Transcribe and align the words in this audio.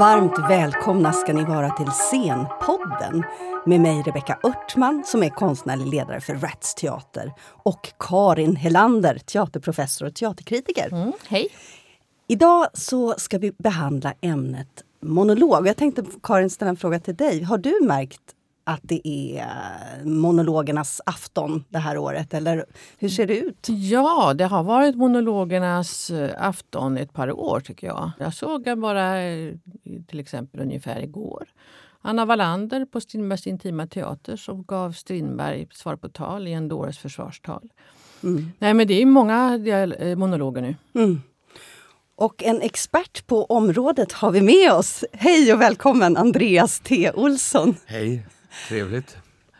Varmt 0.00 0.38
välkomna 0.50 1.12
ska 1.12 1.32
ni 1.32 1.44
vara 1.44 1.70
till 1.70 1.86
Scenpodden 1.86 3.24
med 3.66 3.80
mig 3.80 4.02
Rebecka 4.02 4.38
Örtman 4.44 5.02
som 5.06 5.22
är 5.22 5.28
konstnärlig 5.28 5.86
ledare 5.86 6.20
för 6.20 6.34
Rats 6.34 6.74
Teater 6.74 7.32
och 7.46 7.92
Karin 7.98 8.56
Helander, 8.56 9.18
teaterprofessor 9.18 10.06
och 10.06 10.14
teaterkritiker. 10.14 10.88
Mm, 10.92 11.12
hej! 11.28 11.48
Idag 12.28 12.66
så 12.72 13.14
ska 13.18 13.38
vi 13.38 13.52
behandla 13.52 14.14
ämnet 14.20 14.84
monolog. 15.02 15.66
Jag 15.66 15.76
tänkte 15.76 16.04
Karin 16.22 16.50
ställa 16.50 16.68
en 16.68 16.76
fråga 16.76 17.00
till 17.00 17.16
dig. 17.16 17.42
Har 17.42 17.58
du 17.58 17.80
märkt 17.82 18.34
att 18.70 18.80
det 18.82 19.08
är 19.08 20.04
monologernas 20.04 21.00
afton 21.06 21.64
det 21.68 21.78
här 21.78 21.98
året? 21.98 22.34
Eller 22.34 22.64
hur 22.98 23.08
ser 23.08 23.26
det 23.26 23.38
ut? 23.38 23.66
Ja, 23.68 24.34
det 24.34 24.44
har 24.44 24.62
varit 24.62 24.96
monologernas 24.96 26.10
eh, 26.10 26.48
afton 26.48 26.96
ett 26.96 27.12
par 27.12 27.32
år 27.32 27.60
tycker 27.60 27.86
jag. 27.86 28.10
Jag 28.18 28.34
såg 28.34 28.64
den 28.64 28.80
bara 28.80 29.22
eh, 29.22 29.54
till 30.08 30.20
exempel 30.20 30.60
ungefär 30.60 31.02
igår. 31.02 31.48
Anna 32.02 32.24
Wallander 32.24 32.84
på 32.84 33.00
Strindbergs 33.00 33.46
Intima 33.46 33.86
Teater 33.86 34.36
som 34.36 34.62
gav 34.62 34.92
Strindberg 34.92 35.68
svar 35.72 35.96
på 35.96 36.08
tal 36.08 36.48
i 36.48 36.52
en 36.52 36.68
dåres 36.68 36.98
försvarstal. 36.98 37.70
Mm. 38.22 38.52
Nej, 38.58 38.74
men 38.74 38.86
det 38.86 39.02
är 39.02 39.06
många 39.06 39.54
eh, 39.98 40.16
monologer 40.16 40.62
nu. 40.62 40.76
Mm. 40.94 41.20
Och 42.16 42.42
en 42.42 42.60
expert 42.60 43.26
på 43.26 43.44
området 43.44 44.12
har 44.12 44.30
vi 44.30 44.40
med 44.40 44.72
oss. 44.72 45.04
Hej 45.12 45.52
och 45.52 45.60
välkommen 45.60 46.16
Andreas 46.16 46.80
T 46.80 47.10
Olsson. 47.14 47.74
Hej, 47.86 48.26
trevligt. 48.68 49.16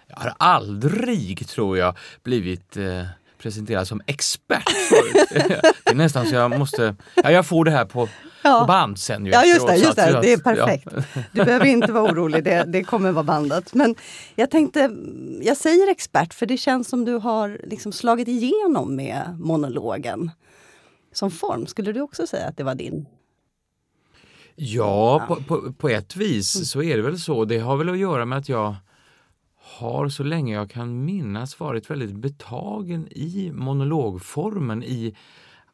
Jag 0.09 0.17
har 0.17 0.35
aldrig, 0.39 1.49
tror 1.49 1.79
jag, 1.79 1.97
blivit 2.23 2.77
eh, 2.77 3.05
presenterad 3.39 3.89
som 3.89 4.01
expert 4.07 4.71
förut. 4.71 5.29
det 5.85 5.91
är 5.91 5.95
nästan 5.95 6.27
så 6.27 6.35
jag 6.35 6.59
måste... 6.59 6.97
Ja, 7.15 7.31
jag 7.31 7.47
får 7.47 7.65
det 7.65 7.71
här 7.71 7.85
på, 7.85 8.09
ja. 8.43 8.61
på 8.61 8.67
band 8.67 8.99
sen. 8.99 9.27
Ju 9.27 9.33
ja, 9.33 9.45
just 9.45 9.67
det. 9.67 9.77
Just 9.77 9.97
det. 9.97 10.21
det 10.23 10.33
är 10.33 10.39
perfekt. 10.39 10.89
Ja. 10.97 11.23
Du 11.33 11.45
behöver 11.45 11.67
inte 11.67 11.93
vara 11.93 12.13
orolig, 12.13 12.45
det, 12.45 12.65
det 12.67 12.85
kommer 12.85 13.13
vara 13.13 13.25
bandat. 13.25 13.75
Men 13.75 13.95
jag 14.35 14.51
tänkte, 14.51 14.91
jag 15.43 15.57
säger 15.57 15.91
expert 15.91 16.35
för 16.35 16.47
det 16.47 16.57
känns 16.57 16.89
som 16.89 17.05
du 17.05 17.15
har 17.15 17.61
liksom 17.65 17.93
slagit 17.93 18.29
igenom 18.29 18.97
med 18.97 19.37
monologen 19.39 20.31
som 21.13 21.31
form. 21.31 21.67
Skulle 21.67 21.93
du 21.93 22.01
också 22.01 22.27
säga 22.27 22.47
att 22.47 22.57
det 22.57 22.65
var 22.65 22.75
din? 22.75 23.07
Ja. 24.63 25.25
På, 25.29 25.37
på, 25.37 25.73
på, 25.73 25.89
ett 25.89 26.17
vis 26.17 26.57
mm. 26.57 26.65
så 26.65 26.83
är 26.83 26.97
det 26.97 27.03
väl 27.03 27.19
så. 27.19 27.45
Det 27.45 27.59
har 27.59 27.77
väl 27.77 27.89
att 27.89 27.99
göra 27.99 28.25
med 28.25 28.39
att 28.39 28.49
jag 28.49 28.77
har 29.57 30.09
så 30.09 30.23
länge 30.23 30.55
jag 30.55 30.71
kan 30.71 31.05
minnas 31.05 31.61
varit 31.61 31.91
väldigt 31.91 32.15
betagen 32.15 33.09
i 33.11 33.51
monologformen 33.55 34.83
i 34.83 35.17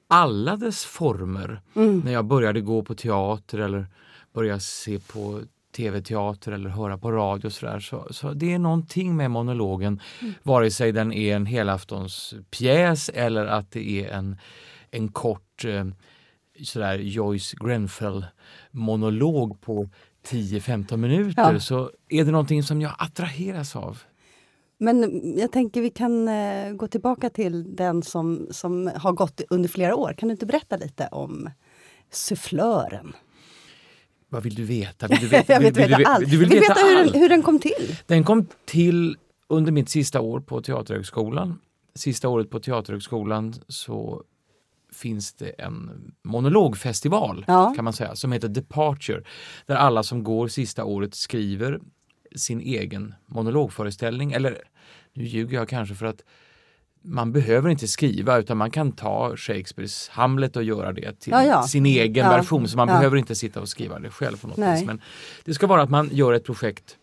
alla 0.09 0.57
dess 0.57 0.85
former. 0.85 1.61
Mm. 1.75 2.01
När 2.01 2.13
jag 2.13 2.25
började 2.25 2.61
gå 2.61 2.83
på 2.83 2.95
teater 2.95 3.59
eller 3.59 3.87
började 4.33 4.61
se 4.61 4.99
på 4.99 5.41
tv-teater 5.77 6.53
eller 6.53 6.71
höra 6.71 6.99
på 6.99 7.13
radio. 7.13 7.51
Så. 7.51 7.81
Så, 7.81 8.07
så 8.11 8.33
det 8.33 8.53
är 8.53 8.59
någonting 8.59 9.17
med 9.17 9.31
monologen, 9.31 10.01
mm. 10.21 10.35
vare 10.43 10.71
sig 10.71 10.93
den 10.93 11.13
är 11.13 11.37
en 11.37 11.47
helaftonspjäs 11.47 13.09
eller 13.09 13.47
att 13.47 13.71
det 13.71 14.05
är 14.05 14.11
en 14.11 14.37
en 14.91 15.09
kort 15.09 15.65
eh, 15.65 15.85
sådär 16.65 16.99
Joyce 16.99 17.57
Grenfell-monolog 17.61 19.61
på 19.61 19.89
10-15 20.27 20.97
minuter 20.97 21.53
ja. 21.53 21.61
så 21.61 21.91
är 22.09 22.25
det 22.25 22.31
någonting 22.31 22.63
som 22.63 22.81
jag 22.81 22.93
attraheras 22.99 23.77
av. 23.77 23.99
Men 24.79 25.23
jag 25.39 25.53
tänker 25.53 25.83
vi 25.83 25.91
kan 25.91 26.29
eh, 26.29 26.73
gå 26.73 26.89
tillbaka 26.89 27.31
till 27.31 27.77
den 27.77 28.03
som, 28.03 28.47
som 28.51 28.91
har 28.97 29.13
gått 29.13 29.41
under 29.51 29.69
flera 29.69 29.97
år. 29.97 30.13
Kan 30.13 30.29
du 30.29 30.33
inte 30.33 30.47
berätta 30.47 30.77
lite 30.77 31.07
om 31.07 31.51
sufflören? 32.11 33.13
Vad 34.29 34.43
vill 34.43 34.55
du 34.55 34.65
veta? 34.65 35.07
Vill 35.07 35.21
du 35.21 35.27
veta 35.29 35.53
jag 35.53 35.61
vill, 35.61 35.73
vill, 35.73 35.89
veta 35.89 36.11
allt. 36.11 36.31
Du 36.31 36.39
vill, 36.39 36.49
vill 36.49 36.61
veta, 36.61 36.75
veta 36.75 36.87
hur, 36.87 36.97
den, 36.97 37.21
hur 37.21 37.29
den 37.29 37.43
kom 37.43 37.59
till. 37.59 37.97
Den 38.07 38.25
kom 38.25 38.47
till 38.65 39.17
under 39.49 39.73
mitt 39.73 39.89
sista 39.89 40.21
år 40.21 40.41
på 40.41 40.63
Teaterhögskolan. 40.63 41.59
Sista 41.95 42.29
året 42.29 42.51
på 42.51 42.61
Teaterhögskolan 42.61 43.55
så 43.69 44.23
finns 44.93 45.35
det 45.35 45.49
en 45.49 45.91
monologfestival 46.23 47.45
ja. 47.49 47.73
kan 47.77 47.85
man 47.85 47.93
säga 47.93 48.17
som 48.17 48.33
heter 48.33 48.49
Departure 48.49 49.23
där 49.67 49.77
alla 49.77 50.03
som 50.03 50.25
går 50.25 50.49
sista 50.49 50.85
året 50.85 51.15
skriver 51.15 51.81
sin 52.37 52.61
egen 52.61 53.15
monologföreställning. 53.27 54.33
Eller 54.33 54.63
nu 55.13 55.25
ljuger 55.25 55.57
jag 55.57 55.69
kanske 55.69 55.95
för 55.95 56.07
att 56.07 56.23
man 57.03 57.33
behöver 57.33 57.71
inte 57.71 57.89
skriva 57.89 58.39
utan 58.39 58.57
man 58.57 58.71
kan 58.71 58.93
ta 58.93 59.37
Shakespeares 59.37 60.09
Hamlet 60.09 60.57
och 60.57 60.63
göra 60.63 60.93
det 60.93 61.21
till 61.21 61.33
ja, 61.33 61.45
ja. 61.45 61.63
sin 61.63 61.87
egen 61.87 62.29
version 62.29 62.69
så 62.69 62.77
man 62.77 62.89
behöver 62.89 63.17
inte 63.17 63.35
sitta 63.35 63.61
och 63.61 63.69
skriva 63.69 63.99
det 63.99 64.11
själv 64.11 64.37
på 64.37 64.49
något 64.49 64.59
vis. 64.59 64.85
Men 64.85 65.01
det 65.45 65.55
ska 65.55 65.67
vara 65.67 65.83
att 65.83 65.91
man 65.91 66.11
gör 66.13 66.33
ett 66.33 66.45
projekt 66.45 66.97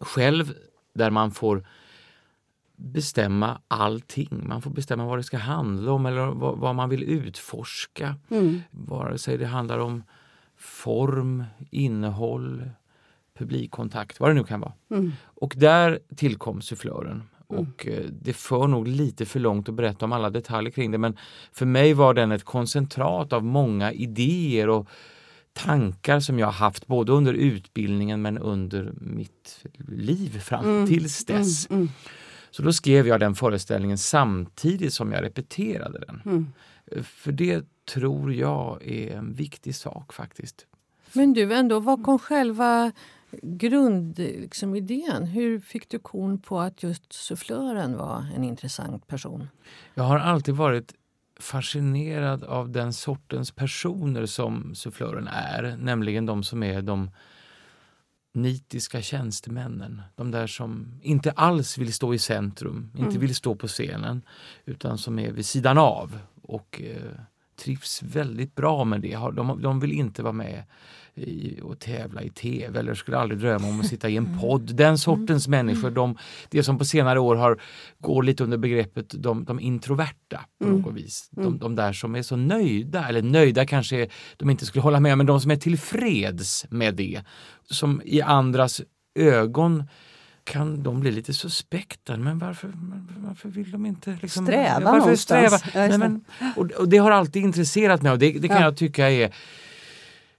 själv 0.00 0.54
där 0.94 1.10
man 1.10 1.30
får 1.30 1.66
bestämma 2.78 3.60
allting. 3.68 4.48
Man 4.48 4.62
får 4.62 4.70
bestämma 4.70 5.06
vad 5.06 5.18
det 5.18 5.22
ska 5.22 5.38
handla 5.38 5.92
om 5.92 6.06
eller 6.06 6.26
vad, 6.26 6.58
vad 6.58 6.74
man 6.74 6.88
vill 6.88 7.02
utforska. 7.02 8.16
Mm. 8.30 8.60
Vare 8.70 9.18
sig 9.18 9.38
det 9.38 9.46
handlar 9.46 9.78
om 9.78 10.02
form, 10.56 11.44
innehåll, 11.70 12.70
publikkontakt, 13.38 14.20
vad 14.20 14.30
det 14.30 14.34
nu 14.34 14.44
kan 14.44 14.60
vara. 14.60 14.72
Mm. 14.90 15.12
Och 15.24 15.54
där 15.56 15.98
tillkom 16.16 16.60
sufflören. 16.60 17.22
Mm. 17.50 17.62
Och 17.62 17.86
eh, 17.86 18.04
det 18.22 18.32
för 18.32 18.66
nog 18.66 18.88
lite 18.88 19.26
för 19.26 19.40
långt 19.40 19.68
att 19.68 19.74
berätta 19.74 20.04
om 20.04 20.12
alla 20.12 20.30
detaljer 20.30 20.70
kring 20.70 20.90
det 20.90 20.98
men 20.98 21.16
för 21.52 21.66
mig 21.66 21.94
var 21.94 22.14
den 22.14 22.32
ett 22.32 22.44
koncentrat 22.44 23.32
av 23.32 23.44
många 23.44 23.92
idéer 23.92 24.68
och 24.68 24.88
tankar 25.52 26.20
som 26.20 26.38
jag 26.38 26.50
haft 26.50 26.86
både 26.86 27.12
under 27.12 27.32
utbildningen 27.34 28.22
men 28.22 28.38
under 28.38 28.92
mitt 29.00 29.66
liv 29.88 30.38
fram 30.38 30.64
mm. 30.64 30.86
tills 30.86 31.24
dess. 31.24 31.70
Mm. 31.70 31.88
Så 32.50 32.62
då 32.62 32.72
skrev 32.72 33.06
jag 33.06 33.20
den 33.20 33.34
föreställningen 33.34 33.98
samtidigt 33.98 34.92
som 34.92 35.12
jag 35.12 35.22
repeterade 35.22 35.98
den. 35.98 36.22
Mm. 36.24 36.52
För 37.02 37.32
det 37.32 37.64
tror 37.94 38.34
jag 38.34 38.82
är 38.86 39.16
en 39.16 39.34
viktig 39.34 39.74
sak 39.74 40.12
faktiskt. 40.12 40.66
Men 41.12 41.32
du, 41.32 41.54
ändå, 41.54 41.80
vad 41.80 42.04
kom 42.04 42.18
själva 42.18 42.92
grundidén? 43.42 44.40
Liksom, 44.40 44.74
Hur 45.26 45.60
fick 45.60 45.88
du 45.88 45.98
kon 45.98 46.38
på 46.38 46.60
att 46.60 46.82
just 46.82 47.12
sufflören 47.12 47.96
var 47.96 48.26
en 48.36 48.44
intressant 48.44 49.06
person? 49.06 49.48
Jag 49.94 50.04
har 50.04 50.18
alltid 50.18 50.54
varit 50.54 50.94
fascinerad 51.40 52.44
av 52.44 52.70
den 52.70 52.92
sortens 52.92 53.50
personer 53.50 54.26
som 54.26 54.74
sufflören 54.74 55.28
är, 55.28 55.76
nämligen 55.78 56.26
de 56.26 56.42
som 56.42 56.62
är 56.62 56.82
de 56.82 57.10
nitiska 58.42 59.02
tjänstemännen. 59.02 60.02
De 60.16 60.30
där 60.30 60.46
som 60.46 61.00
inte 61.02 61.30
alls 61.30 61.78
vill 61.78 61.92
stå 61.92 62.14
i 62.14 62.18
centrum, 62.18 62.90
inte 62.94 63.08
mm. 63.08 63.20
vill 63.20 63.34
stå 63.34 63.54
på 63.54 63.66
scenen 63.66 64.22
utan 64.64 64.98
som 64.98 65.18
är 65.18 65.32
vid 65.32 65.46
sidan 65.46 65.78
av 65.78 66.18
och 66.42 66.82
eh, 66.82 67.20
trivs 67.58 68.02
väldigt 68.02 68.54
bra 68.54 68.84
med 68.84 69.00
det. 69.00 69.16
De, 69.16 69.62
de 69.62 69.80
vill 69.80 69.92
inte 69.92 70.22
vara 70.22 70.32
med 70.32 70.64
i, 71.18 71.60
och 71.62 71.78
tävla 71.78 72.22
i 72.22 72.30
tv 72.30 72.78
eller 72.78 72.94
skulle 72.94 73.18
aldrig 73.18 73.40
drömma 73.40 73.68
om 73.68 73.80
att 73.80 73.86
sitta 73.86 74.08
i 74.08 74.16
en 74.16 74.26
mm. 74.26 74.38
podd. 74.38 74.76
Den 74.76 74.98
sortens 74.98 75.46
mm. 75.46 75.66
människor, 75.66 75.90
de, 75.90 76.16
det 76.48 76.62
som 76.62 76.78
på 76.78 76.84
senare 76.84 77.20
år 77.20 77.36
har 77.36 77.60
går 77.98 78.22
lite 78.22 78.44
under 78.44 78.58
begreppet 78.58 79.14
de, 79.22 79.44
de 79.44 79.60
introverta 79.60 80.40
på 80.58 80.64
mm. 80.64 80.80
något 80.80 80.94
vis. 80.94 81.28
De, 81.30 81.46
mm. 81.46 81.58
de, 81.58 81.74
där 81.74 81.92
som 81.92 82.14
är 82.14 82.22
så 82.22 82.36
nöjda, 82.36 83.08
eller 83.08 83.22
nöjda 83.22 83.66
kanske 83.66 84.08
de 84.36 84.50
inte 84.50 84.66
skulle 84.66 84.82
hålla 84.82 85.00
med 85.00 85.18
men 85.18 85.26
de 85.26 85.40
som 85.40 85.50
är 85.50 85.56
tillfreds 85.56 86.66
med 86.70 86.94
det. 86.94 87.22
Som 87.70 88.02
i 88.04 88.20
andras 88.20 88.80
ögon 89.14 89.84
kan 90.48 90.82
de 90.82 91.00
bli 91.00 91.10
lite 91.10 91.34
suspekta. 91.34 92.16
Men 92.16 92.38
varför, 92.38 92.72
varför 93.16 93.48
vill 93.48 93.70
de 93.70 93.86
inte 93.86 94.18
liksom, 94.22 94.46
sträva 94.46 94.80
varför 94.80 94.98
någonstans? 94.98 95.60
Sträva? 95.60 95.88
Ja, 95.88 95.98
men, 95.98 96.24
och, 96.56 96.70
och, 96.70 96.88
det 96.88 96.96
har 96.96 97.10
alltid 97.10 97.42
intresserat 97.42 98.02
mig 98.02 98.12
och 98.12 98.18
det, 98.18 98.32
det 98.32 98.48
kan 98.48 98.56
ja. 98.56 98.62
jag 98.62 98.76
tycka 98.76 99.10
är 99.10 99.34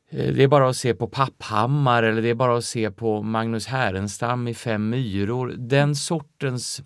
Eh, 0.09 0.33
det 0.33 0.43
är 0.43 0.47
bara 0.47 0.69
att 0.69 0.75
se 0.75 0.93
på 0.93 1.07
Papphammar 1.07 2.03
eller 2.03 2.21
det 2.21 2.29
är 2.29 2.35
bara 2.35 2.57
att 2.57 2.65
se 2.65 2.91
på 2.91 3.21
Magnus 3.21 3.67
Härenstam 3.67 4.47
i 4.47 4.53
Fem 4.53 4.89
myror. 4.89 5.55
Den 5.57 5.95
sortens 5.95 6.81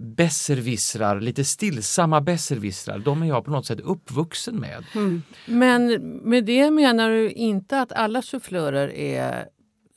besserwissrar, 0.00 1.20
lite 1.20 1.44
stillsamma 1.44 2.20
besserwissrar, 2.20 2.98
de 2.98 3.22
är 3.22 3.26
jag 3.26 3.44
på 3.44 3.50
något 3.50 3.66
sätt 3.66 3.80
uppvuxen 3.80 4.56
med. 4.56 4.84
Mm. 4.94 5.22
Men 5.46 5.88
med 6.24 6.44
det 6.44 6.70
menar 6.70 7.10
du 7.10 7.30
inte 7.30 7.80
att 7.80 7.92
alla 7.92 8.22
sufflörer 8.22 8.88
är 8.88 9.46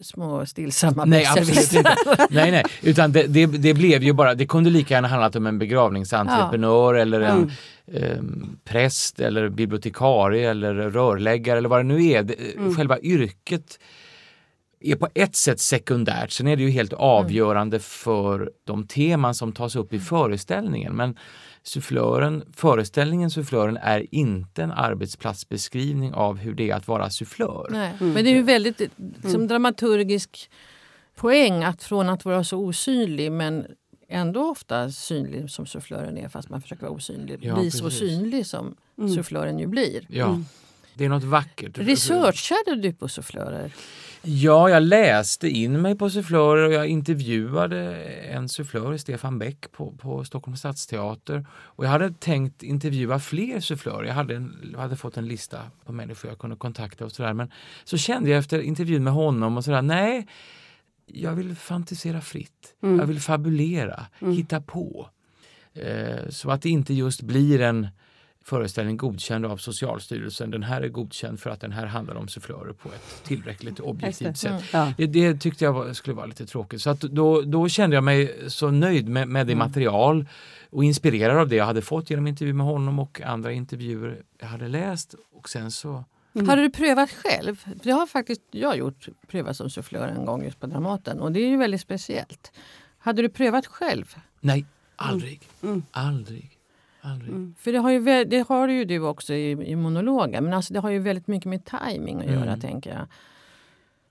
små 0.01 0.46
stillsamma 0.46 1.06
Nej, 1.06 1.25
absolut 1.25 1.74
inte. 1.74 1.96
nej, 2.30 2.51
nej. 2.51 2.63
Utan 2.81 3.12
det, 3.12 3.24
det, 3.28 3.46
det, 3.46 3.74
blev 3.74 4.04
ju 4.04 4.13
bara, 4.13 4.36
det 4.36 4.46
kunde 4.46 4.69
lika 4.69 4.94
gärna 4.94 5.07
handlat 5.07 5.36
om 5.36 5.48
en 5.48 5.60
begravningsentreprenör 5.60 6.96
ja. 6.96 7.01
eller 7.01 7.22
en 7.22 7.51
eh, 7.92 8.18
präst 8.63 9.19
eller 9.19 9.50
bibliotekarie 9.50 10.51
eller 10.51 10.74
rörläggare 10.74 11.57
eller 11.57 11.69
vad 11.69 11.80
det 11.80 11.84
nu 11.84 12.06
är. 12.06 12.24
Det, 12.24 12.36
mm. 12.56 12.75
Själva 12.75 13.00
yrket 13.00 13.80
är 14.80 14.96
på 14.96 15.07
ett 15.13 15.36
sätt 15.36 15.60
sekundärt. 15.60 16.31
Sen 16.31 16.48
är 16.48 16.56
det 16.56 16.63
ju 16.63 16.69
helt 16.69 16.94
avgörande 16.94 17.75
mm. 17.75 17.84
för 17.84 18.51
de 18.63 18.88
teman 18.88 19.36
som 19.36 19.51
tas 19.51 19.75
upp 19.75 19.94
i 19.94 20.00
föreställningen. 20.00 20.96
Men 20.96 21.18
sufflören, 21.63 22.44
föreställningen 22.53 23.31
Sufflören 23.31 23.77
är 23.77 24.15
inte 24.15 24.63
en 24.63 24.71
arbetsplatsbeskrivning 24.71 26.13
av 26.13 26.38
hur 26.38 26.53
det 26.53 26.69
är 26.69 26.75
att 26.75 26.88
vara 26.88 27.09
sufflör. 27.09 27.67
Nej, 27.69 27.94
mm. 28.00 28.13
Men 28.13 28.23
det 28.23 28.29
är 28.29 28.35
ju 28.35 28.41
väldigt 28.41 28.79
liksom, 28.79 29.35
mm. 29.35 29.47
dramaturgisk 29.47 30.50
poäng 31.15 31.63
att 31.63 31.83
från 31.83 32.09
att 32.09 32.25
vara 32.25 32.44
så 32.44 32.57
osynlig 32.57 33.31
men 33.31 33.65
ändå 34.07 34.51
ofta 34.51 34.91
synlig 34.91 35.50
som 35.50 35.65
sufflören 35.65 36.17
är 36.17 36.29
fast 36.29 36.50
man 36.50 36.61
försöker 36.61 36.81
vara 36.81 36.94
osynlig, 36.94 37.39
ja, 37.41 37.56
bli 37.56 37.71
så 37.71 37.89
synlig 37.89 38.45
som 38.45 38.75
mm. 38.97 39.09
sufflören 39.09 39.59
ju 39.59 39.67
blir. 39.67 40.05
Ja. 40.09 40.27
Mm. 40.27 40.45
Det 41.00 41.06
är 41.06 41.10
något 41.10 41.24
vackert. 41.24 41.78
Researchade 41.78 42.75
du 42.75 42.94
på 42.94 43.07
sufflörer? 43.07 43.72
Ja, 44.22 44.69
jag 44.69 44.84
läste 44.84 45.50
in 45.50 45.81
mig 45.81 45.96
på 45.96 46.10
sufflörer 46.10 46.68
och 46.68 46.74
jag 46.74 46.88
intervjuade 46.88 47.96
en 48.06 48.50
sufflör, 48.50 48.98
Stefan 48.98 49.40
Bäck, 49.40 49.72
på, 49.72 49.92
på 49.92 50.24
Stockholms 50.24 50.60
stadsteater. 50.60 51.46
Och 51.51 51.86
jag 51.86 51.90
hade 51.90 52.12
tänkt 52.12 52.63
intervjua 52.63 53.19
fler 53.19 53.60
sufflörer. 53.60 54.04
Jag 54.04 54.13
hade, 54.13 54.36
en, 54.36 54.75
hade 54.78 54.96
fått 54.96 55.18
en 55.18 55.28
lista 55.28 55.62
på 55.86 55.92
människor 55.92 56.31
jag 56.31 56.40
kunde 56.40 56.56
kontakta 56.56 57.06
och 57.06 57.12
sådär. 57.12 57.34
Men 57.34 57.51
så 57.84 57.98
kände 57.98 58.30
jag 58.30 58.40
efter 58.40 58.60
intervjun 58.60 59.04
med 59.04 59.13
honom 59.13 59.57
och 59.57 59.66
sådär, 59.66 59.81
nej, 59.81 60.28
jag 61.06 61.31
vill 61.31 61.56
fantisera 61.56 62.22
fritt. 62.22 62.75
Mm. 62.84 63.00
Jag 63.00 63.06
vill 63.06 63.19
fabulera, 63.19 64.06
mm. 64.19 64.34
hitta 64.34 64.62
på. 64.62 65.10
Eh, 65.74 66.30
så 66.30 66.51
att 66.51 66.62
det 66.62 66.69
inte 66.69 66.94
just 66.94 67.22
blir 67.22 67.62
en 67.62 67.88
föreställning 68.50 68.98
godkänd 68.98 69.46
av 69.46 69.57
Socialstyrelsen. 69.57 70.51
Den 70.51 70.63
här 70.63 70.81
är 70.81 70.88
godkänd 70.88 71.40
för 71.40 71.50
att 71.50 71.62
den 71.62 71.72
här 71.72 71.86
handlar 71.86 72.16
om 72.16 72.28
sufflörer 72.28 72.74
på 72.74 72.90
ett 72.90 73.24
tillräckligt 73.24 73.80
objektivt 73.80 74.38
sätt. 74.38 74.74
Mm. 74.74 74.94
Det, 74.98 75.06
det, 75.06 75.38
tyckte 75.40 75.66
jag 75.66 75.74
var, 75.74 75.94
skulle 75.94 76.16
vara 76.16 76.25
lite 76.25 76.46
tråkigt. 76.46 76.81
Så 76.81 76.90
att 76.90 77.01
då, 77.01 77.42
då 77.42 77.69
kände 77.69 77.96
jag 77.96 78.04
mig 78.04 78.36
så 78.48 78.72
nöjd 78.72 79.10
med, 79.10 79.28
med 79.28 79.48
det 79.48 79.54
mm. 79.54 79.68
material 79.68 80.25
och 80.69 80.84
inspirerad 80.84 81.38
av 81.38 81.48
det 81.48 81.56
jag 81.56 81.66
hade 81.66 81.81
fått 81.81 82.10
genom 82.10 82.28
intervju 82.28 82.54
med 82.54 82.66
honom 82.66 83.00
och 83.00 83.22
andra 83.22 83.51
intervjuer 83.51 84.24
jag 84.40 84.48
hade 84.48 84.68
läst. 84.68 85.16
Och 85.34 85.50
sen 85.50 85.72
så 85.72 86.04
Mm. 86.34 86.50
Har 86.50 86.57
du 86.57 86.69
prövat 86.69 87.10
själv? 87.12 87.63
Det 87.84 87.92
har 87.92 88.07
faktiskt 88.07 88.42
jag 88.51 88.78
gjort, 88.78 89.07
prövat 89.28 89.57
som 89.57 89.69
sufflör 89.69 90.07
en 90.07 90.25
gång 90.25 90.44
just 90.44 90.60
på 90.60 90.68
Dramaten 90.68 91.19
och 91.19 91.31
det 91.31 91.40
är 91.40 91.48
ju 91.48 91.57
väldigt 91.57 91.81
speciellt. 91.81 92.51
Hade 92.98 93.22
du 93.22 93.30
prövat 93.30 93.68
själv? 93.68 94.16
Nej, 94.40 94.66
aldrig. 94.96 95.42
Mm. 95.62 95.74
mm. 95.74 95.84
Aldrig. 95.92 96.58
Mm. 97.04 97.56
För 97.57 97.72
det 97.72 97.80
har, 97.80 97.92
ju, 97.92 98.25
det 98.25 98.48
har 98.48 98.68
ju 98.68 98.86
du 98.86 99.00
också 99.00 99.34
i, 99.34 99.51
i 99.51 99.75
monologen 99.75 100.44
men 100.44 100.54
alltså 100.54 100.74
det 100.74 100.80
har 100.80 100.90
ju 100.90 101.00
väldigt 101.00 101.28
mycket 101.28 101.50
med 101.50 101.66
timing 101.66 102.19
att 102.19 102.25
göra 102.25 102.44
mm. 102.44 102.60
tänker 102.60 102.90
jag. 102.90 103.07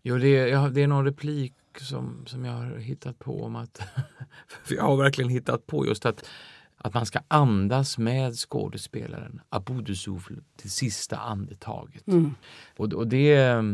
Jo, 0.03 0.19
det 0.19 0.29
är, 0.29 0.71
det 0.71 0.83
är 0.83 0.87
någon 0.87 1.05
replik 1.05 1.55
som, 1.81 2.27
som 2.27 2.45
jag 2.45 2.53
har 2.53 2.77
hittat 2.77 3.19
på 3.19 3.43
om 3.43 3.57
att... 3.57 3.83
för 4.65 4.75
jag 4.75 4.83
har 4.83 4.97
verkligen 4.97 5.31
hittat 5.31 5.67
på 5.67 5.87
just 5.87 6.07
att 6.07 6.29
att 6.81 6.95
man 6.95 7.07
ska 7.07 7.21
andas 7.29 7.99
med 7.99 8.35
skådespelaren, 8.35 9.41
Abudusufl, 9.49 10.35
till 10.57 10.71
sista 10.71 11.17
andetaget. 11.17 12.07
Mm. 12.07 12.35
Och, 12.77 12.93
och 12.93 13.07
det, 13.07 13.65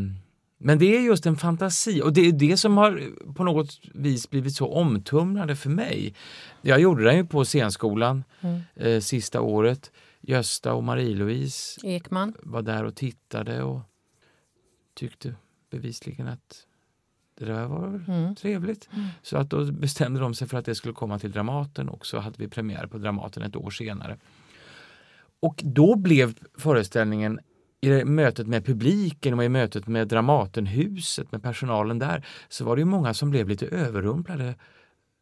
men 0.57 0.79
det 0.79 0.97
är 0.97 1.01
just 1.01 1.25
en 1.25 1.37
fantasi 1.37 2.01
och 2.01 2.13
det 2.13 2.27
är 2.27 2.31
det 2.31 2.57
som 2.57 2.77
har 2.77 3.01
på 3.33 3.43
något 3.43 3.79
vis 3.93 4.29
blivit 4.29 4.55
så 4.55 4.73
omtumlande 4.73 5.55
för 5.55 5.69
mig. 5.69 6.13
Jag 6.61 6.79
gjorde 6.79 7.03
den 7.03 7.17
ju 7.17 7.25
på 7.25 7.45
scenskolan 7.45 8.23
mm. 8.41 8.61
eh, 8.75 8.99
sista 8.99 9.41
året. 9.41 9.91
Gösta 10.21 10.73
och 10.73 10.83
Marie-Louise 10.83 11.87
Ekman 11.87 12.33
var 12.43 12.61
där 12.61 12.83
och 12.83 12.95
tittade 12.95 13.63
och 13.63 13.81
tyckte 14.93 15.35
bevisligen 15.69 16.27
att 16.27 16.65
det 17.37 17.45
där 17.45 17.65
var 17.65 17.87
mm. 18.07 18.35
trevligt. 18.35 18.89
Mm. 18.93 19.07
Så 19.21 19.37
att 19.37 19.49
då 19.49 19.71
bestämde 19.71 20.19
de 20.19 20.33
sig 20.33 20.47
för 20.47 20.57
att 20.57 20.65
det 20.65 20.75
skulle 20.75 20.93
komma 20.93 21.19
till 21.19 21.31
Dramaten 21.31 21.89
och 21.89 22.05
så 22.05 22.19
hade 22.19 22.35
vi 22.37 22.47
premiär 22.47 22.87
på 22.87 22.97
Dramaten 22.97 23.43
ett 23.43 23.55
år 23.55 23.69
senare. 23.69 24.17
Och 25.39 25.61
då 25.63 25.95
blev 25.95 26.33
föreställningen 26.57 27.39
i 27.85 28.05
mötet 28.05 28.47
med 28.47 28.65
publiken 28.65 29.33
och 29.33 29.43
i 29.43 29.49
mötet 29.49 29.87
med 29.87 30.07
Dramatenhuset, 30.07 31.31
med 31.31 31.43
personalen 31.43 31.99
där, 31.99 32.25
så 32.49 32.65
var 32.65 32.75
det 32.75 32.85
många 32.85 33.13
som 33.13 33.29
blev 33.29 33.49
lite 33.49 33.67
överrumplade. 33.67 34.55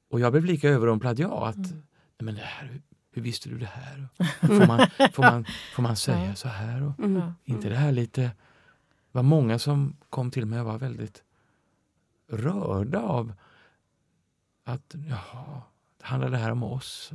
Och 0.10 0.20
jag 0.20 0.32
blev 0.32 0.46
lika 0.46 0.70
överrumplad 0.70 1.20
jag. 1.20 1.48
Att, 1.48 1.56
mm. 1.56 1.84
men 2.20 2.36
det 2.36 2.42
här, 2.42 2.82
hur 3.12 3.22
visste 3.22 3.50
du 3.50 3.58
det 3.58 3.66
här? 3.74 4.08
Får 4.48 4.68
man, 4.68 4.80
får 5.14 5.24
man, 5.24 5.46
får 5.76 5.84
man 5.84 5.96
säga 5.96 6.36
så 6.36 6.48
här? 6.48 6.84
Och, 6.84 7.00
mm. 7.00 7.32
Inte 7.44 7.70
det 7.70 7.76
här 7.76 7.92
lite... 7.92 8.22
Det 8.22 9.18
var 9.18 9.24
många 9.24 9.60
som 9.60 9.96
kom 10.10 10.32
till 10.32 10.46
mig 10.46 10.60
och 10.60 10.66
var 10.66 10.78
väldigt 10.78 11.24
rörda 12.30 13.02
av 13.02 13.34
att 14.64 14.96
jaha, 15.10 15.62
handlar 16.04 16.30
det 16.30 16.38
här 16.38 16.52
om 16.52 16.64
oss? 16.64 17.12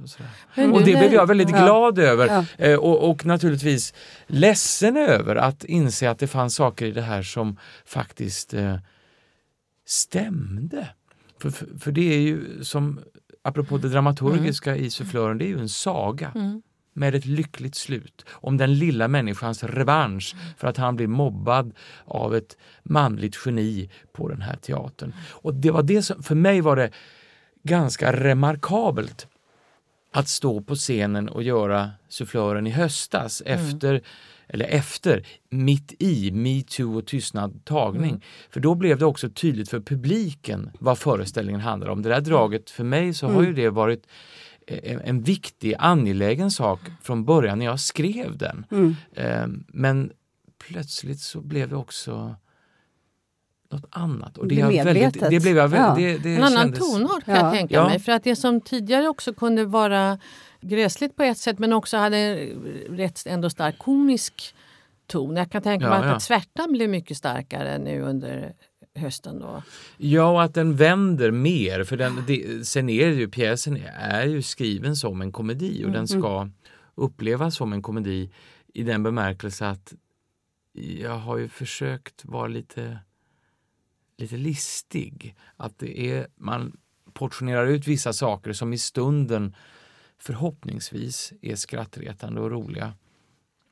Och, 0.56 0.64
och 0.64 0.82
det 0.84 0.98
blev 0.98 1.12
jag 1.12 1.26
väldigt 1.26 1.50
ja. 1.50 1.64
glad 1.64 1.98
över 1.98 2.26
ja. 2.26 2.44
eh, 2.64 2.78
och, 2.78 3.10
och, 3.10 3.26
naturligtvis 3.26 3.94
ledsen 4.26 4.96
över 4.96 5.36
att 5.36 5.64
inse 5.64 6.10
att 6.10 6.18
det 6.18 6.26
fanns 6.26 6.54
saker 6.54 6.86
i 6.86 6.92
det 6.92 7.02
här 7.02 7.22
som 7.22 7.56
faktiskt 7.84 8.54
eh, 8.54 8.76
stämde. 9.86 10.88
För, 11.40 11.50
för, 11.50 11.66
för, 11.78 11.92
det 11.92 12.14
är 12.14 12.20
ju 12.20 12.64
som, 12.64 13.00
apropå 13.42 13.78
det 13.78 13.88
dramaturgiska 13.88 14.70
mm. 14.70 14.84
i 14.84 14.90
sufflören, 14.90 15.38
det 15.38 15.44
är 15.44 15.48
ju 15.48 15.60
en 15.60 15.68
saga. 15.68 16.32
Mm 16.34 16.62
med 16.98 17.14
ett 17.14 17.26
lyckligt 17.26 17.74
slut 17.74 18.24
om 18.30 18.56
den 18.56 18.74
lilla 18.74 19.08
människans 19.08 19.64
revansch 19.64 20.36
för 20.56 20.68
att 20.68 20.76
han 20.76 20.96
blir 20.96 21.06
mobbad 21.06 21.72
av 22.04 22.36
ett 22.36 22.56
manligt 22.82 23.38
geni 23.44 23.90
på 24.12 24.28
den 24.28 24.42
här 24.42 24.56
teatern. 24.56 25.12
Och 25.30 25.54
det 25.54 25.70
var 25.70 25.82
det 25.82 26.02
som, 26.02 26.22
för 26.22 26.34
mig 26.34 26.60
var 26.60 26.76
det 26.76 26.90
ganska 27.68 28.12
remarkabelt 28.12 29.26
att 30.12 30.28
stå 30.28 30.60
på 30.60 30.74
scenen 30.74 31.28
och 31.28 31.42
göra 31.42 31.90
sufflören 32.08 32.66
i 32.66 32.70
höstas 32.70 33.42
mm. 33.46 33.60
efter 33.60 34.02
eller 34.50 34.64
efter, 34.64 35.26
mitt 35.50 35.94
i 35.98 36.30
metoo 36.30 36.98
och 36.98 37.06
tystnad 37.06 37.64
tagning. 37.64 38.10
Mm. 38.10 38.20
För 38.50 38.60
då 38.60 38.74
blev 38.74 38.98
det 38.98 39.06
också 39.06 39.30
tydligt 39.30 39.70
för 39.70 39.80
publiken 39.80 40.70
vad 40.78 40.98
föreställningen 40.98 41.60
handlar 41.60 41.88
om. 41.88 42.02
Det 42.02 42.08
där 42.08 42.20
draget, 42.20 42.70
för 42.70 42.84
mig 42.84 43.14
så 43.14 43.26
har 43.26 43.42
ju 43.42 43.48
mm. 43.48 43.54
det 43.54 43.70
varit 43.70 44.06
en, 44.66 45.00
en 45.00 45.22
viktig, 45.22 45.74
angelägen 45.78 46.50
sak 46.50 46.80
från 47.02 47.24
början 47.24 47.58
när 47.58 47.66
jag 47.66 47.80
skrev 47.80 48.38
den. 48.38 48.66
Mm. 48.70 48.96
Eh, 49.12 49.46
men 49.68 50.12
plötsligt 50.58 51.20
så 51.20 51.40
blev 51.40 51.68
det 51.68 51.76
också 51.76 52.36
något 53.72 53.86
annat. 53.90 54.38
Och 54.38 54.48
det, 54.48 54.54
det, 54.54 54.84
väldigt, 54.84 55.20
det 55.30 55.40
blev 55.40 55.56
jag 55.56 55.72
ja. 55.72 55.94
det, 55.96 56.18
det 56.18 56.34
En 56.34 56.44
annan 56.44 56.62
kändes... 56.62 56.78
tonart 56.78 57.24
kan 57.24 57.34
ja. 57.34 57.42
jag 57.42 57.52
tänka 57.52 57.74
ja. 57.74 57.88
mig. 57.88 57.98
För 57.98 58.12
att 58.12 58.24
det 58.24 58.36
som 58.36 58.60
tidigare 58.60 59.08
också 59.08 59.34
kunde 59.34 59.64
vara 59.64 60.18
gräsligt 60.60 61.16
på 61.16 61.22
ett 61.22 61.38
sätt 61.38 61.58
men 61.58 61.72
också 61.72 61.96
hade 61.96 62.34
rätt 62.88 63.26
ändå 63.26 63.50
stark 63.50 63.78
komisk 63.78 64.54
ton. 65.06 65.36
Jag 65.36 65.50
kan 65.50 65.62
tänka 65.62 65.88
mig 65.88 66.08
att 66.08 66.22
svärtan 66.22 66.72
blev 66.72 66.90
mycket 66.90 67.16
starkare 67.16 67.78
nu 67.78 68.00
under 68.00 68.52
hösten 68.94 69.38
då? 69.38 69.62
Ja, 69.96 70.30
och 70.30 70.42
att 70.42 70.54
den 70.54 70.76
vänder 70.76 71.30
mer. 71.30 71.84
För 71.84 71.96
den, 71.96 72.24
det, 72.26 72.66
sen 72.66 72.88
är 72.88 73.08
ju 73.08 73.28
pjäsen 73.28 73.78
är 73.98 74.26
ju 74.26 74.42
skriven 74.42 74.96
som 74.96 75.22
en 75.22 75.32
komedi 75.32 75.78
och 75.78 75.88
mm. 75.88 75.92
den 75.92 76.08
ska 76.08 76.48
upplevas 76.94 77.56
som 77.56 77.72
en 77.72 77.82
komedi 77.82 78.30
i 78.74 78.82
den 78.82 79.02
bemärkelse 79.02 79.66
att 79.66 79.94
jag 80.72 81.16
har 81.16 81.38
ju 81.38 81.48
försökt 81.48 82.24
vara 82.24 82.46
lite, 82.46 82.98
lite 84.18 84.36
listig. 84.36 85.34
Att 85.56 85.78
det 85.78 86.10
är, 86.10 86.26
man 86.36 86.76
portionerar 87.12 87.66
ut 87.66 87.86
vissa 87.86 88.12
saker 88.12 88.52
som 88.52 88.72
i 88.72 88.78
stunden 88.78 89.54
förhoppningsvis 90.18 91.32
är 91.42 91.56
skrattretande 91.56 92.40
och 92.40 92.50
roliga. 92.50 92.92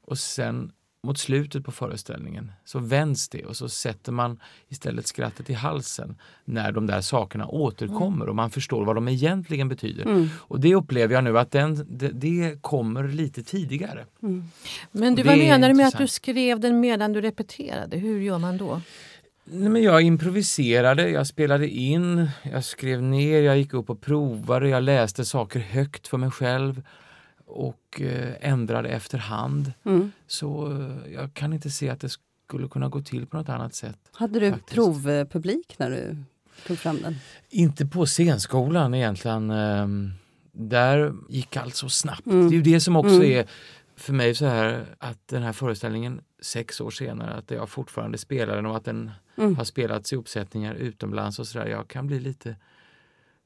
Och 0.02 0.18
sen 0.18 0.72
mot 1.06 1.18
slutet 1.18 1.64
på 1.64 1.72
föreställningen 1.72 2.52
så 2.64 2.78
vänds 2.78 3.28
det 3.28 3.44
och 3.44 3.56
så 3.56 3.68
sätter 3.68 4.12
man 4.12 4.40
istället 4.68 5.06
skrattet 5.06 5.50
i 5.50 5.52
halsen 5.52 6.16
när 6.44 6.72
de 6.72 6.86
där 6.86 7.00
sakerna 7.00 7.46
återkommer 7.48 8.16
mm. 8.16 8.28
och 8.28 8.36
man 8.36 8.50
förstår 8.50 8.84
vad 8.84 8.94
de 8.94 9.08
egentligen 9.08 9.68
betyder. 9.68 10.04
Mm. 10.04 10.28
Och 10.36 10.60
det 10.60 10.74
upplever 10.74 11.14
jag 11.14 11.24
nu 11.24 11.38
att 11.38 11.50
den, 11.50 11.86
det, 11.88 12.08
det 12.08 12.62
kommer 12.62 13.08
lite 13.08 13.42
tidigare. 13.42 14.04
Mm. 14.22 14.44
Men 14.92 15.14
du, 15.14 15.22
vad 15.22 15.38
menar 15.38 15.68
du 15.68 15.74
med 15.74 15.88
att 15.88 15.98
du 15.98 16.08
skrev 16.08 16.60
den 16.60 16.80
medan 16.80 17.12
du 17.12 17.20
repeterade? 17.20 17.96
Hur 17.96 18.20
gör 18.20 18.38
man 18.38 18.56
då? 18.56 18.80
Nej, 19.48 19.68
men 19.68 19.82
jag 19.82 20.02
improviserade, 20.02 21.10
jag 21.10 21.26
spelade 21.26 21.68
in, 21.68 22.30
jag 22.42 22.64
skrev 22.64 23.02
ner, 23.02 23.42
jag 23.42 23.58
gick 23.58 23.74
upp 23.74 23.90
och 23.90 24.00
provade, 24.00 24.68
jag 24.68 24.82
läste 24.82 25.24
saker 25.24 25.60
högt 25.60 26.08
för 26.08 26.18
mig 26.18 26.30
själv 26.30 26.82
och 27.46 28.00
eh, 28.00 28.34
ändrade 28.40 28.88
efterhand. 28.88 29.72
Mm. 29.84 30.12
Så 30.26 30.72
eh, 30.72 31.12
jag 31.12 31.34
kan 31.34 31.52
inte 31.52 31.70
se 31.70 31.88
att 31.88 32.00
det 32.00 32.08
skulle 32.48 32.68
kunna 32.68 32.88
gå 32.88 33.00
till 33.02 33.26
på 33.26 33.36
något 33.36 33.48
annat 33.48 33.74
sätt. 33.74 33.98
Hade 34.12 34.40
du 34.40 34.50
faktiskt. 34.50 34.74
provpublik 34.74 35.74
när 35.78 35.90
du 35.90 36.16
tog 36.66 36.78
fram 36.78 36.98
den? 37.02 37.16
Inte 37.50 37.86
på 37.86 38.06
scenskolan 38.06 38.94
egentligen. 38.94 39.50
Ehm, 39.50 40.12
där 40.52 41.14
gick 41.28 41.56
allt 41.56 41.74
så 41.74 41.88
snabbt. 41.88 42.26
Mm. 42.26 42.48
Det 42.48 42.54
är 42.54 42.56
ju 42.56 42.62
det 42.62 42.80
som 42.80 42.96
också 42.96 43.14
mm. 43.14 43.38
är 43.38 43.46
för 43.96 44.12
mig 44.12 44.34
så 44.34 44.46
här 44.46 44.84
att 44.98 45.28
den 45.28 45.42
här 45.42 45.52
föreställningen 45.52 46.20
sex 46.40 46.80
år 46.80 46.90
senare, 46.90 47.34
att 47.34 47.50
jag 47.50 47.68
fortfarande 47.68 48.18
spelar 48.18 48.56
den 48.56 48.66
och 48.66 48.76
att 48.76 48.84
den 48.84 49.10
mm. 49.36 49.56
har 49.56 49.64
spelats 49.64 50.12
i 50.12 50.16
uppsättningar 50.16 50.74
utomlands 50.74 51.38
och 51.38 51.46
sådär. 51.46 51.66
Jag 51.66 51.88
kan 51.88 52.06
bli 52.06 52.20
lite 52.20 52.56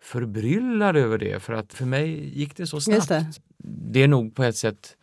förbryllad 0.02 0.96
över 0.96 1.18
det 1.18 1.42
för 1.42 1.52
att 1.52 1.74
för 1.74 1.84
mig 1.84 2.38
gick 2.38 2.56
det 2.56 2.66
så 2.66 2.80
snabbt. 2.80 3.08
Det. 3.08 3.26
det. 3.58 4.02
är 4.02 4.08
nog 4.08 4.34
på 4.34 4.44
ett 4.44 4.56
sätt 4.56 4.96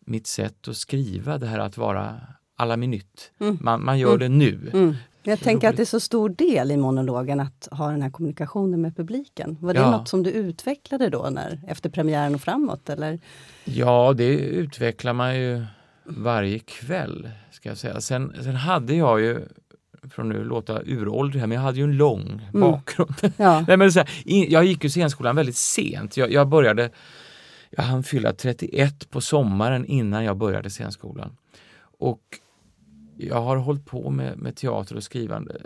mitt 0.00 0.26
sätt 0.26 0.68
att 0.68 0.76
skriva, 0.76 1.38
det 1.38 1.46
här 1.46 1.58
att 1.58 1.76
vara 1.76 2.20
alla 2.56 2.76
minut. 2.76 3.32
Mm. 3.40 3.58
Man, 3.60 3.84
man, 3.84 3.98
gör 3.98 4.14
mm. 4.14 4.18
det 4.18 4.28
nu. 4.28 4.70
Mm. 4.72 4.94
Jag 5.22 5.40
tänker 5.40 5.68
att 5.68 5.76
det 5.76 5.82
är 5.82 5.86
så 5.86 6.00
stor 6.00 6.28
del 6.28 6.70
i 6.70 6.76
monologen 6.76 7.40
att 7.40 7.68
ha 7.70 7.90
den 7.90 8.02
här 8.02 8.10
kommunikationen 8.10 8.80
med 8.80 8.96
publiken. 8.96 9.56
Var 9.60 9.74
det 9.74 9.80
ja. 9.80 9.90
något 9.90 10.08
som 10.08 10.22
du 10.22 10.30
utvecklade 10.30 11.08
då 11.08 11.30
när, 11.30 11.60
efter 11.66 11.90
premiären 11.90 12.34
och 12.34 12.40
framåt? 12.40 12.88
Eller? 12.88 13.20
Ja, 13.64 14.12
det 14.16 14.38
utvecklar 14.38 15.12
man 15.12 15.36
ju 15.36 15.64
varje 16.16 16.58
kväll. 16.58 17.30
ska 17.50 17.68
jag 17.68 17.78
säga. 17.78 18.00
Sen, 18.00 18.36
sen 18.42 18.56
hade 18.56 18.94
jag 18.94 19.20
ju 19.20 19.40
från 20.10 20.28
nu 20.28 20.44
låta 20.44 20.82
uråldrig 20.82 21.40
här, 21.40 21.46
men 21.46 21.56
jag 21.56 21.62
hade 21.62 21.78
ju 21.78 21.84
en 21.84 21.96
lång 21.96 22.48
mm. 22.54 22.60
bakgrund. 22.60 23.32
Ja. 23.36 23.60
Nej, 23.68 23.76
men 23.76 23.92
så 23.92 23.98
här, 23.98 24.08
jag 24.24 24.64
gick 24.64 24.84
ju 24.84 24.90
scenskolan 24.90 25.36
väldigt 25.36 25.56
sent. 25.56 26.16
Jag, 26.16 26.32
jag 26.32 26.48
började, 26.48 26.90
jag 27.70 27.82
hann 27.82 28.02
fylla 28.02 28.32
31 28.32 29.10
på 29.10 29.20
sommaren 29.20 29.84
innan 29.84 30.24
jag 30.24 30.36
började 30.36 30.70
scenskolan. 30.70 31.36
Och 31.98 32.22
jag 33.16 33.42
har 33.42 33.56
hållit 33.56 33.86
på 33.86 34.10
med, 34.10 34.38
med 34.38 34.56
teater 34.56 34.96
och 34.96 35.02
skrivande 35.02 35.56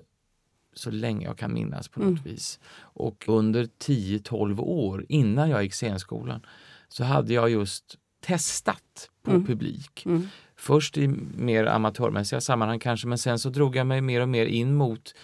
så 0.74 0.90
länge 0.90 1.26
jag 1.26 1.38
kan 1.38 1.54
minnas 1.54 1.88
på 1.88 2.00
något 2.00 2.08
mm. 2.08 2.22
vis. 2.24 2.60
Och 2.76 3.24
under 3.28 3.64
10-12 3.64 4.60
år 4.60 5.04
innan 5.08 5.50
jag 5.50 5.62
gick 5.62 5.72
scenskolan 5.74 6.46
så 6.88 7.04
hade 7.04 7.34
jag 7.34 7.50
just 7.50 7.98
testat 8.26 9.10
på 9.22 9.30
mm. 9.30 9.46
publik. 9.46 10.06
Mm. 10.06 10.28
Först 10.56 10.96
i 10.96 11.08
mer 11.36 11.66
amatörmässiga 11.66 12.40
sammanhang 12.40 12.78
kanske 12.78 13.08
men 13.08 13.18
sen 13.18 13.38
så 13.38 13.50
drog 13.50 13.76
jag 13.76 13.86
mig 13.86 14.00
mer 14.00 14.20
och 14.20 14.28
mer 14.28 14.46
in 14.46 14.74
mot 14.74 15.14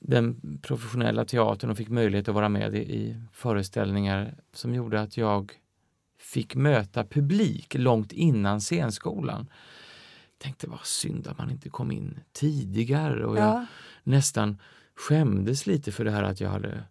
den 0.00 0.58
professionella 0.62 1.24
teatern 1.24 1.70
och 1.70 1.76
fick 1.76 1.88
möjlighet 1.88 2.28
att 2.28 2.34
vara 2.34 2.48
med 2.48 2.74
i, 2.74 2.78
i 2.78 3.22
föreställningar 3.32 4.34
som 4.52 4.74
gjorde 4.74 5.00
att 5.00 5.16
jag 5.16 5.52
fick 6.18 6.54
möta 6.54 7.04
publik 7.04 7.74
långt 7.74 8.12
innan 8.12 8.60
scenskolan 8.60 9.50
tänkte 10.38 10.68
vad 10.68 10.86
synd 10.86 11.26
att 11.26 11.38
man 11.38 11.50
inte 11.50 11.68
kom 11.68 11.92
in 11.92 12.20
tidigare 12.32 13.26
och 13.26 13.36
jag 13.36 13.44
ja. 13.44 13.66
nästan 14.02 14.58
skämdes 14.94 15.66
lite 15.66 15.92
för 15.92 16.04
det 16.04 16.10
här 16.10 16.22
att 16.22 16.40
jag 16.40 16.50
hade 16.50 16.84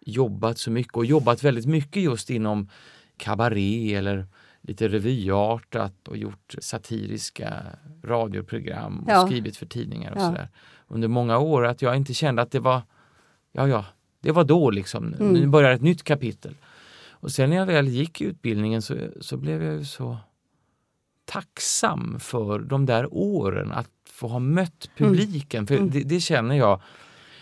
jobbat 0.00 0.58
så 0.58 0.70
mycket 0.70 0.96
och 0.96 1.04
jobbat 1.04 1.42
väldigt 1.42 1.66
mycket 1.66 2.02
just 2.02 2.30
inom 2.30 2.68
kabaré 3.16 3.94
eller 3.94 4.26
lite 4.62 4.88
revyartat 4.88 6.08
och 6.08 6.16
gjort 6.16 6.54
satiriska 6.58 7.62
radioprogram 8.04 8.98
och 9.00 9.10
ja. 9.10 9.26
skrivit 9.26 9.56
för 9.56 9.66
tidningar 9.66 10.10
och 10.10 10.20
ja. 10.20 10.26
sådär 10.26 10.48
under 10.90 11.08
många 11.08 11.38
år 11.38 11.66
att 11.66 11.82
jag 11.82 11.96
inte 11.96 12.14
kände 12.14 12.42
att 12.42 12.50
det 12.50 12.60
var, 12.60 12.82
ja 13.52 13.68
ja, 13.68 13.84
det 14.20 14.32
var 14.32 14.44
då 14.44 14.70
liksom, 14.70 15.14
mm. 15.14 15.32
nu 15.32 15.46
börjar 15.46 15.70
ett 15.70 15.82
nytt 15.82 16.02
kapitel. 16.02 16.54
Och 17.10 17.32
sen 17.32 17.50
när 17.50 17.56
jag 17.56 17.66
väl 17.66 17.88
gick 17.88 18.20
utbildningen 18.20 18.82
så, 18.82 18.96
så 19.20 19.36
blev 19.36 19.62
jag 19.62 19.74
ju 19.74 19.84
så 19.84 20.18
tacksam 21.24 22.20
för 22.20 22.58
de 22.58 22.86
där 22.86 23.14
åren, 23.14 23.72
att 23.72 23.90
få 24.10 24.28
ha 24.28 24.38
mött 24.38 24.90
mm. 24.96 25.12
publiken. 25.12 25.58
Mm. 25.58 25.66
För 25.66 25.98
det, 25.98 26.04
det, 26.04 26.20
känner 26.20 26.54
jag, 26.54 26.80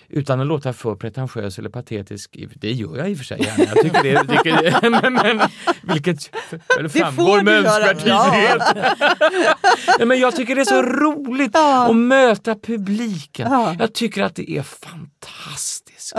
utan 0.09 0.41
att 0.41 0.47
låta 0.47 0.73
för 0.73 0.95
pretentiös 0.95 1.59
eller 1.59 1.71
patetisk, 1.71 2.37
det 2.55 2.73
gör 2.73 2.97
jag 2.97 3.11
i 3.11 3.15
och 3.15 3.19
för 3.19 3.25
sig 3.25 3.43
gärna. 3.43 3.65
Jag 3.65 3.83
tycker 3.83 4.03
det, 4.03 4.21
tycker 4.21 4.91
men, 5.03 5.13
men, 5.13 5.49
vilket 5.83 6.37
eller 6.79 6.89
framgår 6.89 7.43
med 7.43 7.55
önskvärd 7.55 7.99
tydlighet. 7.99 8.63
Ja. 9.99 10.05
men 10.05 10.21
jag 10.21 10.37
tycker 10.37 10.55
det 10.55 10.61
är 10.61 10.65
så 10.65 10.83
roligt 10.83 11.51
ja. 11.55 11.91
att 11.91 11.97
möta 11.97 12.55
publiken. 12.55 13.53
Ja. 13.53 13.77
Jag 13.79 13.95
tycker 13.95 14.23
att 14.23 14.35
det 14.35 14.51
är 14.51 14.63
fantastiskt. 14.63 16.15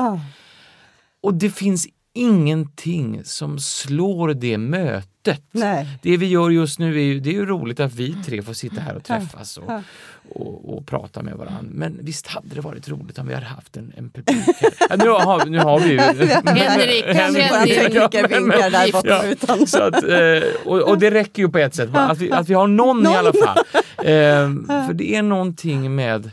Och 1.22 1.34
det 1.34 1.50
finns 1.50 1.88
ingenting 2.14 3.24
som 3.24 3.60
slår 3.60 4.34
det 4.34 4.58
mötet. 4.58 5.44
Nej. 5.52 5.88
Det 6.02 6.18
vi 6.18 6.26
gör 6.26 6.50
just 6.50 6.80
nu 6.80 7.00
är 7.00 7.04
ju, 7.04 7.20
det 7.20 7.30
är 7.30 7.34
ju 7.34 7.46
roligt 7.46 7.80
att 7.80 7.94
vi 7.94 8.16
tre 8.26 8.42
får 8.42 8.54
sitta 8.54 8.82
här 8.82 8.96
och 8.96 9.04
träffas 9.08 9.58
och, 9.58 9.72
och, 10.30 10.78
och 10.78 10.88
prata 10.88 11.22
med 11.22 11.34
varandra. 11.34 11.62
Men 11.64 12.00
visst 12.02 12.28
hade 12.28 12.56
det 12.56 12.62
varit 12.62 12.90
roligt 12.90 13.20
om 13.20 13.28
vi 13.28 13.34
hade 13.34 13.46
haft 13.46 13.78
en, 13.78 13.94
en 13.98 14.10
publik 14.10 14.46
här. 14.90 14.98
Nu 14.98 15.10
har, 15.10 15.46
nu 15.46 15.60
har 15.60 15.80
vi 15.80 15.90
ju... 15.90 15.98
Henrik, 16.46 17.06
Henrik 17.06 17.52
och, 20.66 20.82
och, 20.82 20.98
det 21.00 21.12
räcker 21.12 21.42
ju 21.42 21.50
på 21.50 21.58
ett 21.58 21.76
sätt, 21.76 21.90
att 21.94 22.18
vi, 22.18 22.32
att 22.32 22.50
vi 22.50 22.54
har 22.54 22.68
någon, 22.68 23.04
någon. 23.04 23.14
i 23.14 23.18
alla 23.18 23.34
fall. 23.34 23.58
Eh, 23.98 24.86
för 24.88 24.94
det 24.94 25.16
är 25.16 25.22
någonting 25.22 25.96
med 25.96 26.32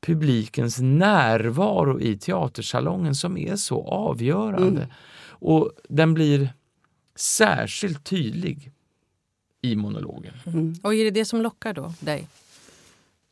publikens 0.00 0.78
närvaro 0.80 2.00
i 2.00 2.18
teatersalongen 2.18 3.14
som 3.14 3.36
är 3.36 3.56
så 3.56 3.82
avgörande. 3.82 4.82
Mm. 4.82 4.94
Och 5.28 5.72
den 5.88 6.14
blir 6.14 6.52
särskilt 7.14 8.04
tydlig 8.04 8.72
i 9.62 9.76
monologen. 9.76 10.34
Mm. 10.46 10.74
Och 10.82 10.94
är 10.94 11.04
det 11.04 11.10
det 11.10 11.24
som 11.24 11.42
lockar 11.42 11.74
då 11.74 11.94
dig? 12.00 12.28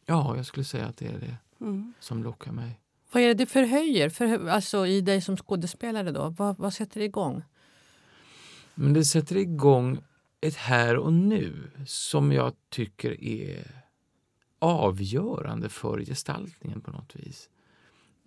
Ja, 0.07 0.37
jag 0.37 0.47
skulle 0.47 0.65
säga 0.65 0.87
att 0.87 0.97
det 0.97 1.07
är 1.07 1.19
det 1.19 1.65
mm. 1.65 1.93
som 2.01 2.23
lockar 2.23 2.53
mig. 2.53 2.81
Vad 3.13 3.23
är 3.23 3.29
det 3.29 3.35
det 3.35 3.47
förhöjer 3.47 4.09
för, 4.09 4.49
alltså, 4.49 4.87
i 4.87 5.01
dig 5.01 5.21
som 5.21 5.37
skådespelare? 5.37 6.11
då? 6.11 6.35
Vad, 6.39 6.59
vad 6.59 6.73
sätter 6.75 7.01
det 7.01 7.05
igång? 7.05 7.43
Men 8.75 8.93
det 8.93 9.05
sätter 9.05 9.37
igång 9.37 9.99
ett 10.41 10.57
här 10.57 10.97
och 10.97 11.13
nu 11.13 11.71
som 11.87 12.33
jag 12.33 12.53
tycker 12.69 13.25
är 13.25 13.78
avgörande 14.59 15.69
för 15.69 16.01
gestaltningen 16.01 16.81
på 16.81 16.91
något 16.91 17.17
vis. 17.17 17.51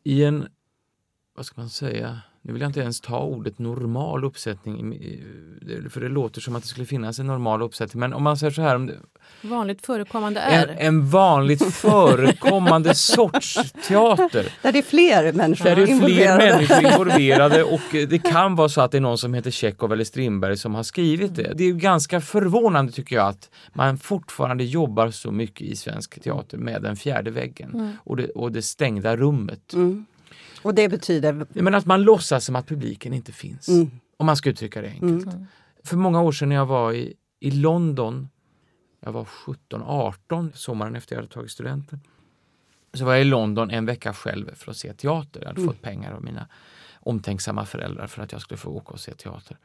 I 0.03 0.23
en, 0.23 0.47
vad 1.35 1.45
ska 1.45 1.61
man 1.61 1.69
säga, 1.69 2.21
nu 2.41 2.53
vill 2.53 2.61
jag 2.61 2.69
inte 2.69 2.79
ens 2.79 3.01
ta 3.01 3.19
ordet 3.19 3.59
normal 3.59 4.23
uppsättning, 4.23 4.99
för 5.89 6.01
det 6.01 6.09
låter 6.09 6.41
som 6.41 6.55
att 6.55 6.61
det 6.61 6.67
skulle 6.67 6.85
finnas 6.85 7.19
en 7.19 7.27
normal 7.27 7.61
uppsättning, 7.61 7.99
men 7.99 8.13
om 8.13 8.23
man 8.23 8.37
säger 8.37 8.51
så 8.51 8.61
här. 8.61 8.99
Vanligt 9.41 9.85
förekommande 9.85 10.39
är? 10.39 10.67
En, 10.67 10.77
en 10.77 11.09
vanligt 11.09 11.73
förekommande 11.73 12.95
sorts 12.95 13.71
teater. 13.87 14.53
Där 14.61 14.71
det 14.71 14.79
är 14.79 14.83
fler 14.83 15.33
människor 15.33 15.65
Där 15.65 15.75
det 15.75 15.81
är 15.81 15.85
fler 15.85 15.95
involverade. 15.95 16.53
människor 16.53 16.85
involverade 16.91 17.63
och 17.63 17.81
det 17.91 18.19
kan 18.23 18.55
vara 18.55 18.69
så 18.69 18.81
att 18.81 18.91
det 18.91 18.97
är 18.97 19.01
någon 19.01 19.17
som 19.17 19.33
heter 19.33 19.51
Tjechov 19.51 19.93
eller 19.93 20.03
Strindberg 20.03 20.57
som 20.57 20.75
har 20.75 20.83
skrivit 20.83 21.35
det. 21.35 21.53
Det 21.55 21.63
är 21.63 21.73
ganska 21.73 22.21
förvånande 22.21 22.91
tycker 22.91 23.15
jag 23.15 23.27
att 23.27 23.49
man 23.73 23.97
fortfarande 23.97 24.63
jobbar 24.63 25.09
så 25.09 25.31
mycket 25.31 25.61
i 25.61 25.75
svensk 25.75 26.21
teater 26.21 26.57
med 26.57 26.81
den 26.81 26.95
fjärde 26.95 27.31
väggen 27.31 27.71
mm. 27.73 27.91
och, 28.03 28.17
det, 28.17 28.29
och 28.29 28.51
det 28.51 28.61
stängda 28.61 29.17
rummet. 29.17 29.73
Mm. 29.73 30.05
Och 30.61 30.75
det 30.75 30.89
betyder? 30.89 31.45
Men 31.49 31.75
att 31.75 31.85
man 31.85 32.03
låtsas 32.03 32.45
som 32.45 32.55
att 32.55 32.67
publiken 32.67 33.13
inte 33.13 33.31
finns. 33.31 33.67
Mm. 33.67 33.91
Om 34.17 34.25
man 34.25 34.35
ska 34.35 34.49
uttrycka 34.49 34.81
det 34.81 34.87
enkelt. 34.87 35.33
Mm. 35.33 35.45
För 35.83 35.97
många 35.97 36.21
år 36.21 36.31
sedan 36.31 36.49
när 36.49 36.55
jag 36.55 36.65
var 36.65 36.93
i, 36.93 37.13
i 37.39 37.51
London, 37.51 38.29
jag 38.99 39.11
var 39.11 39.27
17-18, 39.69 40.51
sommaren 40.53 40.95
efter 40.95 41.15
jag 41.15 41.21
hade 41.21 41.33
tagit 41.33 41.51
studenten. 41.51 41.99
Så 42.93 43.05
var 43.05 43.13
jag 43.13 43.21
i 43.21 43.25
London 43.25 43.71
en 43.71 43.85
vecka 43.85 44.13
själv 44.13 44.55
för 44.55 44.71
att 44.71 44.77
se 44.77 44.93
teater. 44.93 45.39
Jag 45.41 45.47
hade 45.47 45.61
mm. 45.61 45.73
fått 45.73 45.81
pengar 45.81 46.13
av 46.13 46.23
mina 46.23 46.47
omtänksamma 46.99 47.65
föräldrar 47.65 48.07
för 48.07 48.23
att 48.23 48.31
jag 48.31 48.41
skulle 48.41 48.57
få 48.57 48.69
åka 48.69 48.93
och 48.93 48.99
se 48.99 49.13
teater. 49.13 49.57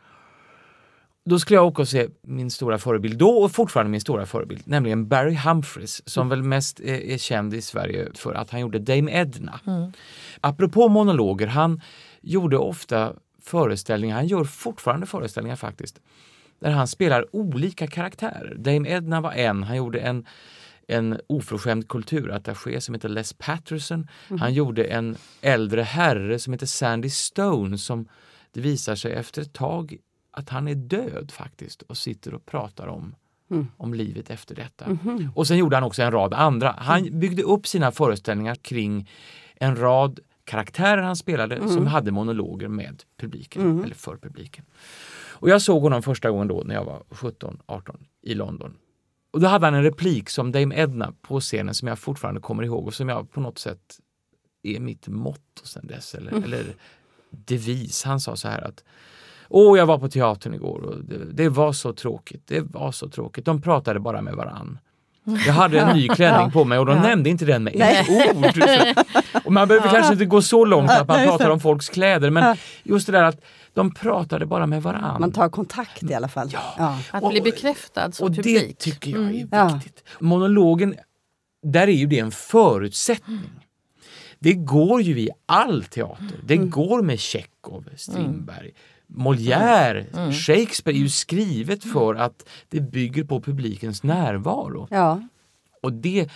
Då 1.29 1.39
skulle 1.39 1.57
jag 1.57 1.67
åka 1.67 1.83
och 1.83 1.89
se 1.89 2.09
min 2.23 2.51
stora 2.51 2.79
förebild, 2.79 3.19
då 3.19 3.31
och 3.31 3.53
fortfarande 3.53 3.91
min 3.91 4.01
stora 4.01 4.27
förebild, 4.27 4.63
nämligen 4.65 5.09
Barry 5.09 5.35
Humphries 5.35 6.09
som 6.09 6.27
mm. 6.27 6.39
väl 6.39 6.49
mest 6.49 6.81
är, 6.81 7.01
är, 7.01 7.19
känd 7.19 7.55
i 7.55 7.63
Sverige 7.63 8.09
för 8.15 8.35
att 8.35 8.51
han 8.51 8.61
gjorde 8.61 8.79
Dame 8.79 9.13
Edna. 9.13 9.61
Mm. 9.67 9.93
Apropå 10.41 10.89
monologer, 10.89 11.47
han 11.47 11.81
gjorde 12.21 12.59
ofta 12.59 13.13
föreställningar, 13.43 14.17
han 14.17 14.27
gör 14.27 14.45
fortfarande 14.45 15.07
föreställningar 15.07 15.57
faktiskt, 15.57 16.01
där 16.61 16.71
han 16.71 16.89
spelar 16.89 17.37
olika 17.37 17.87
karaktärer. 17.87 18.55
Dame 18.59 18.91
Edna 18.91 19.21
var 19.21 19.33
en, 19.33 19.63
han 19.63 19.77
gjorde 19.77 19.99
en 19.99 20.27
en 20.89 21.21
oförskämd 21.27 21.89
kulturattaché 21.89 22.81
som 22.81 22.95
heter 22.95 23.09
Les 23.09 23.33
Patterson. 23.33 24.09
Mm. 24.29 24.41
Han 24.41 24.55
gjorde 24.55 24.85
en 24.85 25.17
äldre 25.41 25.83
herre 25.83 26.39
som 26.39 26.53
heter 26.53 26.67
Sandy 26.67 27.11
Stone 27.11 27.79
som 27.79 28.09
det 28.53 28.61
visar 28.61 28.95
sig 28.95 29.13
efter 29.13 29.43
ett 29.43 29.53
tag 29.53 29.99
att 30.37 30.49
han 30.49 30.69
är 30.69 30.75
död 30.75 31.31
faktiskt 31.31 31.83
och 31.83 31.97
sitter 31.97 32.35
och 32.35 32.47
pratar 32.47 32.87
om, 32.87 33.15
mm. 33.51 33.67
om 33.77 33.95
livet 33.95 34.31
efter 34.31 34.55
detta. 34.55 34.85
Mm. 34.85 35.31
Och 35.35 35.47
sen 35.47 35.59
gjorde 35.59 35.77
han 35.77 35.85
också 35.85 36.03
en 36.03 36.11
rad 36.11 36.35
andra. 36.35 36.75
Han 36.79 37.01
mm. 37.01 37.21
byggde 37.21 37.43
upp 37.43 37.67
sina 37.67 37.93
föreställningar 37.93 38.55
kring 38.55 39.11
en 39.55 39.77
rad 39.77 40.21
karaktärer 40.45 41.03
han 41.03 41.17
spelade 41.17 41.57
mm. 41.57 41.69
som 41.69 41.87
hade 41.87 42.11
monologer 42.11 42.69
med 42.69 43.03
publiken, 43.17 43.63
mm. 43.63 43.85
eller 43.85 43.95
för 43.95 44.17
publiken. 44.17 44.65
Och 45.39 45.49
jag 45.49 45.63
såg 45.63 45.83
honom 45.83 46.03
första 46.03 46.31
gången 46.31 46.49
då 46.49 46.63
när 46.65 46.75
jag 46.75 46.85
var 46.85 47.03
17-18 47.11 47.97
i 48.23 48.35
London. 48.35 48.77
Och 49.31 49.41
då 49.41 49.47
hade 49.47 49.67
han 49.67 49.75
en 49.75 49.83
replik 49.83 50.31
som 50.31 50.53
Dame 50.53 50.77
Edna 50.77 51.13
på 51.23 51.41
scenen 51.41 51.75
som 51.75 51.89
jag 51.89 51.99
fortfarande 51.99 52.41
kommer 52.41 52.63
ihåg 52.63 52.87
och 52.87 52.95
som 52.95 53.09
jag 53.09 53.31
på 53.31 53.41
något 53.41 53.59
sätt 53.59 53.99
är 54.63 54.81
mitt 54.81 55.09
motto 55.09 55.65
sen 55.65 55.87
dess, 55.87 56.15
eller, 56.15 56.33
mm. 56.33 56.45
eller 56.45 56.65
devis. 57.31 58.05
Han 58.05 58.21
sa 58.21 58.37
så 58.37 58.49
här 58.49 58.61
att 58.61 58.85
Åh, 59.49 59.79
jag 59.79 59.87
var 59.87 59.99
på 59.99 60.09
teatern 60.09 60.55
igår 60.55 60.81
och 60.81 61.05
det, 61.05 61.33
det, 61.33 61.49
var 61.49 61.73
så 61.73 61.93
tråkigt. 61.93 62.43
Det 62.47 62.61
var 62.61 62.93
så 62.93 63.09
tråkigt. 63.09 63.45
De 63.45 63.63
pratade 63.63 64.01
bara 64.01 64.23
med 64.23 64.35
varann. 64.35 64.79
Jag 65.47 65.53
hade 65.53 65.81
en 65.81 65.97
ny 65.97 66.09
klänning 66.15 66.51
på 66.51 66.65
mig 66.65 66.79
och 66.79 66.87
de 66.87 66.99
nämnde 66.99 67.31
inte 67.31 67.45
den 67.45 67.65
med 67.65 67.75
ett 67.77 68.09
ord. 68.11 68.47
Och 69.45 69.53
man 69.53 69.69
behöver 69.69 69.89
kanske 69.93 70.13
inte 70.13 70.25
gå 70.25 70.43
så 70.43 70.65
långt 70.65 70.91
att 70.91 71.09
man 71.09 71.25
pratar 71.25 71.51
om 71.51 71.61
folks 71.61 71.89
kläder 71.89 72.31
men 72.31 72.57
just 72.83 73.07
det 73.07 73.13
där 73.13 73.23
att 73.23 73.41
de 73.75 73.95
pratade 73.95 74.47
bara 74.47 74.67
med 74.67 74.83
varandra. 74.83 75.19
Man 75.19 75.33
tar 75.33 75.49
kontakt 75.49 76.03
i 76.03 76.15
alla 76.15 76.29
fall. 76.29 76.49
Ja. 76.79 76.99
Att 77.11 77.31
bli 77.31 77.41
bekräftad 77.41 78.13
som 78.13 78.27
och 78.29 78.35
publik. 78.35 78.69
det 78.69 78.75
tycker 78.79 79.11
jag 79.11 79.21
är 79.21 79.47
mm. 79.53 79.75
viktigt. 79.75 80.05
Monologen, 80.21 80.95
där 81.63 81.89
är 81.89 81.93
ju 81.93 82.07
det 82.07 82.19
en 82.19 82.31
förutsättning. 82.31 83.51
Det 84.39 84.55
går 84.55 85.03
ju 85.03 85.21
i 85.21 85.31
all 85.47 85.85
teater. 85.85 86.41
Det 86.45 86.55
mm. 86.55 86.71
går 86.71 87.03
med 87.03 87.19
Tjechov, 87.21 87.85
Strindberg. 87.97 88.71
Molière, 89.07 90.01
mm. 90.01 90.23
mm. 90.23 90.33
Shakespeare 90.33 90.97
är 90.97 91.01
ju 91.01 91.09
skrivet 91.09 91.85
för 91.93 92.15
att 92.15 92.49
det 92.69 92.81
bygger 92.81 93.25
på 93.25 93.41
publikens 93.41 94.03
närvaro. 94.03 94.89
Ja. 94.91 95.23
Och 95.83 95.93
det 95.93 96.31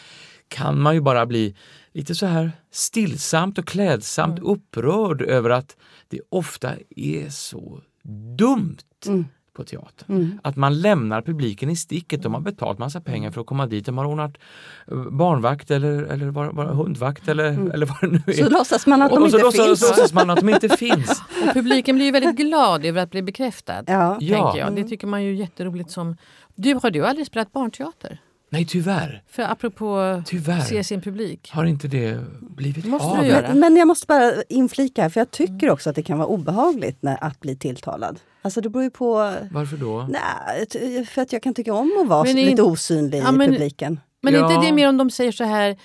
kan 0.49 0.81
man 0.81 0.95
ju 0.95 1.01
bara 1.01 1.27
bli 1.27 1.55
lite 1.93 2.15
så 2.15 2.27
här 2.27 2.53
stillsamt 2.71 3.59
och 3.59 3.67
klädsamt 3.67 4.39
mm. 4.39 4.51
upprörd 4.51 5.23
över 5.23 5.51
att 5.51 5.77
det 6.09 6.21
ofta 6.29 6.73
är 6.97 7.29
så 7.29 7.81
dumt. 8.37 8.79
Mm 9.07 9.25
på 9.61 9.65
teatern. 9.65 10.17
Mm. 10.17 10.41
Att 10.43 10.57
man 10.57 10.81
lämnar 10.81 11.23
publiken 11.23 11.71
i 11.71 11.77
sticket. 11.77 12.23
De 12.23 12.35
har 12.35 12.41
betalt 12.41 12.79
massa 12.79 13.01
pengar 13.01 13.31
för 13.31 13.41
att 13.41 13.47
komma 13.47 13.67
dit. 13.67 13.87
De 13.87 13.99
har 13.99 14.05
ordnat 14.05 14.39
eh, 14.91 14.97
barnvakt 14.97 15.71
eller, 15.71 16.03
eller 16.03 16.27
var, 16.27 16.47
var, 16.47 16.65
hundvakt 16.65 17.29
eller, 17.29 17.49
mm. 17.49 17.71
eller 17.71 17.87
vad 17.87 17.97
det 18.01 18.09
nu 18.09 18.23
är. 18.27 18.33
Så 18.33 18.51
låtsas 18.51 18.87
man 18.87 19.03
att 19.03 19.11
de 19.11 19.25
inte 19.25 19.39
låtsas, 19.39 19.67
finns. 19.67 19.81
Så 19.81 19.87
låtsas 19.87 20.13
man 20.13 20.31
att 20.31 20.41
de 20.41 20.49
inte 20.49 20.69
finns. 20.85 21.23
Och 21.47 21.55
publiken 21.55 21.97
blir 21.97 22.07
ju 22.07 22.13
väldigt 22.13 22.37
glad 22.37 22.85
över 22.85 23.03
att 23.03 23.11
bli 23.11 23.23
bekräftad. 23.23 23.85
Ja. 23.87 24.17
ja. 24.21 24.57
Jag. 24.57 24.77
Det 24.77 24.85
tycker 24.85 25.07
man 25.07 25.25
ju 25.25 25.31
är 25.31 25.35
jätteroligt 25.35 25.91
som... 25.91 26.17
Du, 26.55 26.75
har 26.83 26.91
du 26.91 27.07
aldrig 27.07 27.27
spelat 27.27 27.53
barnteater? 27.53 28.21
Nej, 28.53 28.65
tyvärr. 28.65 29.23
För 29.29 29.43
apropå 29.43 30.23
tyvärr. 30.27 30.61
se 30.61 30.85
sin 30.85 31.01
publik. 31.01 31.51
Har 31.53 31.65
inte 31.65 31.89
det 31.89 32.19
blivit 32.41 32.85
måste 32.85 33.09
av? 33.09 33.23
Du 33.23 33.29
göra. 33.29 33.49
Men, 33.49 33.61
men 33.61 33.77
jag 33.77 33.89
måste 33.89 34.07
bara 34.07 34.33
inflika, 34.49 35.11
för 35.11 35.21
jag 35.21 35.31
tycker 35.31 35.71
också 35.71 35.91
att 35.91 35.97
det 35.97 36.03
kan 36.03 36.19
vara 36.19 36.29
obehagligt 36.29 37.03
när, 37.03 37.25
att 37.25 37.41
bli 37.41 37.57
tilltalad. 37.57 38.21
Alltså 38.43 38.61
det 38.61 38.69
beror 38.69 38.83
ju 38.83 38.91
på... 38.91 39.33
Varför 39.51 39.77
då? 39.77 40.09
Nej, 40.09 41.07
för 41.07 41.23
att 41.23 41.33
jag 41.33 41.43
kan 41.43 41.55
tycka 41.55 41.75
om 41.75 41.93
att 42.03 42.09
vara 42.09 42.25
men 42.25 42.37
lite 42.37 42.63
osynlig 42.63 43.23
ja, 43.23 43.33
men, 43.33 43.49
i 43.49 43.53
publiken. 43.53 44.01
Men 44.23 44.35
ja. 44.35 44.53
inte 44.53 44.67
det 44.67 44.73
mer 44.73 44.89
om 44.89 44.97
de 44.97 45.11
säger 45.11 45.33
så 45.33 45.45
här 45.45 45.77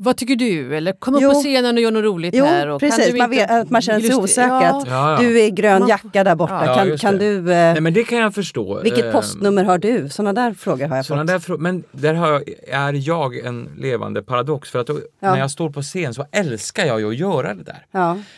vad 0.00 0.16
tycker 0.16 0.36
du? 0.36 0.76
Eller 0.76 0.92
kom 0.92 1.14
upp 1.14 1.22
jo. 1.22 1.30
på 1.30 1.34
scenen 1.34 1.76
och 1.76 1.82
gör 1.82 1.90
något 1.90 2.04
roligt 2.04 2.34
jo, 2.34 2.44
här. 2.44 2.68
Och 2.68 2.80
precis, 2.80 3.14
man, 3.14 3.30
vet, 3.30 3.50
att 3.50 3.70
man 3.70 3.82
känner 3.82 4.00
sig 4.00 4.14
osäker. 4.14 4.48
Ja. 4.48 4.84
Ja, 4.86 5.12
ja. 5.12 5.18
Du 5.20 5.40
är 5.40 5.48
grön 5.50 5.88
jacka 5.88 6.24
där 6.24 6.34
borta. 6.34 6.74
kan, 6.74 6.98
kan 6.98 7.18
du... 7.18 7.38
Eh, 7.38 7.44
Nej, 7.44 7.80
men 7.80 7.94
det 7.94 8.04
kan 8.04 8.18
jag 8.18 8.34
förstå. 8.34 8.80
Vilket 8.82 9.04
eh, 9.04 9.12
postnummer 9.12 9.64
har 9.64 9.78
du? 9.78 10.08
Sådana 10.08 10.32
där 10.32 10.54
frågor 10.54 10.88
har 10.88 10.96
jag 10.96 11.06
Såna 11.06 11.38
fått. 11.38 11.46
Där 11.46 11.56
men 11.56 11.84
där 11.92 12.14
jag, 12.14 12.42
är 12.68 13.08
jag 13.08 13.36
en 13.38 13.68
levande 13.76 14.22
paradox. 14.22 14.70
För 14.70 14.78
att 14.78 14.86
då, 14.86 14.98
när 15.20 15.38
jag 15.38 15.50
står 15.50 15.70
på 15.70 15.82
scen 15.82 16.14
så 16.14 16.26
älskar 16.32 16.84
jag 16.84 17.00
ju 17.00 17.08
att 17.08 17.16
göra 17.16 17.54
det 17.54 17.62
där. 17.62 17.84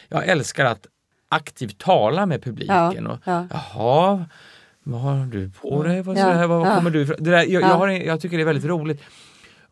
Jag 0.08 0.28
älskar 0.28 0.64
att 0.64 0.86
aktivt 1.28 1.78
tala 1.78 2.26
med 2.26 2.42
publiken. 2.44 3.06
Och, 3.06 3.18
Jaha, 3.24 4.24
vad 4.82 5.00
har 5.00 5.26
du 5.26 5.50
på 5.50 5.82
dig? 5.82 6.02
Vad, 6.02 6.18
ja, 6.18 6.46
vad 6.46 6.76
kommer 6.76 6.90
du 6.90 7.04
det 7.04 7.30
där, 7.30 7.44
jag, 7.44 7.62
jag, 7.62 7.68
har, 7.68 7.88
jag 7.88 8.20
tycker 8.20 8.36
det 8.36 8.42
är 8.42 8.46
väldigt 8.46 8.64
roligt. 8.64 9.02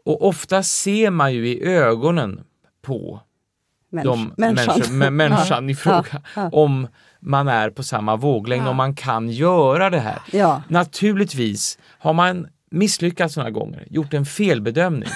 Och 0.08 0.26
ofta 0.26 0.62
ser 0.62 1.10
man 1.10 1.34
ju 1.34 1.48
i 1.48 1.64
ögonen 1.64 2.40
på 2.82 3.20
Människ 3.90 4.06
de 4.06 4.32
människan, 4.36 4.98
människan 5.16 5.70
i 5.70 5.74
fråga 5.74 6.22
om 6.52 6.88
man 7.20 7.48
är 7.48 7.70
på 7.70 7.82
samma 7.82 8.16
våglängd, 8.16 8.68
om 8.68 8.76
man 8.76 8.94
kan 8.94 9.30
göra 9.30 9.90
det 9.90 9.98
här. 9.98 10.18
Naturligtvis, 10.68 11.78
har 11.98 12.12
man 12.12 12.46
misslyckats 12.70 13.36
några 13.36 13.50
gånger, 13.50 13.86
gjort 13.90 14.14
en 14.14 14.26
felbedömning. 14.26 15.08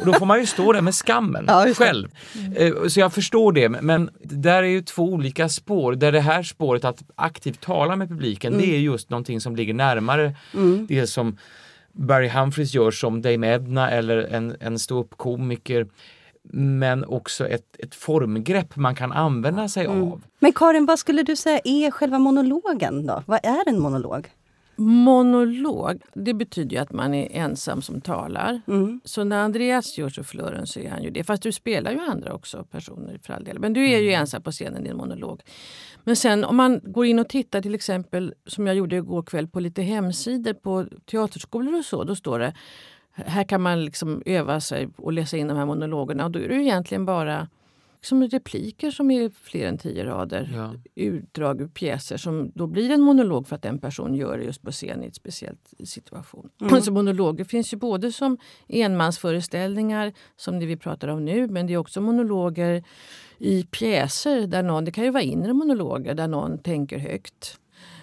Och 0.00 0.06
då 0.06 0.12
får 0.12 0.26
man 0.26 0.40
ju 0.40 0.46
stå 0.46 0.72
där 0.72 0.80
med 0.80 0.94
skammen 0.94 1.44
ja, 1.48 1.66
själv. 1.74 2.08
Mm. 2.34 2.90
Så 2.90 3.00
jag 3.00 3.12
förstår 3.12 3.52
det, 3.52 3.68
men 3.68 4.10
där 4.22 4.62
är 4.62 4.68
ju 4.68 4.82
två 4.82 5.04
olika 5.04 5.48
spår. 5.48 5.92
Där 5.92 6.12
det 6.12 6.20
här 6.20 6.42
spåret 6.42 6.84
att 6.84 7.02
aktivt 7.16 7.60
tala 7.60 7.96
med 7.96 8.08
publiken, 8.08 8.52
mm. 8.52 8.66
det 8.66 8.76
är 8.76 8.80
just 8.80 9.10
någonting 9.10 9.40
som 9.40 9.56
ligger 9.56 9.74
närmare 9.74 10.34
mm. 10.54 10.86
det 10.88 11.06
som 11.06 11.36
Barry 11.92 12.28
Humphries 12.28 12.74
gör 12.74 12.90
som 12.90 13.22
Dame 13.22 13.54
Edna 13.54 13.90
eller 13.90 14.16
en, 14.16 14.56
en 14.60 14.78
ståuppkomiker 14.78 15.86
men 16.52 17.04
också 17.04 17.48
ett, 17.48 17.76
ett 17.78 17.94
formgrepp 17.94 18.76
man 18.76 18.94
kan 18.94 19.12
använda 19.12 19.68
sig 19.68 19.86
mm. 19.86 20.02
av. 20.02 20.22
Men 20.38 20.52
Karin, 20.52 20.86
vad 20.86 20.98
skulle 20.98 21.22
du 21.22 21.36
säga 21.36 21.60
är 21.64 21.90
själva 21.90 22.18
monologen 22.18 23.06
då? 23.06 23.22
Vad 23.26 23.40
är 23.42 23.68
en 23.68 23.80
monolog? 23.80 24.28
Monolog, 24.80 26.02
det 26.14 26.34
betyder 26.34 26.76
ju 26.76 26.82
att 26.82 26.92
man 26.92 27.14
är 27.14 27.28
ensam 27.32 27.82
som 27.82 28.00
talar. 28.00 28.60
Mm. 28.66 29.00
Så 29.04 29.24
när 29.24 29.38
Andreas 29.38 29.98
gör 29.98 30.08
sufflören 30.08 30.66
så 30.66 30.80
är 30.80 30.90
han 30.90 31.02
ju 31.02 31.10
det. 31.10 31.24
Fast 31.24 31.42
du 31.42 31.52
spelar 31.52 31.92
ju 31.92 32.00
andra 32.00 32.32
också 32.32 32.64
personer 32.64 33.18
för 33.22 33.32
all 33.32 33.44
del. 33.44 33.58
Men 33.58 33.72
du 33.72 33.90
är 33.90 33.98
ju 33.98 34.08
mm. 34.08 34.20
ensam 34.20 34.42
på 34.42 34.50
scenen 34.50 34.86
i 34.86 34.88
en 34.88 34.96
monolog. 34.96 35.42
Men 36.04 36.16
sen 36.16 36.44
om 36.44 36.56
man 36.56 36.80
går 36.82 37.06
in 37.06 37.18
och 37.18 37.28
tittar 37.28 37.62
till 37.62 37.74
exempel 37.74 38.34
som 38.46 38.66
jag 38.66 38.76
gjorde 38.76 38.96
igår 38.96 39.22
kväll 39.22 39.48
på 39.48 39.60
lite 39.60 39.82
hemsidor 39.82 40.52
på 40.52 40.86
teaterskolor 41.10 41.78
och 41.78 41.84
så. 41.84 42.04
Då 42.04 42.16
står 42.16 42.38
det 42.38 42.54
här 43.12 43.44
kan 43.44 43.62
man 43.62 43.84
liksom 43.84 44.22
öva 44.26 44.60
sig 44.60 44.88
och 44.96 45.12
läsa 45.12 45.36
in 45.36 45.48
de 45.48 45.56
här 45.56 45.66
monologerna. 45.66 46.24
Och 46.24 46.30
då 46.30 46.38
är 46.38 46.48
det 46.48 46.54
egentligen 46.54 47.06
bara 47.06 47.48
liksom 48.00 48.28
repliker 48.28 48.90
som 48.90 49.10
är 49.10 49.30
fler 49.42 49.66
än 49.66 49.78
tio 49.78 50.04
rader. 50.04 50.50
Ja. 50.54 50.74
Utdrag 50.94 51.60
ur 51.60 51.68
pjäser 51.68 52.16
som 52.16 52.52
då 52.54 52.66
blir 52.66 52.90
en 52.90 53.00
monolog 53.00 53.48
för 53.48 53.56
att 53.56 53.64
en 53.64 53.78
person 53.78 54.14
gör 54.14 54.38
det 54.38 54.44
just 54.44 54.62
på 54.62 54.70
scen 54.70 55.04
i 55.04 55.06
ett 55.06 55.14
speciellt 55.14 55.74
situation. 55.84 56.48
Mm. 56.60 56.74
Alltså 56.80 56.92
monologer 56.92 57.44
finns 57.44 57.72
ju 57.72 57.76
både 57.76 58.12
som 58.12 58.38
enmansföreställningar 58.68 60.12
som 60.36 60.58
det 60.60 60.66
vi 60.66 60.76
pratar 60.76 61.08
om 61.08 61.24
nu 61.24 61.48
men 61.48 61.66
det 61.66 61.72
är 61.72 61.76
också 61.76 62.00
monologer 62.00 62.84
i 63.38 63.62
pjäser 63.62 64.46
där 64.46 64.62
någon, 64.62 64.84
det 64.84 64.92
kan 64.92 65.04
ju 65.04 65.10
vara 65.10 65.22
inre 65.22 65.52
monologer 65.52 66.14
där 66.14 66.28
någon 66.28 66.58
tänker 66.58 66.98
högt. 66.98 67.56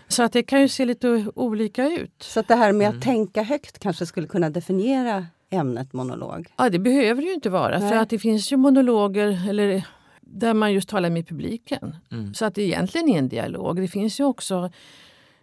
Så 0.07 0.23
att 0.23 0.33
det 0.33 0.43
kan 0.43 0.61
ju 0.61 0.67
se 0.67 0.85
lite 0.85 1.25
olika 1.35 1.87
ut. 1.87 2.23
Så 2.23 2.41
det 2.41 2.55
här 2.55 2.71
med 2.71 2.87
att 2.87 2.93
mm. 2.93 3.01
tänka 3.01 3.43
högt 3.43 3.79
kanske 3.79 4.05
skulle 4.05 4.27
kunna 4.27 4.49
definiera 4.49 5.25
ämnet 5.49 5.93
monolog? 5.93 6.47
Ja, 6.57 6.69
det 6.69 6.79
behöver 6.79 7.21
det 7.21 7.27
ju 7.27 7.33
inte 7.33 7.49
vara. 7.49 7.79
Nej. 7.79 7.89
För 7.89 7.97
att 7.97 8.09
det 8.09 8.19
finns 8.19 8.51
ju 8.51 8.57
monologer 8.57 9.49
eller, 9.49 9.87
där 10.21 10.53
man 10.53 10.73
just 10.73 10.89
talar 10.89 11.09
med 11.09 11.27
publiken. 11.27 11.95
Mm. 12.11 12.33
Så 12.33 12.45
att 12.45 12.55
det 12.55 12.61
egentligen 12.61 13.09
är 13.09 13.19
en 13.19 13.29
dialog. 13.29 13.75
Det 13.75 13.87
finns 13.87 14.19
ju 14.19 14.23
också 14.23 14.69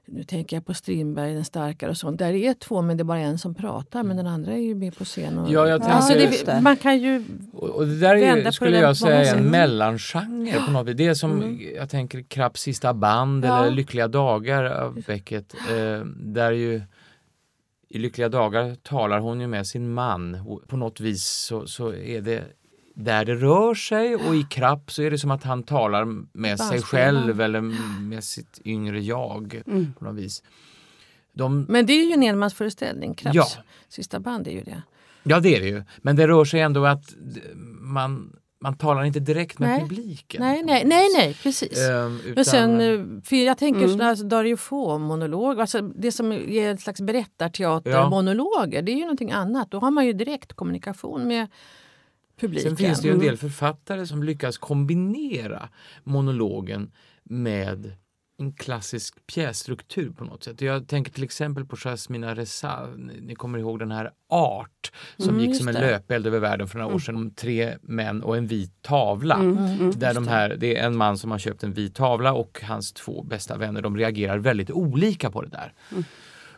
nu 0.06 0.24
tänker 0.24 0.56
jag 0.56 0.66
på 0.66 0.74
Strindberg, 0.74 1.34
den 1.34 1.44
starkare 1.44 1.90
och 1.90 1.96
sånt. 1.96 2.18
Där 2.18 2.32
är 2.32 2.54
två 2.54 2.82
men 2.82 2.96
det 2.96 3.02
är 3.02 3.04
bara 3.04 3.18
en 3.18 3.38
som 3.38 3.54
pratar 3.54 4.02
men 4.02 4.16
den 4.16 4.26
andra 4.26 4.52
är 4.52 4.58
ju 4.58 4.74
med 4.74 4.96
på 4.96 5.04
scen. 5.04 5.38
Och, 5.38 5.50
ja, 5.50 5.68
jag 5.68 5.80
tänker, 5.80 5.96
alltså 5.96 6.14
det, 6.44 6.60
man 6.60 6.76
kan 6.76 6.98
ju 6.98 7.24
och 7.52 7.86
det 7.86 7.98
där 7.98 8.16
är, 8.16 8.50
skulle 8.50 8.78
jag 8.78 8.96
säga 8.96 9.34
en 9.34 9.44
mellangenre 9.44 10.60
på 10.66 10.72
något 10.72 10.88
vis. 10.88 10.96
Det 10.96 11.06
är 11.06 11.14
som 11.14 11.42
mm. 11.42 11.60
jag 11.76 11.90
tänker 11.90 12.22
Krapps 12.22 12.60
sista 12.60 12.94
band 12.94 13.44
ja. 13.44 13.62
eller 13.62 13.76
Lyckliga 13.76 14.08
dagar 14.08 14.64
av 14.64 15.02
Beckett. 15.06 15.54
Eh, 15.54 16.06
där 16.16 16.52
ju 16.52 16.82
i 17.94 17.98
Lyckliga 17.98 18.28
dagar 18.28 18.74
talar 18.74 19.18
hon 19.18 19.40
ju 19.40 19.46
med 19.46 19.66
sin 19.66 19.94
man. 19.94 20.38
På 20.66 20.76
något 20.76 21.00
vis 21.00 21.24
så, 21.24 21.66
så 21.66 21.94
är 21.94 22.20
det 22.20 22.44
där 22.94 23.24
det 23.24 23.34
rör 23.34 23.74
sig 23.74 24.14
och 24.14 24.36
i 24.36 24.42
Krapp 24.50 24.92
så 24.92 25.02
är 25.02 25.10
det 25.10 25.18
som 25.18 25.30
att 25.30 25.42
han 25.42 25.62
talar 25.62 26.04
med 26.38 26.58
sig 26.58 26.82
själv 26.82 27.40
eller 27.40 27.60
med 28.00 28.24
sitt 28.24 28.60
yngre 28.64 29.00
jag. 29.00 29.62
Mm. 29.66 29.92
på 29.98 30.04
något 30.04 30.14
vis. 30.14 30.42
De... 31.32 31.66
Men 31.68 31.86
det 31.86 31.92
är 31.92 32.06
ju 32.06 32.12
en 32.12 32.22
enmansföreställning, 32.22 33.14
Krapps 33.14 33.34
ja. 33.36 33.46
sista 33.88 34.20
band 34.20 34.48
är 34.48 34.52
ju 34.52 34.62
det. 34.62 34.82
Ja 35.22 35.40
det 35.40 35.56
är 35.56 35.60
det 35.60 35.68
ju, 35.68 35.82
men 35.98 36.16
det 36.16 36.28
rör 36.28 36.44
sig 36.44 36.60
ändå 36.60 36.86
att 36.86 37.14
man 37.80 38.36
man 38.64 38.76
talar 38.76 39.04
inte 39.04 39.20
direkt 39.20 39.58
med 39.58 39.68
nej. 39.68 39.80
publiken. 39.80 40.40
Nej, 40.42 40.62
nej, 40.64 40.84
nej, 40.84 41.08
nej 41.16 41.36
precis. 41.42 41.78
Um, 41.78 42.20
utan... 42.20 42.34
Men 42.34 42.44
sen, 42.44 42.80
eh, 42.80 43.22
för 43.24 43.36
jag 43.36 43.58
tänker 43.58 43.84
mm. 43.84 44.00
alltså, 44.00 44.24
Dario 44.24 44.56
Fo-monolog, 44.56 45.60
alltså 45.60 45.80
det 45.82 46.12
som 46.12 46.32
är 46.32 46.70
en 46.70 46.78
slags 46.78 47.00
berättarteatermonologer, 47.00 48.78
ja. 48.78 48.82
det 48.82 48.92
är 48.92 48.96
ju 48.96 49.00
någonting 49.00 49.32
annat. 49.32 49.70
Då 49.70 49.78
har 49.78 49.90
man 49.90 50.06
ju 50.06 50.12
direkt 50.12 50.52
kommunikation 50.52 51.28
med 51.28 51.46
publiken. 52.40 52.70
Sen 52.70 52.76
finns 52.76 53.00
det 53.00 53.08
ju 53.08 53.12
en 53.12 53.18
del 53.18 53.28
mm. 53.28 53.38
författare 53.38 54.06
som 54.06 54.22
lyckas 54.22 54.58
kombinera 54.58 55.68
monologen 56.04 56.90
med 57.22 57.92
en 58.36 58.52
klassisk 58.52 59.26
pjässtruktur 59.26 60.10
på 60.10 60.24
något 60.24 60.44
sätt. 60.44 60.60
Jag 60.60 60.88
tänker 60.88 61.12
till 61.12 61.24
exempel 61.24 61.64
på 61.64 61.76
Jasmina 61.76 62.34
Reza, 62.34 62.88
ni 63.20 63.34
kommer 63.34 63.58
ihåg 63.58 63.78
den 63.78 63.90
här 63.90 64.10
Art 64.28 64.92
som 65.16 65.28
mm, 65.28 65.40
gick 65.40 65.56
som 65.56 65.68
en 65.68 65.74
löpeld 65.74 66.26
över 66.26 66.38
världen 66.38 66.68
för 66.68 66.78
några 66.78 66.86
mm. 66.86 66.96
år 66.96 66.98
sedan 66.98 67.16
om 67.16 67.30
tre 67.30 67.76
män 67.82 68.22
och 68.22 68.36
en 68.36 68.46
vit 68.46 68.82
tavla. 68.82 69.34
Mm, 69.34 69.58
mm, 69.58 69.80
mm. 69.80 69.90
där 69.98 70.14
de 70.14 70.28
här, 70.28 70.56
det 70.56 70.76
är 70.76 70.86
en 70.86 70.96
man 70.96 71.18
som 71.18 71.30
har 71.30 71.38
köpt 71.38 71.62
en 71.62 71.72
vit 71.72 71.94
tavla 71.94 72.32
och 72.32 72.60
hans 72.64 72.92
två 72.92 73.22
bästa 73.22 73.56
vänner 73.56 73.82
de 73.82 73.96
reagerar 73.96 74.38
väldigt 74.38 74.70
olika 74.70 75.30
på 75.30 75.42
det 75.42 75.48
där. 75.48 75.72
Mm. 75.90 76.04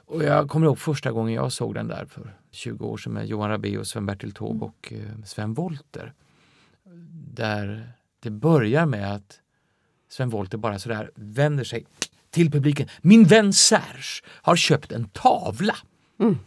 Och 0.07 0.25
jag 0.25 0.49
kommer 0.49 0.67
ihåg 0.67 0.79
första 0.79 1.13
gången 1.13 1.35
jag 1.35 1.53
såg 1.53 1.75
den 1.75 1.89
där 1.89 2.05
för 2.05 2.37
20 2.51 2.87
år 2.87 2.97
sedan 2.97 3.13
med 3.13 3.27
Johan 3.27 3.51
Rabaeus, 3.51 3.89
Sven-Bertil 3.89 4.33
Taube 4.33 4.65
och 4.65 4.93
eh, 4.93 5.25
Sven 5.25 5.55
Volter. 5.55 6.13
Där 7.33 7.93
det 8.21 8.31
börjar 8.31 8.87
med 8.87 9.15
att 9.15 9.41
Sven 10.09 10.31
Wollter 10.31 10.59
bara 10.59 10.79
sådär 10.79 11.11
vänder 11.15 11.65
sig 11.65 11.87
till 12.31 12.51
publiken. 12.51 12.89
Min 13.03 13.25
vän 13.25 13.53
Serge 13.53 14.23
har 14.27 14.57
köpt 14.57 14.93
en 14.93 15.09
tavla. 15.09 15.77
Mm. 16.21 16.39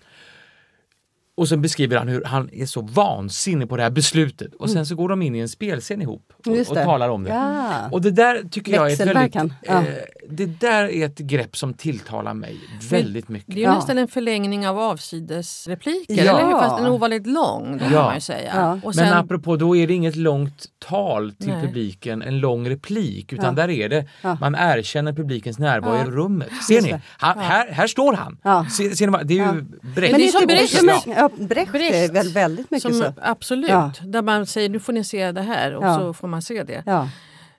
Och 1.40 1.48
så 1.48 1.58
beskriver 1.58 1.98
han 1.98 2.08
hur 2.08 2.24
han 2.24 2.50
är 2.54 2.66
så 2.66 2.82
vansinnig 2.82 3.70
på 3.70 3.78
det 3.78 3.84
här 3.84 3.90
beslutet. 3.90 4.54
Och 4.54 4.70
sen 4.70 4.86
så 4.86 4.96
går 4.96 5.10
de 5.10 5.22
in 5.22 5.36
i 5.36 5.40
en 5.40 5.50
spelscen 5.50 6.02
ihop 6.02 6.34
och, 6.46 6.70
och 6.70 6.76
talar 6.76 7.10
om 7.10 7.24
det. 7.24 7.30
Ja. 7.30 7.90
Och 7.92 8.02
det 8.02 8.12
där 8.12 8.44
tycker 8.52 8.72
jag 8.74 8.92
är 8.92 8.94
ett 8.94 9.16
väldigt, 9.16 9.54
ja. 9.62 9.74
eh, 9.74 9.84
Det 10.30 10.46
där 10.46 10.84
är 10.84 11.06
ett 11.06 11.18
grepp 11.18 11.58
som 11.58 11.74
tilltalar 11.74 12.34
mig 12.34 12.58
väldigt 12.90 13.30
mycket. 13.30 13.48
Det 13.48 13.54
är 13.54 13.58
ju 13.58 13.64
ja. 13.64 13.76
nästan 13.76 13.98
en 13.98 14.08
förlängning 14.08 14.68
av 14.68 14.80
avsidesrepliker, 14.80 16.26
ja. 16.26 16.40
eller 16.40 16.46
hur? 16.46 16.52
Fast 16.52 16.78
den 16.78 16.86
är 16.86 16.92
ovanligt 16.92 17.28
lång, 17.28 17.78
det 17.78 17.86
ja. 17.94 18.04
man 18.04 18.16
ju 18.16 18.22
säga. 18.22 18.82
Sen, 18.82 18.92
Men 18.96 19.14
apropå, 19.14 19.56
då 19.56 19.76
är 19.76 19.88
det 19.88 19.94
inget 19.94 20.16
långt 20.16 20.66
tal 20.80 21.32
till 21.32 21.48
nej. 21.48 21.62
publiken, 21.66 22.22
en 22.22 22.40
lång 22.40 22.70
replik, 22.70 23.34
utan 23.34 23.56
där 23.56 23.70
är 23.70 23.90
det, 23.90 24.06
man 24.40 24.56
erkänner 24.56 25.14
publikens 25.14 25.60
närvaro 25.60 26.08
i 26.08 26.12
rummet. 26.12 26.50
Ser 26.68 26.82
ni? 26.82 26.96
Han, 27.18 27.40
här, 27.40 27.72
här 27.72 27.88
står 27.88 28.14
han! 28.14 28.38
Ser, 28.70 28.90
ser 28.90 29.08
ni, 29.08 29.18
det 29.24 29.40
är 29.40 29.54
ju 29.54 29.62
Brecht. 29.96 30.12
Men 30.12 30.22
det 30.22 30.28
är 30.28 30.32
som 30.32 30.48
Brecht, 30.48 31.29
Brecht, 31.38 31.72
Brecht 31.72 31.96
är 31.96 32.14
väl 32.14 32.28
väldigt 32.28 32.72
mycket 32.72 32.96
som, 32.96 33.04
så. 33.04 33.14
Absolut, 33.22 33.70
ja. 33.70 33.92
där 34.04 34.22
man 34.22 34.46
säger 34.46 34.70
nu 34.70 34.80
får 34.80 34.94
ni 34.94 35.04
se 35.04 35.32
det 35.32 35.42
här 35.42 35.76
och 35.76 35.84
ja. 35.84 35.98
så 35.98 36.14
får 36.14 36.28
man 36.28 36.42
se 36.42 36.64
det. 36.64 36.84
Ja. 36.86 37.10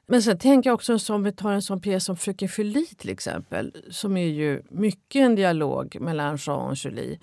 Men 0.07 0.23
sen 0.23 0.39
tänker 0.39 0.71
jag 0.71 0.75
också 0.75 0.99
som 0.99 1.23
vi 1.23 1.33
tar 1.33 1.53
en 1.53 1.63
sån 1.63 1.81
pjäs 1.81 2.05
som 2.05 2.17
Fröken 2.17 2.49
Julie 2.59 2.87
till 2.99 3.11
exempel 3.11 3.73
som 3.91 4.17
är 4.17 4.27
ju 4.27 4.63
mycket 4.69 5.21
en 5.21 5.35
dialog 5.35 5.97
mellan 6.01 6.39
Jean 6.41 6.71
och 6.71 6.77
Julie 6.77 7.19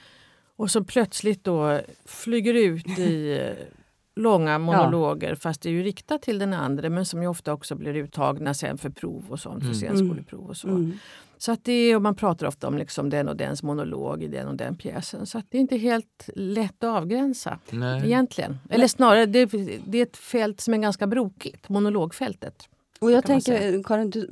och 0.55 0.71
som 0.71 0.85
plötsligt 0.85 1.43
då 1.43 1.79
flyger 2.05 2.53
ut 2.53 2.99
i 2.99 3.39
eh, 3.41 3.65
långa 4.15 4.59
monologer 4.59 5.29
ja. 5.29 5.35
fast 5.35 5.61
det 5.61 5.69
är 5.69 5.73
ju 5.73 5.83
riktat 5.83 6.21
till 6.21 6.39
den 6.39 6.53
andra 6.53 6.89
men 6.89 7.05
som 7.05 7.21
ju 7.21 7.27
ofta 7.27 7.53
också 7.53 7.75
blir 7.75 7.93
uttagna 7.93 8.53
sen 8.53 8.77
för 8.77 8.89
prov 8.89 9.25
och 9.29 9.39
sånt, 9.39 9.63
för 9.63 9.73
mm. 9.73 9.79
senskoleprov 9.79 10.49
och 10.49 10.57
så. 10.57 10.67
Mm. 10.67 10.99
Så 11.37 11.51
att 11.51 11.63
det 11.63 11.71
är, 11.71 11.95
och 11.95 12.01
man 12.01 12.15
pratar 12.15 12.47
ofta 12.47 12.67
om 12.67 12.77
liksom 12.77 13.09
den 13.09 13.27
och 13.27 13.35
dens 13.35 13.63
monolog 13.63 14.23
i 14.23 14.27
den 14.27 14.47
och 14.47 14.55
den 14.55 14.75
pjäsen. 14.75 15.25
Så 15.25 15.37
att 15.37 15.45
det 15.49 15.57
är 15.57 15.61
inte 15.61 15.77
helt 15.77 16.29
lätt 16.35 16.83
att 16.83 16.97
avgränsa 16.97 17.59
Nej. 17.69 18.05
egentligen. 18.05 18.57
Eller 18.69 18.87
snarare, 18.87 19.25
det, 19.25 19.45
det, 19.85 19.97
är 19.97 20.03
ett 20.03 20.17
fält 20.17 20.61
som 20.61 20.73
är 20.73 20.77
ganska 20.77 21.07
brokigt, 21.07 21.69
monologfältet. 21.69 22.69
Och 22.99 23.11
jag 23.11 23.25
tänker, 23.25 23.83
Karin, 23.83 24.09
du 24.09 24.27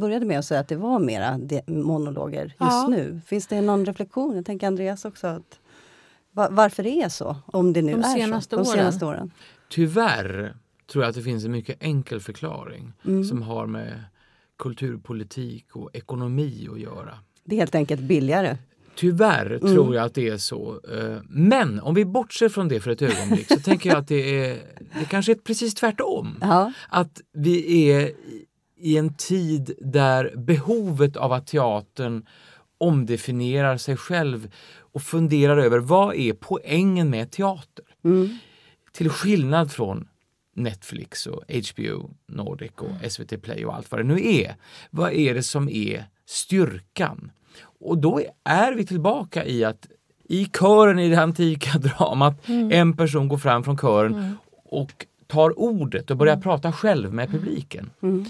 började 0.00 0.26
med 0.26 0.38
att 0.38 0.44
säga 0.44 0.60
att 0.60 0.68
det 0.68 0.76
var 0.76 0.98
mera 0.98 1.38
monologer 1.66 2.44
just 2.44 2.56
ja. 2.58 2.86
nu. 2.88 3.20
Finns 3.26 3.46
det 3.46 3.60
någon 3.60 3.86
reflektion? 3.86 4.36
Jag 4.36 4.46
tänker 4.46 4.66
Andreas 4.66 5.04
också. 5.04 5.26
Att, 5.26 5.58
varför 6.50 6.82
det 6.82 7.02
är 7.02 7.08
så? 7.08 7.36
Om 7.46 7.72
det 7.72 7.82
nu 7.82 7.92
de 7.92 7.98
är 7.98 8.40
så. 8.40 8.48
De 8.50 8.56
åren. 8.56 8.66
senaste 8.66 9.06
åren. 9.06 9.30
Tyvärr 9.68 10.56
tror 10.92 11.04
jag 11.04 11.08
att 11.08 11.16
det 11.16 11.22
finns 11.22 11.44
en 11.44 11.50
mycket 11.50 11.82
enkel 11.82 12.20
förklaring 12.20 12.92
mm. 13.04 13.24
som 13.24 13.42
har 13.42 13.66
med 13.66 14.04
kulturpolitik 14.58 15.76
och 15.76 15.90
ekonomi 15.92 16.68
att 16.72 16.80
göra. 16.80 17.18
Det 17.44 17.54
är 17.54 17.58
helt 17.58 17.74
enkelt 17.74 18.00
billigare. 18.00 18.56
Tyvärr 18.96 19.46
mm. 19.46 19.74
tror 19.74 19.94
jag 19.94 20.04
att 20.04 20.14
det 20.14 20.28
är 20.28 20.38
så. 20.38 20.80
Eh, 20.92 21.22
men 21.28 21.80
om 21.80 21.94
vi 21.94 22.04
bortser 22.04 22.48
från 22.48 22.68
det 22.68 22.80
för 22.80 22.90
ett 22.90 23.02
ögonblick 23.02 23.48
så 23.48 23.60
tänker 23.60 23.90
jag 23.90 23.98
att 23.98 24.08
det 24.08 24.44
är 24.44 24.62
det 24.98 25.04
kanske 25.10 25.32
är 25.32 25.36
precis 25.36 25.74
tvärtom. 25.74 26.38
Ja. 26.40 26.72
Att 26.88 27.20
vi 27.32 27.90
är 27.90 28.12
i 28.78 28.96
en 28.96 29.14
tid 29.14 29.74
där 29.80 30.34
behovet 30.36 31.16
av 31.16 31.32
att 31.32 31.46
teatern 31.46 32.26
omdefinierar 32.78 33.76
sig 33.76 33.96
själv 33.96 34.50
och 34.78 35.02
funderar 35.02 35.56
över 35.56 35.78
vad 35.78 36.14
är 36.14 36.32
poängen 36.32 37.10
med 37.10 37.30
teater? 37.30 37.84
Mm. 38.04 38.38
Till 38.92 39.10
skillnad 39.10 39.72
från 39.72 40.08
Netflix 40.56 41.26
och 41.26 41.42
HBO 41.48 42.10
Nordic 42.26 42.72
och 42.76 43.12
SVT 43.12 43.42
Play 43.42 43.64
och 43.64 43.74
allt 43.74 43.90
vad 43.90 44.00
det 44.00 44.04
nu 44.04 44.34
är. 44.34 44.56
Vad 44.90 45.12
är 45.12 45.34
det 45.34 45.42
som 45.42 45.68
är 45.68 46.04
styrkan? 46.26 47.30
Och 47.62 47.98
då 47.98 48.20
är 48.44 48.72
vi 48.72 48.86
tillbaka 48.86 49.44
i 49.44 49.64
att 49.64 49.86
i 50.24 50.44
kören 50.44 50.98
i 50.98 51.08
det 51.08 51.20
antika 51.20 51.78
dramat, 51.78 52.48
mm. 52.48 52.72
en 52.72 52.96
person 52.96 53.28
går 53.28 53.38
fram 53.38 53.64
från 53.64 53.78
kören 53.78 54.14
mm. 54.14 54.36
och 54.64 55.06
tar 55.26 55.58
ordet 55.58 56.10
och 56.10 56.16
börjar 56.16 56.34
mm. 56.34 56.42
prata 56.42 56.72
själv 56.72 57.12
med 57.12 57.30
publiken. 57.30 57.90
Mm. 58.02 58.24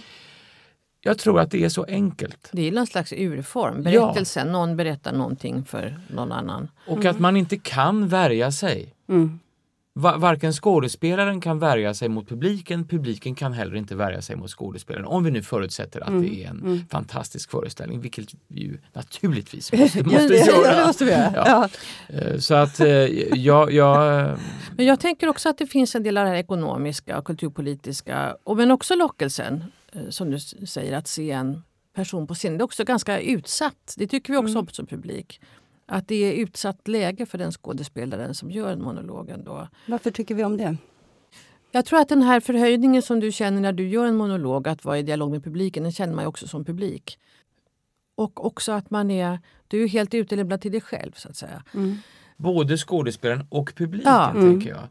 Jag 1.01 1.19
tror 1.19 1.41
att 1.41 1.51
det 1.51 1.65
är 1.65 1.69
så 1.69 1.85
enkelt. 1.85 2.49
Det 2.53 2.69
är 2.69 2.73
någon 2.73 2.87
slags 2.87 3.13
urform, 3.13 3.83
berättelsen. 3.83 4.47
Ja. 4.47 4.53
Någon 4.53 4.77
berättar 4.77 5.13
någonting 5.13 5.65
för 5.65 6.01
någon 6.11 6.33
annan. 6.33 6.69
Och 6.87 7.05
att 7.05 7.19
man 7.19 7.37
inte 7.37 7.57
kan 7.57 8.09
värja 8.09 8.53
sig. 8.53 8.95
Mm 9.09 9.39
varken 9.99 10.53
skådespelaren 10.53 11.41
kan 11.41 11.59
värja 11.59 11.95
sig 11.95 12.09
mot 12.09 12.29
publiken, 12.29 12.89
publiken 12.89 13.35
kan 13.35 13.53
heller 13.53 13.77
inte 13.77 13.95
värja 13.95 14.23
sig 14.23 14.37
mot 14.37 14.51
skådespelaren. 14.51 15.07
Om 15.07 15.25
vi 15.25 15.31
nu 15.31 15.43
förutsätter 15.43 16.01
att 16.01 16.09
mm. 16.09 16.23
det 16.23 16.45
är 16.45 16.49
en 16.49 16.61
mm. 16.61 16.87
fantastisk 16.91 17.51
föreställning, 17.51 18.01
vilket 18.01 18.29
vi 18.49 18.61
ju 18.61 18.79
naturligtvis 18.93 19.73
måste, 19.79 20.03
måste 20.03 20.35
göra. 20.35 20.77
det 20.77 20.87
måste 20.87 21.05
vi 21.05 21.11
göra. 21.11 21.33
Ja. 21.35 21.69
Eh, 22.09 22.39
så 22.39 22.55
att 22.55 22.81
eh, 22.81 22.89
jag, 22.89 23.73
jag... 23.73 24.39
Men 24.77 24.87
jag 24.87 25.01
tänker 25.01 25.29
också 25.29 25.49
att 25.49 25.59
det 25.59 25.67
finns 25.67 25.95
en 25.95 26.03
del 26.03 26.17
av 26.17 26.25
det 26.25 26.31
här 26.31 26.37
ekonomiska 26.37 27.19
och 27.19 27.25
kulturpolitiska, 27.25 28.37
och 28.45 28.57
men 28.57 28.71
också 28.71 28.95
lockelsen, 28.95 29.65
eh, 29.93 30.09
som 30.09 30.31
du 30.31 30.39
säger, 30.67 30.97
att 30.97 31.09
se 31.09 31.31
en 31.31 31.63
person 31.95 32.27
på 32.27 32.35
scen. 32.35 32.59
Det 32.59 32.63
är 32.63 32.65
också 32.65 32.85
ganska 32.85 33.21
utsatt. 33.21 33.95
Det 33.97 34.07
tycker 34.07 34.33
vi 34.33 34.39
också 34.39 34.51
mm. 34.51 34.61
om 34.61 34.69
som 34.69 34.87
publik 34.87 35.41
att 35.87 36.09
det 36.09 36.15
är 36.15 36.33
utsatt 36.33 36.89
läge 36.89 37.27
för 37.27 37.39
den 37.39 37.53
skådespelaren 37.53 38.35
som 38.35 38.51
gör 38.51 38.73
en 38.73 38.83
monolog. 38.83 39.31
Ändå. 39.31 39.69
Varför 39.87 40.11
tycker 40.11 40.35
vi 40.35 40.45
om 40.45 40.57
det? 40.57 40.77
Jag 41.71 41.85
tror 41.85 42.01
att 42.01 42.09
den 42.09 42.23
här 42.23 42.41
förhöjningen 42.41 43.03
som 43.03 43.21
du 43.21 43.33
känner 43.33 43.61
när 43.61 43.73
du 43.73 43.89
gör 43.89 44.07
en 44.07 44.17
monolog, 44.17 44.69
att 44.69 44.85
vara 44.85 44.99
i 44.99 45.03
dialog 45.03 45.31
med 45.31 45.45
publiken, 45.45 45.83
den 45.83 45.93
känner 45.93 46.15
man 46.15 46.27
också 46.27 46.49
som 46.49 46.65
publik. 46.65 47.19
Och 48.15 48.47
också 48.47 48.73
att 48.73 48.91
man 48.91 49.11
är, 49.11 49.39
du 49.69 49.83
är 49.83 49.89
helt 49.89 50.15
utelämnad 50.15 50.61
till 50.61 50.73
dig 50.73 50.81
själv 50.81 51.13
så 51.13 51.29
att 51.29 51.37
säga. 51.37 51.63
Mm. 51.75 51.99
Både 52.37 52.77
skådespelaren 52.77 53.47
och 53.49 53.73
publiken 53.77 54.13
ja. 54.13 54.33
tänker 54.33 54.69
jag. 54.71 54.89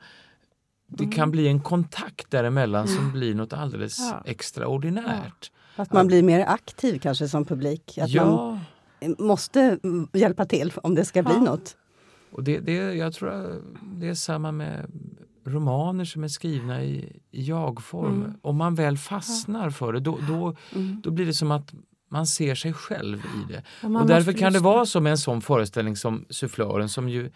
Det 0.88 1.03
mm. 1.03 1.15
kan 1.15 1.31
bli 1.31 1.47
en 1.47 1.60
kontakt 1.60 2.31
däremellan 2.31 2.88
som 2.88 3.12
blir 3.12 3.36
något 3.36 3.53
alldeles 3.53 3.99
ja. 3.99 4.23
extraordinärt. 4.25 5.51
Ja. 5.75 5.84
Att 5.84 5.93
man 5.93 6.08
blir 6.08 6.23
mer 6.23 6.45
aktiv 6.45 6.99
kanske 6.99 7.27
som 7.27 7.45
publik. 7.45 7.97
Att 7.97 8.10
ja. 8.10 8.25
man 8.25 8.60
måste 9.20 9.80
hjälpa 10.13 10.46
till 10.46 10.74
om 10.76 10.96
det 10.96 11.06
ska 11.06 11.24
bli 11.24 11.34
ja. 11.34 11.41
något. 11.41 11.78
Och 12.32 12.44
det, 12.44 12.60
det, 12.60 12.74
jag 12.74 13.13
tror 13.13 13.62
det 14.00 14.08
är 14.08 14.13
samma 14.13 14.52
med 14.52 14.86
romaner 15.46 16.06
som 16.06 16.24
är 16.24 16.28
skrivna 16.28 16.84
i, 16.84 17.20
i 17.32 17.44
jag-form. 17.44 18.22
Mm. 18.22 18.34
Om 18.41 18.58
man 18.58 18.76
väl 18.76 18.98
fastnar 18.98 19.70
för 19.70 19.94
det 19.94 20.00
då, 20.00 20.20
då, 20.28 20.56
mm. 20.76 21.02
då 21.04 21.12
blir 21.12 21.26
det 21.26 21.34
som 21.34 21.52
att 21.52 21.74
man 22.10 22.28
ser 22.28 22.56
sig 22.56 22.74
själv 22.74 23.18
i 23.18 23.54
det. 23.54 23.63
Och, 23.88 24.02
och 24.02 24.08
därför 24.08 24.34
kan 24.34 24.54
det 24.54 24.60
vara 24.60 24.86
så 24.86 25.02
med 25.02 25.12
en 25.12 25.18
sån 25.18 25.41
föreställning 25.41 25.96
som 25.96 26.26
Sufflören 26.30 26.89
som 26.89 27.10
ju 27.10 27.32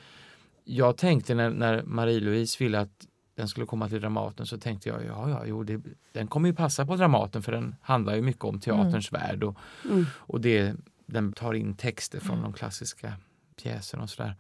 jag 0.64 0.98
tänkte 0.98 1.36
när, 1.36 1.50
när 1.50 1.84
Marie-Louise 1.84 2.64
ville 2.64 2.80
att 2.80 3.08
den 3.36 3.48
skulle 3.48 3.66
komma 3.66 3.90
till 3.90 4.02
Dramaten 4.02 4.46
så 4.46 4.58
tänkte 4.58 4.90
jag 4.90 5.06
ja, 5.06 5.30
ja, 5.30 5.44
jo, 5.46 5.64
det, 5.64 5.82
den 6.12 6.28
kommer 6.28 6.50
ju 6.50 6.56
passa 6.56 6.86
på 6.86 6.96
Dramaten 6.96 7.44
för 7.44 7.52
den 7.52 7.76
handlar 7.82 8.16
ju 8.16 8.22
mycket 8.22 8.44
om 8.44 8.60
teaterns 8.60 9.12
mm. 9.12 9.22
värld 9.22 9.44
och, 9.44 9.56
mm. 9.86 10.06
och 10.14 10.42
det 10.42 10.76
den 11.10 11.34
tar 11.34 11.54
in 11.54 11.76
texter 11.76 12.20
från 12.20 12.38
mm. 12.38 12.44
de 12.44 12.54
klassiska 12.54 13.14
pjäserna 13.64 14.04
och 14.04 14.10
sådär. 14.10 14.36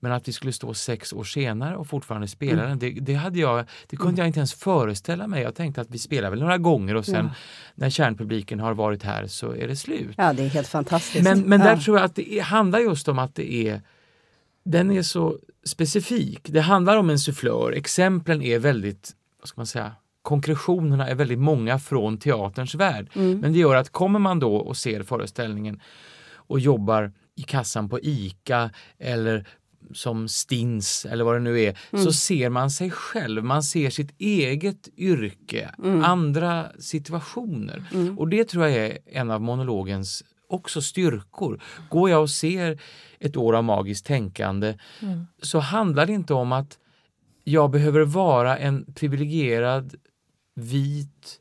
Men 0.00 0.12
att 0.12 0.28
vi 0.28 0.32
skulle 0.32 0.52
stå 0.52 0.74
sex 0.74 1.12
år 1.12 1.24
senare 1.24 1.76
och 1.76 1.86
fortfarande 1.86 2.28
spela 2.28 2.64
mm. 2.64 2.68
den, 2.68 2.78
det, 2.78 3.00
det, 3.00 3.14
hade 3.14 3.38
jag, 3.38 3.64
det 3.86 3.96
kunde 3.96 4.10
mm. 4.10 4.18
jag 4.18 4.26
inte 4.26 4.38
ens 4.38 4.54
föreställa 4.54 5.26
mig. 5.26 5.42
Jag 5.42 5.54
tänkte 5.54 5.80
att 5.80 5.90
vi 5.90 5.98
spelar 5.98 6.30
väl 6.30 6.40
några 6.40 6.58
gånger 6.58 6.94
och 6.94 7.04
sen 7.04 7.24
ja. 7.24 7.34
när 7.74 7.90
kärnpubliken 7.90 8.60
har 8.60 8.74
varit 8.74 9.02
här 9.02 9.26
så 9.26 9.52
är 9.54 9.68
det 9.68 9.76
slut. 9.76 10.14
Ja, 10.16 10.32
det 10.32 10.44
är 10.44 10.48
helt 10.48 10.68
fantastiskt. 10.68 11.24
Men, 11.24 11.40
men 11.40 11.60
där 11.60 11.76
tror 11.76 11.96
jag 11.98 12.04
att 12.04 12.14
det 12.14 12.38
handlar 12.38 12.78
just 12.78 13.08
om 13.08 13.18
att 13.18 13.34
det 13.34 13.54
är 13.68 13.82
den 14.64 14.90
är 14.90 15.02
så 15.02 15.38
specifik. 15.64 16.40
Det 16.42 16.60
handlar 16.60 16.96
om 16.96 17.10
en 17.10 17.18
sufflör. 17.18 17.72
Exemplen 17.72 18.42
är 18.42 18.58
väldigt, 18.58 19.12
vad 19.40 19.48
ska 19.48 19.60
man 19.60 19.66
säga, 19.66 19.92
konkretionerna 20.28 21.08
är 21.08 21.14
väldigt 21.14 21.38
många 21.38 21.78
från 21.78 22.18
teaterns 22.18 22.74
värld. 22.74 23.10
Mm. 23.14 23.40
Men 23.40 23.52
det 23.52 23.58
gör 23.58 23.74
att 23.74 23.90
kommer 23.90 24.18
man 24.18 24.38
då 24.38 24.56
och 24.56 24.76
ser 24.76 25.02
föreställningen 25.02 25.80
och 26.32 26.60
jobbar 26.60 27.12
i 27.36 27.42
kassan 27.42 27.88
på 27.88 28.00
ICA 28.00 28.70
eller 28.98 29.48
som 29.92 30.28
stins 30.28 31.06
eller 31.10 31.24
vad 31.24 31.34
det 31.34 31.40
nu 31.40 31.60
är, 31.60 31.78
mm. 31.92 32.04
så 32.04 32.12
ser 32.12 32.48
man 32.48 32.70
sig 32.70 32.90
själv, 32.90 33.44
man 33.44 33.62
ser 33.62 33.90
sitt 33.90 34.20
eget 34.20 34.88
yrke, 34.96 35.70
mm. 35.78 36.04
andra 36.04 36.66
situationer. 36.78 37.84
Mm. 37.94 38.18
Och 38.18 38.28
det 38.28 38.44
tror 38.44 38.66
jag 38.66 38.76
är 38.76 38.98
en 39.06 39.30
av 39.30 39.40
monologens 39.40 40.24
också 40.48 40.82
styrkor. 40.82 41.60
Går 41.90 42.10
jag 42.10 42.22
och 42.22 42.30
ser 42.30 42.80
ett 43.20 43.36
år 43.36 43.56
av 43.56 43.64
magiskt 43.64 44.06
tänkande 44.06 44.78
mm. 45.02 45.26
så 45.42 45.58
handlar 45.58 46.06
det 46.06 46.12
inte 46.12 46.34
om 46.34 46.52
att 46.52 46.78
jag 47.44 47.70
behöver 47.70 48.00
vara 48.00 48.58
en 48.58 48.84
privilegierad 48.94 49.94
vit 50.58 51.40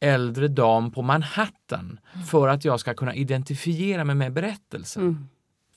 äldre 0.00 0.48
dam 0.48 0.90
på 0.90 1.02
Manhattan 1.02 2.00
mm. 2.14 2.26
för 2.26 2.48
att 2.48 2.64
jag 2.64 2.80
ska 2.80 2.94
kunna 2.94 3.14
identifiera 3.14 4.04
mig 4.04 4.16
med 4.16 4.32
berättelsen. 4.32 5.02
Mm. 5.02 5.28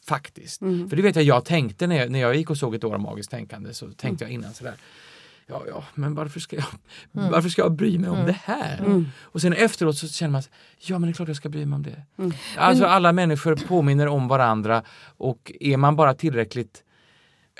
Faktiskt. 0.08 0.62
Mm. 0.62 0.89
För 0.89 0.95
det 0.95 1.02
vet 1.02 1.15
jag, 1.15 1.26
jag 1.26 1.45
tänkte 1.45 1.88
när 1.88 1.95
jag, 1.95 2.12
när 2.12 2.19
jag 2.19 2.36
gick 2.36 2.50
och 2.50 2.58
såg 2.58 2.76
ett 2.76 2.84
år 2.84 2.93
av 2.93 3.00
magiskt 3.00 3.32
tänkande 3.32 3.74
så 3.74 3.86
tänkte 3.86 4.06
mm. 4.06 4.19
jag 4.19 4.32
innan 4.32 4.54
sådär 4.54 4.76
Ja, 5.48 5.63
ja, 5.67 5.84
men 5.93 6.15
varför 6.15 6.39
ska 6.39 6.56
jag, 6.56 6.65
mm. 7.13 7.32
varför 7.32 7.50
ska 7.50 7.62
jag 7.62 7.71
bry 7.71 7.98
mig 7.98 8.10
om 8.10 8.15
mm. 8.15 8.28
det 8.28 8.39
här? 8.43 9.06
Och 9.21 9.41
sen 9.41 9.54
efteråt 9.54 9.98
så 9.98 10.08
känner 10.08 10.32
man, 10.32 10.41
ja 10.78 11.00
men 11.00 11.08
det 11.08 11.12
är 11.12 11.13
klart 11.13 11.28
jag 11.28 11.38
ska 11.38 11.50
bry 11.50 11.65
mig 11.65 11.76
om 11.76 11.84
det. 11.84 12.04
Alltså 12.58 12.86
alla 12.86 13.12
människor 13.12 13.56
påminner 13.56 14.08
om 14.08 14.28
varandra 14.28 14.84
och 15.17 15.52
är 15.60 15.78
man 15.78 15.95
bara 15.95 16.13
tillräckligt 16.13 16.84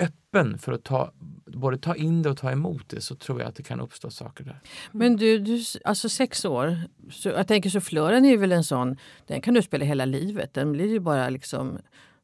öppen 0.00 0.58
för 0.58 0.72
att 0.72 0.84
ta, 0.84 1.12
både 1.46 1.78
ta 1.78 1.94
in 1.94 2.22
det 2.22 2.30
och 2.30 2.36
ta 2.36 2.50
emot 2.50 2.88
det 2.88 3.00
så 3.00 3.14
tror 3.14 3.40
jag 3.40 3.48
att 3.48 3.54
det 3.54 3.62
kan 3.62 3.80
uppstå 3.80 4.10
saker 4.10 4.44
där. 4.44 4.60
Men 4.92 5.16
du, 5.16 5.38
du 5.38 5.62
alltså 5.84 6.08
sex 6.08 6.44
år, 6.44 6.76
så 7.10 7.28
jag 7.28 7.46
tänker 7.46 7.70
sufflören 7.70 8.24
är 8.24 8.36
väl 8.36 8.52
en 8.52 8.64
sån, 8.64 8.96
den 9.26 9.40
kan 9.40 9.54
du 9.54 9.62
spela 9.62 9.84
hela 9.84 10.04
livet. 10.04 10.54
Den 10.54 10.72
blir 10.72 10.88
ju 10.88 11.00
bara 11.00 11.28
liksom 11.28 11.78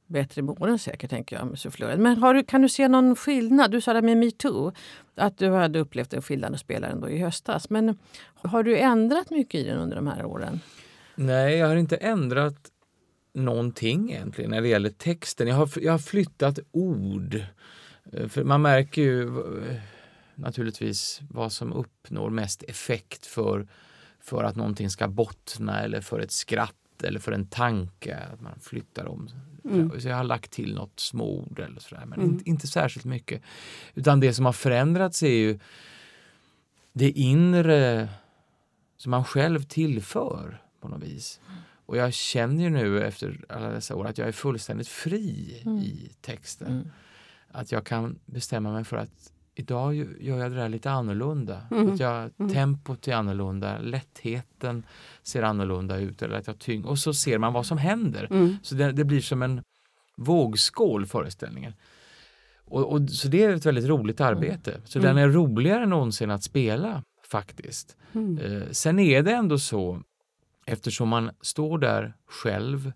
bättre 0.06 0.42
med 0.42 0.62
åren 0.62 0.78
säkert, 0.78 1.10
tänker 1.10 1.36
jag, 1.36 1.46
med 1.46 1.58
sufflören. 1.58 2.02
Men 2.02 2.20
du, 2.34 2.44
kan 2.44 2.62
du 2.62 2.68
se 2.68 2.88
någon 2.88 3.16
skillnad? 3.16 3.70
Du 3.70 3.80
sa 3.80 3.92
det 3.92 4.02
med 4.02 4.16
metoo, 4.16 4.72
att 5.14 5.38
du 5.38 5.50
hade 5.50 5.78
upplevt 5.78 6.14
en 6.14 6.22
skillnad 6.22 6.54
att 6.54 6.60
spela 6.60 6.88
den 6.88 7.00
då 7.00 7.08
i 7.08 7.18
höstas. 7.18 7.70
Men 7.70 7.98
har 8.34 8.62
du 8.62 8.78
ändrat 8.78 9.30
mycket 9.30 9.60
i 9.60 9.64
den 9.64 9.78
under 9.78 9.96
de 9.96 10.06
här 10.06 10.24
åren? 10.24 10.60
Nej, 11.14 11.56
jag 11.56 11.68
har 11.68 11.76
inte 11.76 11.96
ändrat 11.96 12.71
någonting 13.34 14.12
egentligen 14.12 14.50
när 14.50 14.62
det 14.62 14.68
gäller 14.68 14.90
texten. 14.90 15.48
Jag 15.48 15.54
har, 15.54 15.70
jag 15.82 15.92
har 15.92 15.98
flyttat 15.98 16.58
ord. 16.70 17.44
Eh, 18.12 18.28
för 18.28 18.44
man 18.44 18.62
märker 18.62 19.02
ju 19.02 19.22
eh, 19.38 19.80
naturligtvis 20.34 21.20
vad 21.30 21.52
som 21.52 21.72
uppnår 21.72 22.30
mest 22.30 22.62
effekt 22.62 23.26
för, 23.26 23.68
för 24.20 24.44
att 24.44 24.56
någonting 24.56 24.90
ska 24.90 25.08
bottna 25.08 25.80
eller 25.80 26.00
för 26.00 26.20
ett 26.20 26.32
skratt 26.32 27.02
eller 27.02 27.20
för 27.20 27.32
en 27.32 27.46
tanke. 27.46 28.16
Att 28.32 28.40
man 28.40 28.60
flyttar 28.60 29.06
om. 29.06 29.28
Mm. 29.64 30.00
Så 30.00 30.08
jag 30.08 30.16
har 30.16 30.24
lagt 30.24 30.50
till 30.50 30.74
något 30.74 31.00
småord 31.00 31.58
eller 31.58 31.80
sådär, 31.80 32.04
men 32.06 32.20
mm. 32.20 32.32
inte, 32.32 32.50
inte 32.50 32.66
särskilt 32.66 33.06
mycket. 33.06 33.42
Utan 33.94 34.20
det 34.20 34.34
som 34.34 34.44
har 34.44 34.52
förändrats 34.52 35.22
är 35.22 35.28
ju 35.28 35.58
det 36.92 37.10
inre 37.10 38.08
som 38.96 39.10
man 39.10 39.24
själv 39.24 39.62
tillför 39.62 40.62
på 40.80 40.88
något 40.88 41.02
vis. 41.02 41.40
Och 41.92 41.98
jag 41.98 42.12
känner 42.12 42.62
ju 42.62 42.70
nu 42.70 43.02
efter 43.02 43.44
alla 43.48 43.68
dessa 43.68 43.96
år 43.96 44.06
att 44.06 44.18
jag 44.18 44.28
är 44.28 44.32
fullständigt 44.32 44.88
fri 44.88 45.62
mm. 45.66 45.78
i 45.78 46.10
texten. 46.20 46.72
Mm. 46.72 46.88
Att 47.50 47.72
jag 47.72 47.86
kan 47.86 48.18
bestämma 48.26 48.72
mig 48.72 48.84
för 48.84 48.96
att 48.96 49.32
idag 49.54 49.94
gör 50.20 50.38
jag 50.38 50.50
det 50.50 50.56
där 50.56 50.68
lite 50.68 50.90
annorlunda. 50.90 51.66
Mm. 51.70 51.92
Att 51.92 52.00
jag, 52.00 52.30
mm. 52.38 52.52
Tempot 52.52 53.08
är 53.08 53.14
annorlunda, 53.14 53.78
lättheten 53.78 54.86
ser 55.22 55.42
annorlunda 55.42 55.96
ut. 55.96 56.22
Eller 56.22 56.36
att 56.36 56.46
jag 56.46 56.58
tyng 56.58 56.84
och 56.84 56.98
så 56.98 57.14
ser 57.14 57.38
man 57.38 57.52
vad 57.52 57.66
som 57.66 57.78
händer. 57.78 58.28
Mm. 58.30 58.56
Så 58.62 58.74
det, 58.74 58.92
det, 58.92 59.04
blir 59.04 59.20
som 59.20 59.42
en 59.42 59.62
vågskål 60.16 61.06
föreställningen. 61.06 61.72
Och, 62.64 62.92
och, 62.92 63.10
så 63.10 63.28
det 63.28 63.42
är 63.42 63.54
ett 63.54 63.66
väldigt 63.66 63.86
roligt 63.86 64.20
mm. 64.20 64.36
arbete. 64.36 64.80
Så 64.84 64.98
den 64.98 65.18
är 65.18 65.28
roligare 65.28 65.82
än 65.82 65.90
någonsin 65.90 66.30
att 66.30 66.42
spela 66.42 67.02
faktiskt. 67.28 67.96
Eh, 68.14 68.70
sen 68.70 68.98
är 68.98 69.22
det 69.22 69.32
ändå 69.32 69.58
så 69.58 70.02
Eftersom 70.66 71.08
man 71.08 71.30
står 71.40 71.78
där 71.78 72.14
själv 72.26 72.92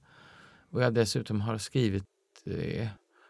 och 0.71 0.83
jag 0.83 0.95
dessutom 0.95 1.41
har 1.41 1.59
skrivit 1.59 2.05
det 2.45 2.89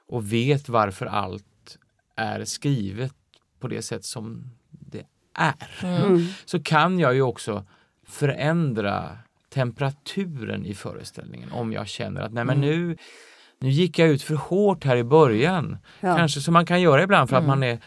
och 0.09 0.33
vet 0.33 0.69
varför 0.69 1.07
allt 1.07 1.79
är 2.17 2.45
skrivet 2.45 3.15
på 3.61 3.69
det 3.69 3.83
sätt 3.83 4.05
som 4.05 4.51
det 4.71 5.07
är. 5.35 5.71
Mm. 5.83 6.27
Så 6.45 6.63
kan 6.63 6.99
jag 6.99 7.15
ju 7.15 7.23
också 7.23 7.67
förändra 8.07 9.19
temperaturen 9.49 10.67
i 10.67 10.75
föreställningen 10.75 11.53
om 11.53 11.73
jag 11.73 11.89
känner 11.89 12.21
att 12.21 12.33
nej 12.33 12.45
men 12.45 12.57
mm. 12.57 12.69
nu, 12.69 12.97
nu 13.59 13.71
gick 13.71 13.99
jag 13.99 14.09
ut 14.09 14.23
för 14.23 14.35
hårt 14.35 14.85
här 14.85 14.97
i 14.97 15.05
början. 15.05 15.79
Ja. 16.01 16.17
Kanske 16.17 16.41
som 16.41 16.55
man 16.55 16.67
kan 16.67 16.81
göra 16.81 17.03
ibland 17.03 17.29
för 17.29 17.37
mm. 17.37 17.51
att 17.51 17.59
man 17.59 17.63
är 17.63 17.81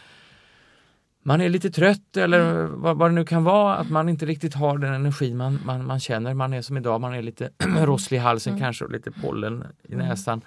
man 1.29 1.41
är 1.41 1.49
lite 1.49 1.69
trött 1.69 2.17
eller 2.17 2.39
mm. 2.39 2.81
vad, 2.81 2.97
vad, 2.97 3.11
det 3.11 3.15
nu 3.15 3.25
kan 3.25 3.43
vara, 3.43 3.75
att 3.75 3.89
man 3.89 4.09
inte 4.09 4.25
riktigt 4.25 4.53
har 4.53 4.77
den 4.77 4.93
energi 4.93 5.33
man, 5.33 5.59
man, 5.65 5.85
man 5.85 5.99
känner. 5.99 6.33
Man 6.33 6.53
är 6.53 6.61
som 6.61 6.77
idag, 6.77 7.01
man 7.01 7.13
är 7.13 7.21
lite 7.21 7.49
rosslig 7.79 8.17
i 8.17 8.21
halsen 8.21 8.53
mm. 8.53 8.61
kanske 8.61 8.85
och 8.85 8.91
lite 8.91 9.11
pollen 9.11 9.65
i 9.83 9.93
mm. 9.93 10.07
näsan. 10.07 10.41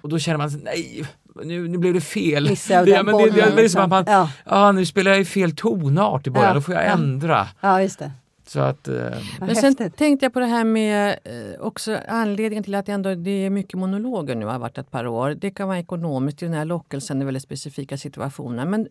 Och 0.00 0.08
då 0.08 0.18
känner 0.18 0.38
man 0.38 0.50
sig, 0.50 0.60
nej, 0.64 1.06
nu, 1.44 1.68
nu 1.68 1.78
blev 1.78 1.94
det 1.94 2.00
fel. 2.00 2.44
Det, 2.44 2.68
ja, 2.68 3.02
men 3.02 3.16
det, 3.16 3.30
det, 3.30 3.56
det 3.56 3.64
är 3.64 3.68
som 3.68 3.82
att 3.82 3.90
man, 3.90 4.04
ja. 4.06 4.30
ah, 4.44 4.72
nu 4.72 4.86
spelar 4.86 5.10
jag 5.10 5.20
i 5.20 5.24
fel 5.24 5.56
tonart 5.56 6.26
i 6.26 6.30
början, 6.30 6.48
ja. 6.48 6.54
då 6.54 6.60
får 6.60 6.74
jag 6.74 6.86
ändra. 6.86 7.46
Ja, 7.60 7.82
just 7.82 7.98
det. 7.98 8.10
Så 8.46 8.60
att, 8.60 8.88
eh, 8.88 9.10
Men 9.40 9.56
sen 9.56 9.74
tänkte 9.74 10.26
jag 10.26 10.32
på 10.32 10.40
det 10.40 10.46
här 10.46 10.64
med 10.64 11.18
eh, 11.24 11.60
också 11.60 11.98
anledningen 12.08 12.64
till 12.64 12.74
att 12.74 12.86
det, 12.86 12.92
ändå, 12.92 13.14
det 13.14 13.30
är 13.30 13.50
mycket 13.50 13.74
monologer 13.74 14.34
nu 14.34 14.46
har 14.46 14.58
varit 14.58 14.78
ett 14.78 14.90
par 14.90 15.06
år. 15.06 15.34
Det 15.34 15.50
kan 15.50 15.68
vara 15.68 15.78
ekonomiskt 15.78 16.42
i 16.42 16.44
den 16.44 16.54
här 16.54 16.64
lockelsen 16.64 17.22
i 17.22 17.24
väldigt 17.24 17.42
specifika 17.42 17.98
situationer. 17.98 18.66
Men 18.66 18.88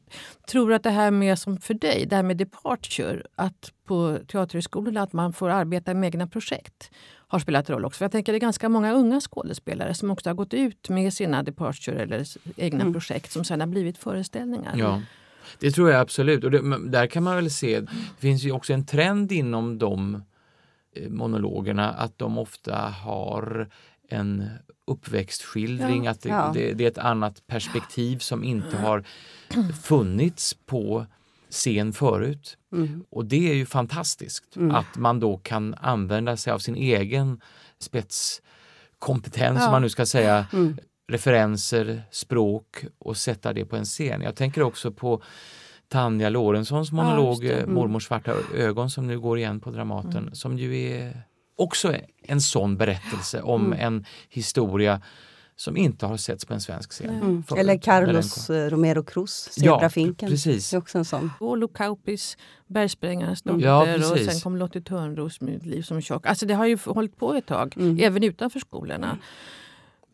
tror 0.48 0.70
du 0.70 0.76
att 0.76 0.84
det 0.84 0.90
här 0.90 1.12
med 1.12 1.40
som 1.40 1.58
för 1.58 1.74
dig, 1.74 2.06
det 2.10 2.16
här 2.16 2.24
med 2.24 2.38
departure, 2.38 3.24
att 3.36 3.72
på 3.86 4.18
teaterhögskolorna 4.28 5.02
att 5.02 5.14
man 5.14 5.34
får 5.34 5.50
arbeta 5.50 5.94
med 5.94 6.08
egna 6.08 6.28
projekt 6.28 6.92
har 7.28 7.40
spelat 7.40 7.70
roll 7.70 7.86
också. 7.86 7.98
För 7.98 8.06
jag 8.06 8.12
tänker 8.12 8.32
det 8.32 8.38
är 8.38 8.40
ganska 8.40 8.70
många 8.70 8.94
unga 8.94 9.22
skådespelare 9.22 9.94
som 9.94 10.12
också 10.12 10.30
har 10.30 10.36
gått 10.36 10.54
ut 10.54 10.90
med 10.90 11.14
sina 11.14 11.44
departure 11.44 12.02
eller 12.02 12.26
egna 12.58 12.82
mm. 12.82 12.94
projekt 12.94 13.32
som 13.32 13.44
sen 13.44 13.60
har 13.60 13.68
blivit 13.68 13.98
föreställningar. 13.98 14.76
Ja. 14.78 15.02
Det 15.60 15.72
tror 15.72 15.90
jag 15.90 16.02
absolut. 16.02 16.44
Och 16.44 16.52
det, 16.52 16.90
där 16.90 17.08
kan 17.08 17.24
man 17.24 17.36
väl 17.36 17.52
se, 17.52 17.80
det 17.80 17.90
finns 18.20 18.44
ju 18.44 18.52
också 18.52 18.74
en 18.74 18.86
trend 18.86 19.32
inom 19.32 19.78
de 19.78 20.24
eh, 20.96 21.10
monologerna 21.10 21.94
att 21.94 22.18
de 22.18 22.38
ofta 22.38 22.76
har 22.76 23.70
en 24.10 24.50
uppväxtskildring, 24.88 26.04
ja, 26.04 26.12
att 26.12 26.22
det, 26.22 26.30
ja. 26.30 26.52
det, 26.54 26.74
det, 26.74 26.84
är 26.84 26.88
ett 26.88 26.98
annat 26.98 27.48
perspektiv 27.48 28.18
som 28.18 28.44
inte 28.44 28.78
har 28.78 29.04
funnits 29.84 30.54
på 30.54 31.06
scen 31.50 31.94
förut. 31.94 32.58
Mm. 32.74 33.04
Och 33.10 33.26
det 33.26 33.52
är 33.52 33.56
ju 33.56 33.66
fantastiskt 33.66 34.56
mm. 34.56 34.76
att 34.76 34.98
man 34.98 35.20
då 35.20 35.38
kan 35.38 35.74
använda 35.74 36.38
sig 36.38 36.54
av 36.54 36.60
sin 36.60 36.76
egen 36.76 37.42
spetskompetens, 37.80 39.60
ja. 39.60 39.66
om 39.66 39.72
man 39.72 39.82
nu 39.82 39.90
ska 39.90 40.06
säga, 40.06 40.48
mm 40.54 40.78
referenser, 41.08 42.04
språk 42.12 42.86
och 43.00 43.18
sätta 43.18 43.54
det 43.54 43.66
på 43.66 43.76
en 43.76 43.86
scen. 43.86 44.22
Jag 44.22 44.36
tänker 44.36 44.62
också 44.64 44.92
på 44.92 45.24
Tanja 45.88 46.30
Lorentzons 46.30 46.92
monolog 46.92 47.44
ja, 47.44 47.54
mm. 47.54 47.74
Mormors 47.74 48.08
svarta 48.08 48.34
ögon 48.56 48.90
som 48.90 49.08
nu 49.08 49.20
går 49.20 49.38
igen 49.38 49.60
på 49.60 49.72
Dramaten 49.72 50.18
mm. 50.18 50.36
som 50.36 50.58
ju 50.58 50.92
är 50.92 51.24
också 51.56 51.96
en 52.22 52.42
sån 52.42 52.78
berättelse 52.78 53.42
om 53.42 53.66
mm. 53.66 53.80
en 53.80 54.06
historia 54.30 55.02
som 55.56 55.78
inte 55.78 56.06
har 56.06 56.18
setts 56.18 56.46
på 56.46 56.54
en 56.54 56.62
svensk 56.62 56.92
scen. 56.92 57.10
Mm. 57.10 57.44
Eller 57.58 57.78
Carlos 57.78 58.50
eh, 58.50 58.70
Romero 58.70 59.04
Cruz, 59.04 59.50
Zebrafinken. 59.52 60.30
Ja, 60.30 60.34
precis. 60.34 60.70
Det 60.70 60.78
är 60.78 60.80
också 60.80 60.98
en 60.98 61.06
sån. 61.06 61.32
Olo 61.40 61.68
Kaupis, 61.68 62.38
Bergsprängarens 62.68 63.42
dotter 63.42 63.66
ja, 63.66 63.96
och 63.96 64.20
sen 64.20 64.40
kom 64.40 64.58
Lottie 64.58 64.82
Törnros 64.82 65.42
med 65.42 65.66
Liv 65.66 65.82
som 65.82 66.02
tjock. 66.02 66.26
Alltså 66.26 66.46
det 66.46 66.54
har 66.54 66.66
ju 66.66 66.78
hållit 66.86 67.18
på 67.18 67.34
ett 67.34 67.46
tag, 67.46 67.74
mm. 67.78 68.00
även 68.00 68.24
utanför 68.24 68.60
skolorna. 68.60 69.18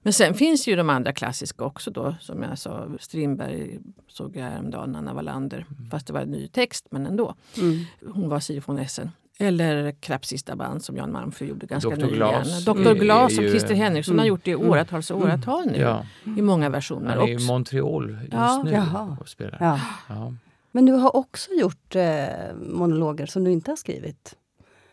Men 0.02 0.14
sen 0.14 0.34
finns 0.34 0.68
ju 0.68 0.76
de 0.76 0.90
andra 0.90 1.14
klassiska 1.14 1.64
också 1.64 1.92
då. 1.92 2.16
Som 2.20 2.44
jag 2.44 2.58
sa, 2.58 2.88
Strindberg 3.00 3.80
såg 4.08 4.36
jag 4.36 4.44
häromdagen, 4.44 4.96
Anna 4.96 5.14
Wallander. 5.14 5.66
Mm. 5.78 5.90
Fast 5.92 6.08
det 6.08 6.14
var 6.14 6.22
en 6.22 6.32
ny 6.32 6.48
text, 6.48 6.88
men 6.92 7.06
ändå. 7.06 7.36
Mm. 7.58 7.86
Hon 8.14 8.30
var 8.30 8.40
sifon 8.40 8.78
Essen. 8.80 9.12
Eller 9.38 9.92
Krapps 9.92 10.28
sista 10.28 10.56
band 10.56 10.84
som 10.84 10.98
Jan 10.98 11.12
Malmsjö 11.12 11.46
gjorde 11.46 11.66
ganska 11.66 11.90
Dr. 11.90 11.96
nyligen. 11.96 12.18
Glas. 12.18 12.66
Dr. 12.66 12.94
Glas 12.94 13.36
som 13.36 13.44
Christer 13.44 13.76
Henriksson 13.76 14.14
mm. 14.14 14.20
har 14.20 14.28
gjort 14.28 14.48
i 14.48 14.52
mm. 14.52 14.70
åratals 14.70 15.12
och 15.12 15.22
åratal 15.22 15.66
nu. 15.66 15.78
Ja. 15.78 16.06
I 16.38 16.42
många 16.42 16.70
versioner. 16.70 17.16
Han 17.16 17.30
är 17.30 17.42
i 17.42 17.48
Montreal 17.48 18.10
just 18.10 18.34
ja. 18.34 18.62
nu 18.66 18.72
Jaha. 18.72 19.18
och 19.22 19.30
spelar. 19.30 19.58
Ja. 19.60 19.80
Ja. 20.10 20.34
Men 20.72 20.86
du 20.86 20.92
har 20.92 21.16
också 21.16 21.52
gjort 21.54 21.96
eh, 21.96 22.26
monologer 22.56 23.26
som 23.26 23.44
du 23.44 23.52
inte 23.52 23.72
har 23.72 23.76
skrivit 23.76 24.36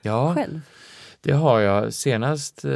ja, 0.03 0.35
själv? 0.35 0.61
det 1.21 1.33
har 1.33 1.61
jag. 1.61 1.95
Senast 1.95 2.65
eh, 2.65 2.73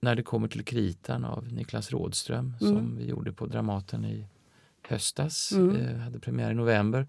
när 0.00 0.14
det 0.14 0.22
kommer 0.22 0.48
till 0.48 0.64
kritan 0.64 1.24
av 1.24 1.52
Niklas 1.52 1.90
Rådström 1.90 2.54
mm. 2.60 2.74
som 2.74 2.96
vi 2.96 3.06
gjorde 3.06 3.32
på 3.32 3.46
Dramaten 3.46 4.04
i 4.04 4.26
höstas, 4.88 5.52
mm. 5.52 5.76
eh, 5.76 5.96
hade 5.96 6.20
premiär 6.20 6.50
i 6.50 6.54
november. 6.54 7.08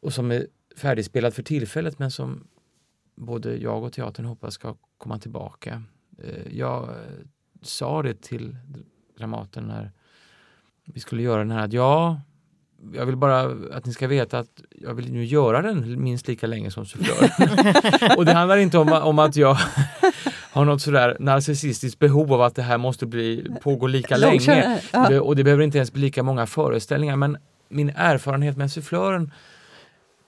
Och 0.00 0.12
som 0.12 0.30
är 0.30 0.46
färdigspelad 0.76 1.34
för 1.34 1.42
tillfället 1.42 1.98
men 1.98 2.10
som 2.10 2.46
både 3.14 3.56
jag 3.56 3.82
och 3.82 3.92
teatern 3.92 4.26
hoppas 4.26 4.54
ska 4.54 4.76
komma 4.98 5.18
tillbaka. 5.18 5.82
Eh, 6.18 6.56
jag 6.56 6.82
eh, 6.82 6.96
sa 7.62 8.02
det 8.02 8.22
till 8.22 8.56
Dramaten 9.18 9.64
när 9.64 9.92
vi 10.84 11.00
skulle 11.00 11.22
göra 11.22 11.38
den 11.38 11.50
här 11.50 11.64
att 11.64 11.72
ja, 11.72 12.20
jag 12.92 13.06
vill 13.06 13.16
bara 13.16 13.40
att 13.76 13.86
ni 13.86 13.92
ska 13.92 14.06
veta 14.06 14.38
att 14.38 14.62
jag 14.70 14.94
vill 14.94 15.12
nu 15.12 15.24
göra 15.24 15.62
den 15.62 16.02
minst 16.02 16.28
lika 16.28 16.46
länge 16.46 16.70
som 16.70 16.86
sufflör. 16.86 17.30
och 18.16 18.24
det 18.24 18.32
handlar 18.32 18.56
inte 18.56 18.78
om, 18.78 18.92
om 18.92 19.18
att 19.18 19.36
jag 19.36 19.58
har 20.54 20.64
något 20.64 20.82
sådär 20.82 21.16
narcissistiskt 21.20 21.98
behov 21.98 22.32
av 22.32 22.42
att 22.42 22.54
det 22.54 22.62
här 22.62 22.78
måste 22.78 23.06
bli, 23.06 23.50
pågå 23.62 23.86
lika 23.86 24.16
länge. 24.16 24.80
Ja. 24.92 25.20
Och 25.20 25.36
det 25.36 25.44
behöver 25.44 25.64
inte 25.64 25.78
ens 25.78 25.92
bli 25.92 26.02
lika 26.02 26.22
många 26.22 26.46
föreställningar. 26.46 27.16
Men 27.16 27.36
min 27.68 27.90
erfarenhet 27.90 28.56
med 28.56 28.70
sufflören 28.70 29.32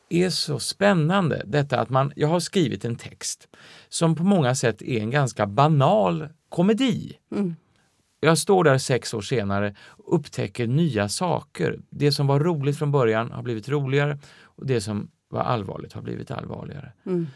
är 0.08 0.30
så 0.30 0.58
spännande. 0.58 1.42
Detta 1.46 1.80
att 1.80 1.90
man, 1.90 2.12
jag 2.16 2.28
har 2.28 2.40
skrivit 2.40 2.84
en 2.84 2.96
text 2.96 3.48
som 3.88 4.14
på 4.14 4.24
många 4.24 4.54
sätt 4.54 4.82
är 4.82 5.00
en 5.00 5.10
ganska 5.10 5.46
banal 5.46 6.28
komedi. 6.48 7.18
Mm. 7.32 7.56
Jag 8.20 8.38
står 8.38 8.64
där 8.64 8.78
sex 8.78 9.14
år 9.14 9.20
senare 9.20 9.74
och 9.80 10.14
upptäcker 10.14 10.66
nya 10.66 11.08
saker. 11.08 11.78
Det 11.90 12.12
som 12.12 12.26
var 12.26 12.40
roligt 12.40 12.78
från 12.78 12.92
början 12.92 13.30
har 13.30 13.42
blivit 13.42 13.68
roligare 13.68 14.18
och 14.42 14.66
det 14.66 14.80
som 14.80 15.10
var 15.28 15.40
allvarligt 15.40 15.92
har 15.92 16.02
blivit 16.02 16.30
allvarligare. 16.30 16.92
Mm. 17.06 17.26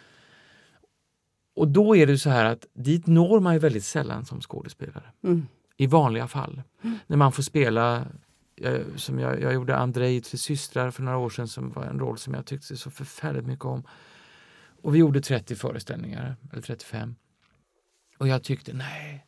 Och 1.55 1.69
då 1.69 1.97
är 1.97 2.07
det 2.07 2.19
så 2.19 2.31
här 2.31 2.45
att 2.45 2.67
dit 2.73 3.07
når 3.07 3.41
man 3.41 3.53
ju 3.55 3.59
väldigt 3.59 3.85
sällan 3.85 4.25
som 4.25 4.41
skådespelare. 4.41 5.05
Mm. 5.25 5.47
I 5.77 5.87
vanliga 5.87 6.29
fall. 6.29 6.63
Mm. 6.83 6.99
När 7.07 7.17
man 7.17 7.33
får 7.33 7.43
spela 7.43 8.07
jag, 8.61 8.83
som 8.97 9.19
jag, 9.19 9.41
jag 9.41 9.55
gjorde 9.55 9.77
Andrei 9.77 10.17
i 10.17 10.21
Tre 10.21 10.39
systrar 10.39 10.91
för 10.91 11.03
några 11.03 11.19
år 11.19 11.31
sedan 11.31 11.49
som 11.49 11.71
var 11.71 11.85
en 11.85 11.99
roll 11.99 12.19
som 12.19 12.35
jag 12.35 12.47
tyckte 12.47 12.77
så 12.77 12.91
förfärligt 12.91 13.47
mycket 13.47 13.65
om. 13.65 13.83
Och 14.83 14.95
vi 14.95 14.99
gjorde 14.99 15.21
30 15.21 15.57
föreställningar, 15.57 16.37
eller 16.53 16.63
35. 16.63 17.15
Och 18.19 18.29
jag 18.29 18.43
tyckte, 18.43 18.73
nej, 18.73 19.27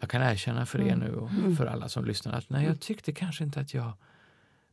jag 0.00 0.10
kan 0.10 0.22
erkänna 0.22 0.66
för 0.66 0.80
er 0.80 0.92
mm. 0.92 0.98
nu 0.98 1.14
och 1.14 1.30
mm. 1.30 1.56
för 1.56 1.66
alla 1.66 1.88
som 1.88 2.04
lyssnar 2.04 2.32
att 2.32 2.50
nej, 2.50 2.66
jag 2.66 2.80
tyckte 2.80 3.12
kanske 3.12 3.44
inte 3.44 3.60
att 3.60 3.74
jag 3.74 3.92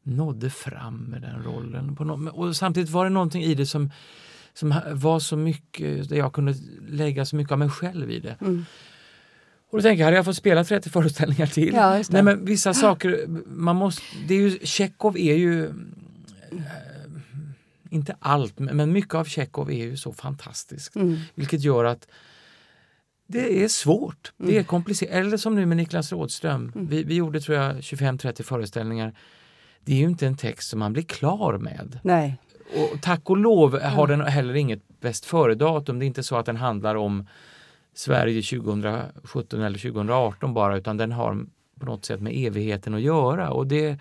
nådde 0.04 0.50
fram 0.50 0.98
med 0.98 1.22
den 1.22 1.44
rollen. 1.44 1.96
På 1.96 2.04
no 2.04 2.30
och 2.30 2.56
samtidigt 2.56 2.90
var 2.90 3.04
det 3.04 3.10
någonting 3.10 3.44
i 3.44 3.56
det 3.56 3.66
som, 3.66 3.92
som 4.56 4.82
var 4.92 5.20
så 5.20 5.38
mycket, 5.38 6.10
där 6.10 6.18
jag 6.18 6.34
kunde 6.34 6.56
lägga 6.88 7.26
så 7.26 7.36
mycket 7.36 7.52
av 7.52 7.60
mig 7.60 7.70
själv 7.70 8.12
i 8.12 8.20
det. 8.20 8.38
Mm. 8.42 8.66
Och 9.70 9.78
då 9.78 9.82
tänker 9.82 10.00
jag, 10.00 10.06
hade 10.06 10.18
jag 10.18 10.26
fått 10.26 10.38
spela 10.38 10.64
30 10.64 10.90
föreställningar 10.90 11.46
till? 11.46 11.74
Ja, 11.74 12.04
Nej 12.10 12.24
men 12.24 12.46
vissa 12.46 12.74
saker, 12.74 13.26
man 13.48 13.76
måste, 13.76 14.02
det 14.28 14.34
är 14.34 14.40
ju, 14.40 14.60
Tjechov 14.64 15.18
är 15.18 15.36
ju, 15.36 15.66
äh, 15.66 15.72
inte 17.90 18.16
allt, 18.20 18.60
men 18.60 18.92
mycket 18.92 19.14
av 19.14 19.26
Tjechov 19.26 19.72
är 19.72 19.86
ju 19.86 19.98
så 19.98 20.14
fantastiskt. 20.14 20.96
Mm. 20.96 21.18
Vilket 21.36 21.62
gör 21.62 21.86
att 21.86 22.08
det 23.28 23.64
är 23.64 23.68
svårt, 23.68 24.34
mm. 24.40 24.52
det 24.52 24.58
är 24.58 24.64
komplicerat. 24.64 25.14
Eller 25.14 25.38
som 25.38 25.56
nu 25.56 25.66
med 25.66 25.78
Niklas 25.78 26.12
Rådström, 26.12 26.72
mm. 26.76 26.88
vi, 26.88 27.04
vi 27.04 27.16
gjorde 27.16 27.42
tror 27.42 27.58
jag 27.58 27.76
25-30 27.76 28.44
föreställningar. 28.44 29.16
Det 29.80 29.94
är 29.94 29.98
ju 29.98 30.06
inte 30.06 30.28
en 30.28 30.38
text 30.38 30.70
som 30.70 30.80
man 30.80 30.94
blir 30.94 31.04
klar 31.04 31.58
med. 31.58 32.00
Nej. 32.04 32.38
Och 32.74 33.02
tack 33.02 33.30
och 33.30 33.38
lov 33.38 33.80
har 33.80 34.08
den 34.08 34.22
heller 34.22 34.54
inget 34.54 35.00
bäst 35.00 35.26
före-datum. 35.26 36.00
Det 36.00 36.06
är 36.06 36.08
inte 36.08 36.24
så 36.24 36.36
att 36.36 36.46
den 36.46 36.58
handlar 36.58 36.96
om 36.96 37.28
Sverige 37.94 38.42
2017 38.42 39.62
eller 39.62 39.80
2018 39.80 40.54
bara 40.54 40.78
utan 40.78 40.98
den 40.98 41.12
har 41.12 41.46
på 41.80 41.86
något 41.86 42.06
sätt 42.06 42.22
med 42.22 42.34
evigheten 42.36 42.94
att 42.94 43.02
göra. 43.02 43.50
Och 43.50 43.68
det 43.68 44.00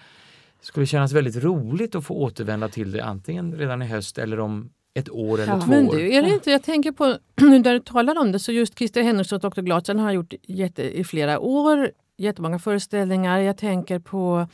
skulle 0.60 0.86
kännas 0.86 1.12
väldigt 1.12 1.36
roligt 1.36 1.94
att 1.94 2.04
få 2.04 2.14
återvända 2.14 2.68
till 2.68 2.92
det 2.92 3.04
antingen 3.04 3.54
redan 3.54 3.82
i 3.82 3.86
höst 3.86 4.18
eller 4.18 4.40
om 4.40 4.70
ett 4.94 5.10
år 5.10 5.40
eller 5.40 5.52
ja. 5.52 5.60
två 5.60 5.70
men 5.70 5.86
du, 5.86 6.14
är 6.14 6.22
det 6.22 6.30
inte, 6.30 6.50
jag 6.50 6.62
tänker 6.62 6.92
på, 6.92 7.18
nu 7.40 7.58
där 7.58 7.72
du 7.72 7.80
talar 7.80 8.18
om 8.18 8.32
det, 8.32 8.38
så 8.38 8.52
just 8.52 8.78
Christer 8.78 9.02
Henriksson 9.02 9.40
och 9.42 9.52
Dr. 9.52 9.60
Glatsen 9.60 9.98
har 9.98 10.12
gjort 10.12 10.34
jätte, 10.42 10.98
i 10.98 11.04
flera 11.04 11.38
år 11.38 11.90
jättemånga 12.16 12.58
föreställningar. 12.58 13.38
Jag 13.38 13.56
tänker 13.56 13.98
på 13.98 14.48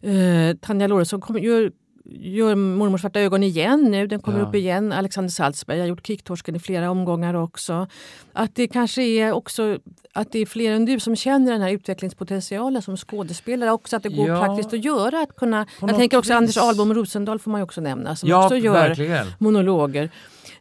eh, 0.00 0.56
Tanja 0.60 0.86
Lorentzon 0.86 1.42
gör 1.42 1.72
gör 2.08 2.54
Mormors 2.54 3.00
svarta 3.00 3.20
ögon 3.20 3.42
igen 3.42 3.90
nu. 3.90 4.06
Den 4.06 4.20
kommer 4.20 4.38
ja. 4.38 4.44
upp 4.44 4.54
igen. 4.54 4.92
Alexander 4.92 5.30
Salzberg 5.30 5.80
har 5.80 5.86
gjort 5.86 6.06
Kicktorsken 6.06 6.56
i 6.56 6.58
flera 6.58 6.90
omgångar 6.90 7.34
också. 7.34 7.86
Att 8.32 8.54
det 8.54 8.68
kanske 8.68 9.02
är 9.02 9.32
också 9.32 9.78
att 10.12 10.32
det 10.32 10.38
är 10.38 10.46
fler 10.46 10.72
än 10.72 10.84
du 10.84 11.00
som 11.00 11.16
känner 11.16 11.52
den 11.52 11.60
här 11.60 11.70
utvecklingspotentialen 11.70 12.82
som 12.82 12.96
skådespelare. 12.96 13.70
Också 13.70 13.96
att 13.96 14.02
det 14.02 14.08
går 14.08 14.28
ja. 14.28 14.44
praktiskt 14.44 14.72
att 14.72 14.84
göra. 14.84 15.20
Att 15.22 15.36
kunna, 15.36 15.66
jag 15.80 15.96
tänker 15.96 16.18
också 16.18 16.32
vis. 16.32 16.36
Anders 16.36 16.56
Ahlbom 16.56 16.94
Rosendahl 16.94 17.38
får 17.38 17.50
man 17.50 17.62
också 17.62 17.80
nämna 17.80 18.16
som 18.16 18.28
ja, 18.28 18.44
också 18.44 18.56
gör 18.56 18.72
verkligen. 18.72 19.26
monologer. 19.38 20.10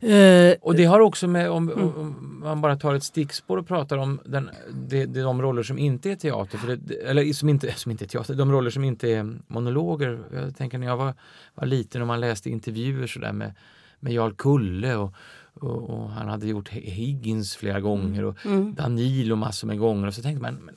Uh, 0.03 0.55
och 0.61 0.75
det 0.75 0.85
har 0.85 0.99
också 0.99 1.27
med, 1.27 1.49
om, 1.49 1.69
mm. 1.69 1.97
om, 1.97 2.39
man 2.43 2.61
bara 2.61 2.75
tar 2.75 2.93
ett 2.93 3.03
stickspår 3.03 3.57
och 3.57 3.67
pratar 3.67 3.97
om 3.97 4.19
den, 4.25 4.49
de, 4.71 5.05
de, 5.05 5.21
de 5.21 5.41
roller 5.41 5.63
som 5.63 5.77
inte 5.77 6.11
är 6.11 6.15
teater, 6.15 6.57
för 6.57 6.75
det, 6.75 6.95
eller 6.95 7.33
som 7.33 7.49
inte, 7.49 7.73
som 7.73 7.91
inte 7.91 8.05
är 8.05 8.07
teater, 8.07 8.33
de 8.33 8.51
roller 8.51 8.69
som 8.69 8.83
inte 8.83 9.11
är 9.11 9.37
monologer. 9.47 10.19
Jag 10.33 10.57
tänker 10.57 10.77
när 10.77 10.87
jag 10.87 10.97
var, 10.97 11.13
var 11.55 11.65
liten 11.65 12.01
och 12.01 12.07
man 12.07 12.19
läste 12.19 12.49
intervjuer 12.49 13.07
sådär 13.07 13.33
med, 13.33 13.53
med 13.99 14.13
Jarl 14.13 14.33
Kulle 14.33 14.95
och, 14.95 15.13
och, 15.53 15.89
och, 15.89 16.09
han 16.09 16.27
hade 16.27 16.47
gjort 16.47 16.69
Higgins 16.69 17.55
flera 17.55 17.79
gånger 17.79 18.23
och 18.23 18.45
mm. 18.45 18.75
Danilo 18.75 19.35
massor 19.35 19.67
med 19.67 19.79
gånger 19.79 20.07
och 20.07 20.13
så 20.13 20.21
tänkte 20.21 20.41
man 20.41 20.55
men, 20.65 20.75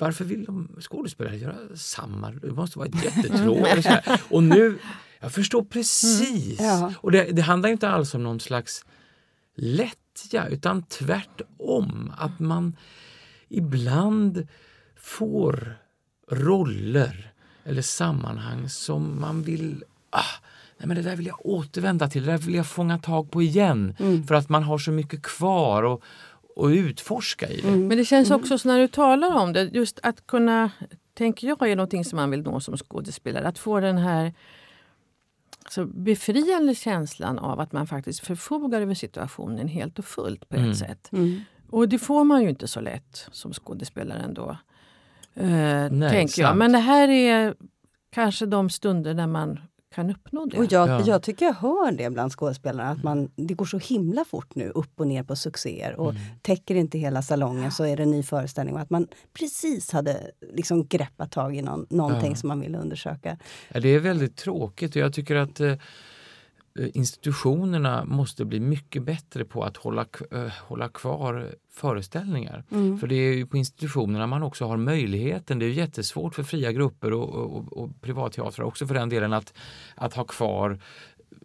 varför 0.00 0.24
vill 0.24 0.44
de 0.44 0.68
skådespelare 0.80 1.36
göra 1.36 1.56
samma? 1.74 2.30
Det 2.30 2.52
måste 2.52 2.78
vara 2.78 2.88
jättetråkigt. 3.04 3.88
och 4.30 4.42
nu 4.42 4.78
jag 5.20 5.32
förstår 5.32 5.62
precis. 5.62 6.60
Mm. 6.60 6.70
Ja. 6.70 6.92
Och 6.96 7.12
det, 7.12 7.24
det, 7.24 7.42
handlar 7.42 7.68
inte 7.68 7.88
alls 7.88 8.14
om 8.14 8.22
någon 8.22 8.40
slags 8.40 8.84
lättja 9.54 10.46
utan 10.46 10.82
tvärtom. 10.82 12.12
Att 12.18 12.38
man 12.38 12.76
ibland 13.48 14.48
får 14.96 15.78
roller 16.30 17.32
eller 17.64 17.82
sammanhang 17.82 18.68
som 18.68 19.20
man 19.20 19.42
vill 19.42 19.84
ah, 20.10 20.40
Nej, 20.78 20.86
men 20.86 20.96
det 20.96 21.02
där 21.02 21.16
vill 21.16 21.26
jag 21.26 21.46
återvända 21.46 22.08
till, 22.08 22.24
det 22.24 22.32
där 22.32 22.38
vill 22.38 22.54
jag 22.54 22.66
fånga 22.66 22.98
tag 22.98 23.30
på 23.30 23.42
igen. 23.42 23.94
Mm. 23.98 24.26
För 24.26 24.34
att 24.34 24.48
man 24.48 24.62
har 24.62 24.78
så 24.78 24.90
mycket 24.90 25.22
kvar 25.22 25.82
och, 25.82 26.02
och 26.60 26.68
utforska 26.68 27.48
i 27.48 27.60
det. 27.60 27.68
Mm. 27.68 27.88
Men 27.88 27.98
det 27.98 28.04
känns 28.04 28.30
också 28.30 28.58
så 28.58 28.68
när 28.68 28.78
du 28.78 28.88
talar 28.88 29.34
om 29.36 29.52
det, 29.52 29.62
just 29.62 30.00
att 30.02 30.26
kunna, 30.26 30.70
tänker 31.14 31.48
jag, 31.48 31.68
är 31.68 31.76
någonting 31.76 32.04
som 32.04 32.16
man 32.16 32.30
vill 32.30 32.42
nå 32.42 32.60
som 32.60 32.76
skådespelare. 32.76 33.48
Att 33.48 33.58
få 33.58 33.80
den 33.80 33.98
här 33.98 34.34
så 35.68 35.84
befriande 35.84 36.74
känslan 36.74 37.38
av 37.38 37.60
att 37.60 37.72
man 37.72 37.86
faktiskt 37.86 38.20
förfogar 38.20 38.80
över 38.80 38.94
situationen 38.94 39.68
helt 39.68 39.98
och 39.98 40.04
fullt 40.04 40.48
på 40.48 40.56
ett 40.56 40.62
mm. 40.62 40.74
sätt. 40.74 41.08
Mm. 41.12 41.40
Och 41.70 41.88
det 41.88 41.98
får 41.98 42.24
man 42.24 42.42
ju 42.42 42.48
inte 42.48 42.68
så 42.68 42.80
lätt 42.80 43.26
som 43.32 43.52
skådespelare 43.52 44.18
ändå. 44.18 44.56
Eh, 45.34 45.90
Nej, 45.90 46.10
tänker 46.10 46.42
jag. 46.42 46.56
Men 46.56 46.72
det 46.72 46.78
här 46.78 47.08
är 47.08 47.54
kanske 48.10 48.46
de 48.46 48.70
stunder 48.70 49.14
när 49.14 49.26
man 49.26 49.60
kan 49.94 50.10
uppnå 50.10 50.46
det. 50.46 50.58
Och 50.58 50.64
jag, 50.72 50.88
ja. 50.88 51.00
jag 51.06 51.22
tycker 51.22 51.46
jag 51.46 51.54
hör 51.54 51.92
det 51.92 52.10
bland 52.10 52.32
skådespelarna, 52.32 52.90
att 52.90 53.02
man, 53.02 53.30
det 53.36 53.54
går 53.54 53.64
så 53.64 53.78
himla 53.78 54.24
fort 54.24 54.54
nu 54.54 54.68
upp 54.68 55.00
och 55.00 55.06
ner 55.06 55.22
på 55.22 55.36
succéer. 55.36 56.00
Och 56.00 56.10
mm. 56.10 56.22
täcker 56.42 56.74
inte 56.74 56.98
hela 56.98 57.22
salongen 57.22 57.72
så 57.72 57.84
är 57.84 57.96
det 57.96 58.02
en 58.02 58.10
ny 58.10 58.22
föreställning. 58.22 58.74
Och 58.74 58.80
att 58.80 58.90
man 58.90 59.08
precis 59.32 59.92
hade 59.92 60.30
liksom 60.52 60.86
greppat 60.86 61.32
tag 61.32 61.56
i 61.56 61.62
någon, 61.62 61.86
någonting 61.90 62.30
ja. 62.30 62.36
som 62.36 62.48
man 62.48 62.60
ville 62.60 62.78
undersöka. 62.78 63.38
Ja, 63.68 63.80
det 63.80 63.88
är 63.88 63.98
väldigt 63.98 64.36
tråkigt 64.36 64.96
och 64.96 65.02
jag 65.02 65.12
tycker 65.12 65.36
att 65.36 65.60
eh, 65.60 65.74
institutionerna 66.94 68.04
måste 68.04 68.44
bli 68.44 68.60
mycket 68.60 69.02
bättre 69.02 69.44
på 69.44 69.64
att 69.64 69.76
hålla, 69.76 70.06
äh, 70.30 70.46
hålla 70.68 70.88
kvar 70.88 71.54
föreställningar. 71.72 72.64
Mm. 72.70 72.98
För 72.98 73.06
det 73.06 73.14
är 73.14 73.34
ju 73.34 73.46
på 73.46 73.56
institutionerna 73.56 74.26
man 74.26 74.42
också 74.42 74.64
har 74.64 74.76
möjligheten. 74.76 75.58
Det 75.58 75.66
är 75.66 75.70
jättesvårt 75.70 76.34
för 76.34 76.42
fria 76.42 76.72
grupper 76.72 77.12
och, 77.12 77.28
och, 77.28 77.72
och 77.72 78.00
privatteatrar 78.00 78.64
också 78.64 78.86
för 78.86 78.94
den 78.94 79.08
delen 79.08 79.32
att, 79.32 79.54
att 79.94 80.14
ha 80.14 80.24
kvar 80.24 80.78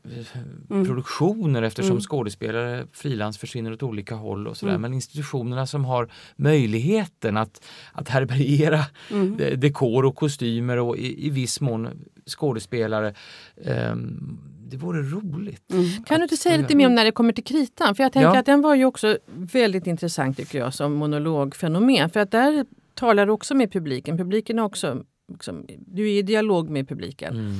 eh, 0.04 0.38
mm. 0.70 0.86
produktioner 0.86 1.62
eftersom 1.62 1.92
mm. 1.92 2.02
skådespelare 2.02 2.88
frilans 2.92 3.38
försvinner 3.38 3.74
åt 3.74 3.84
olika 3.84 4.16
håll 4.16 4.48
och 4.48 4.58
sådär. 4.58 4.74
Mm. 4.74 4.82
Men 4.82 4.94
institutionerna 4.94 5.68
som 5.68 5.86
har 5.86 6.10
möjligheten 6.36 7.38
att, 7.38 7.66
att 7.92 8.10
härbärgera 8.10 8.86
mm. 9.12 9.60
dekor 9.60 10.06
och 10.06 10.16
kostymer 10.16 10.78
och 10.78 10.98
i, 10.98 11.28
i 11.28 11.30
viss 11.30 11.62
mån 11.62 11.90
skådespelare 12.26 13.14
um, 13.56 14.55
det 14.70 14.78
vore 14.78 15.02
roligt. 15.02 15.72
Mm. 15.72 16.04
Kan 16.04 16.20
du 16.20 16.24
inte 16.24 16.38
säga 16.38 16.58
lite 16.58 16.76
mer 16.76 16.88
om 16.88 16.96
när 16.96 17.06
det 17.06 17.12
kommer 17.12 17.34
till 17.34 17.44
kritan? 17.44 17.96
För 17.96 18.04
jag 18.04 18.14
tänker 18.14 18.34
ja. 18.34 18.40
att 18.40 18.46
den 18.46 18.62
var 18.62 18.76
ju 18.76 18.86
också 18.86 19.18
väldigt 19.28 19.88
intressant 19.88 20.38
tycker 20.38 20.60
jag 20.60 20.74
som 20.74 20.94
monologfenomen. 20.94 22.10
För 22.10 22.20
att 22.20 22.32
där 22.32 22.66
talar 22.94 23.26
du 23.26 23.32
också 23.32 23.56
med 23.56 23.72
publiken. 23.72 24.18
Publiken 24.18 24.60
är 24.60 24.64
också, 24.64 25.04
liksom, 25.32 25.66
du 25.88 26.04
är 26.12 26.20
i 26.20 26.22
dialog 26.22 26.70
med 26.70 26.90
publiken. 26.90 27.34
Mm. 27.34 27.54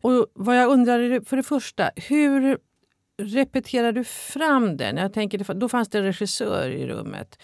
Och 0.00 0.26
vad 0.34 0.56
jag 0.56 0.70
undrar 0.70 0.98
är 0.98 1.20
för 1.20 1.36
det 1.36 1.42
första, 1.42 1.90
hur 1.96 2.58
repeterar 3.22 3.92
du 3.92 4.04
fram 4.04 4.76
den? 4.76 4.96
Jag 4.96 5.12
tänker, 5.12 5.54
då 5.54 5.68
fanns 5.68 5.88
det 5.88 5.98
en 5.98 6.04
regissör 6.04 6.70
i 6.70 6.86
rummet. 6.86 7.38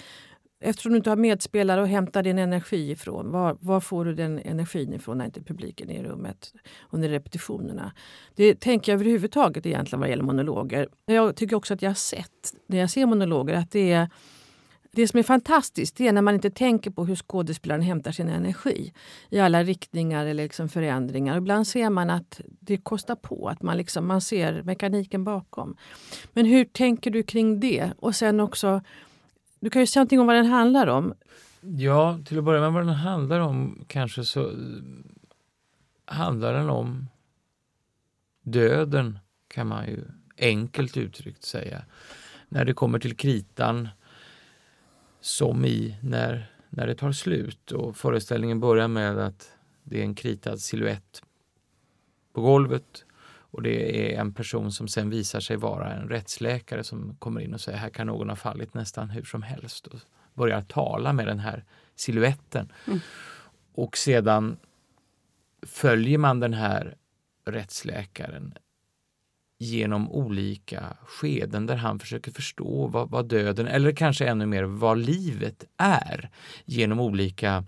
Eftersom 0.60 0.92
du 0.92 0.98
inte 0.98 1.10
har 1.10 1.16
medspelare 1.16 1.82
och 1.82 1.88
hämtar 1.88 2.22
din 2.22 2.38
energi 2.38 2.90
ifrån, 2.90 3.30
var, 3.30 3.56
var, 3.60 3.80
får 3.80 4.04
du 4.04 4.14
den 4.14 4.38
energin 4.38 4.92
ifrån 4.92 5.18
när 5.18 5.24
inte 5.24 5.42
publiken 5.42 5.90
är 5.90 6.00
i 6.00 6.02
rummet 6.02 6.52
under 6.90 7.08
repetitionerna? 7.08 7.92
Det 8.34 8.60
tänker 8.60 8.92
jag 8.92 9.00
överhuvudtaget 9.00 9.66
egentligen 9.66 10.00
vad 10.00 10.08
gäller 10.08 10.22
monologer. 10.22 10.88
Jag 11.06 11.36
tycker 11.36 11.56
också 11.56 11.74
att 11.74 11.82
jag 11.82 11.90
har 11.90 11.94
sett, 11.94 12.54
när 12.66 12.78
jag 12.78 12.90
ser 12.90 13.06
monologer, 13.06 13.54
att 13.54 13.70
det 13.70 13.92
är 13.92 14.08
det 14.92 15.08
som 15.08 15.18
är 15.18 15.22
fantastiskt 15.22 15.96
det 15.96 16.08
är 16.08 16.12
när 16.12 16.22
man 16.22 16.34
inte 16.34 16.50
tänker 16.50 16.90
på 16.90 17.04
hur 17.04 17.16
skådespelaren 17.16 17.82
hämtar 17.82 18.12
sin 18.12 18.28
energi 18.28 18.92
i 19.30 19.40
alla 19.40 19.62
riktningar 19.62 20.26
eller 20.26 20.42
liksom 20.42 20.68
förändringar. 20.68 21.36
Ibland 21.38 21.66
ser 21.66 21.90
man 21.90 22.10
att 22.10 22.40
det 22.60 22.76
kostar 22.76 23.14
på, 23.14 23.48
att 23.48 23.62
man, 23.62 23.76
liksom, 23.76 24.06
man 24.06 24.20
ser 24.20 24.62
mekaniken 24.62 25.24
bakom. 25.24 25.76
Men 26.32 26.46
hur 26.46 26.64
tänker 26.64 27.10
du 27.10 27.22
kring 27.22 27.60
det? 27.60 27.90
Och 27.98 28.14
sen 28.14 28.40
också 28.40 28.80
du 29.60 29.70
kan 29.70 29.82
ju 29.82 29.86
säga 29.86 30.00
någonting 30.00 30.20
om 30.20 30.26
vad 30.26 30.36
den 30.36 30.46
handlar 30.46 30.86
om. 30.86 31.14
Ja, 31.60 32.18
till 32.24 32.38
att 32.38 32.44
börja 32.44 32.60
med 32.60 32.72
vad 32.72 32.86
den 32.86 32.94
handlar 32.94 33.40
om 33.40 33.84
kanske 33.86 34.24
så 34.24 34.50
eh, 34.50 34.56
handlar 36.04 36.54
den 36.54 36.70
om 36.70 37.08
döden 38.42 39.18
kan 39.48 39.66
man 39.66 39.86
ju 39.86 40.04
enkelt 40.38 40.96
uttryckt 40.96 41.44
säga. 41.44 41.82
När 42.48 42.64
det 42.64 42.74
kommer 42.74 42.98
till 42.98 43.16
kritan 43.16 43.88
som 45.20 45.64
i 45.64 45.96
när, 46.02 46.52
när 46.70 46.86
det 46.86 46.94
tar 46.94 47.12
slut 47.12 47.72
och 47.72 47.96
föreställningen 47.96 48.60
börjar 48.60 48.88
med 48.88 49.18
att 49.18 49.52
det 49.82 49.98
är 49.98 50.02
en 50.02 50.14
kritad 50.14 50.60
siluett 50.60 51.22
på 52.32 52.40
golvet 52.40 53.04
och 53.50 53.62
det 53.62 54.12
är 54.14 54.20
en 54.20 54.34
person 54.34 54.72
som 54.72 54.88
sen 54.88 55.10
visar 55.10 55.40
sig 55.40 55.56
vara 55.56 55.92
en 55.92 56.08
rättsläkare 56.08 56.84
som 56.84 57.16
kommer 57.18 57.40
in 57.40 57.54
och 57.54 57.60
säger 57.60 57.78
här 57.78 57.90
kan 57.90 58.06
någon 58.06 58.28
ha 58.28 58.36
fallit 58.36 58.74
nästan 58.74 59.10
hur 59.10 59.24
som 59.24 59.42
helst 59.42 59.86
och 59.86 60.00
börjar 60.34 60.62
tala 60.62 61.12
med 61.12 61.26
den 61.26 61.38
här 61.38 61.64
siluetten. 61.94 62.72
Mm. 62.86 62.98
Och 63.74 63.96
sedan 63.96 64.56
följer 65.66 66.18
man 66.18 66.40
den 66.40 66.54
här 66.54 66.96
rättsläkaren 67.44 68.54
genom 69.58 70.10
olika 70.12 70.96
skeden 71.06 71.66
där 71.66 71.76
han 71.76 71.98
försöker 71.98 72.32
förstå 72.32 72.86
vad, 72.86 73.10
vad, 73.10 73.28
döden, 73.28 73.66
eller 73.66 73.92
kanske 73.92 74.26
ännu 74.26 74.46
mer 74.46 74.62
vad 74.62 74.98
livet 74.98 75.64
är 75.76 76.30
genom 76.64 77.00
olika 77.00 77.64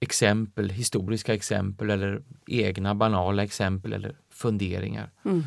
exempel, 0.00 0.70
historiska 0.70 1.34
exempel 1.34 1.90
eller 1.90 2.22
egna 2.46 2.94
banala 2.94 3.44
exempel 3.44 3.92
eller 3.92 4.16
funderingar. 4.36 5.10
Mm. 5.24 5.44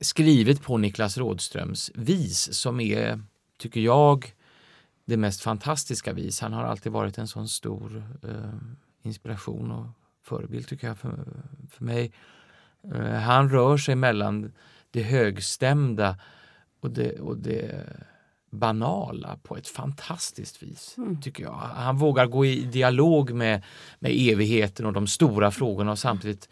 Skrivet 0.00 0.62
på 0.62 0.78
Niklas 0.78 1.18
Rådströms 1.18 1.90
vis 1.94 2.54
som 2.54 2.80
är, 2.80 3.20
tycker 3.58 3.80
jag, 3.80 4.34
det 5.04 5.16
mest 5.16 5.40
fantastiska 5.40 6.12
vis. 6.12 6.40
Han 6.40 6.52
har 6.52 6.64
alltid 6.64 6.92
varit 6.92 7.18
en 7.18 7.28
sån 7.28 7.48
stor 7.48 8.04
eh, 8.22 8.54
inspiration 9.02 9.70
och 9.70 9.86
förebild 10.22 10.68
tycker 10.68 10.86
jag 10.86 10.98
för, 10.98 11.24
för 11.70 11.84
mig. 11.84 12.12
Eh, 12.94 13.14
han 13.14 13.50
rör 13.50 13.76
sig 13.76 13.94
mellan 13.94 14.52
det 14.90 15.02
högstämda 15.02 16.16
och 16.80 16.90
det, 16.90 17.20
och 17.20 17.36
det 17.36 17.86
banala 18.50 19.36
på 19.42 19.56
ett 19.56 19.68
fantastiskt 19.68 20.62
vis, 20.62 20.94
mm. 20.98 21.20
tycker 21.20 21.42
jag. 21.42 21.52
Han 21.52 21.96
vågar 21.96 22.26
gå 22.26 22.46
i 22.46 22.64
dialog 22.64 23.30
med, 23.30 23.62
med 23.98 24.12
evigheten 24.14 24.86
och 24.86 24.92
de 24.92 25.06
stora 25.06 25.50
frågorna 25.50 25.92
och 25.92 25.98
samtidigt 25.98 26.48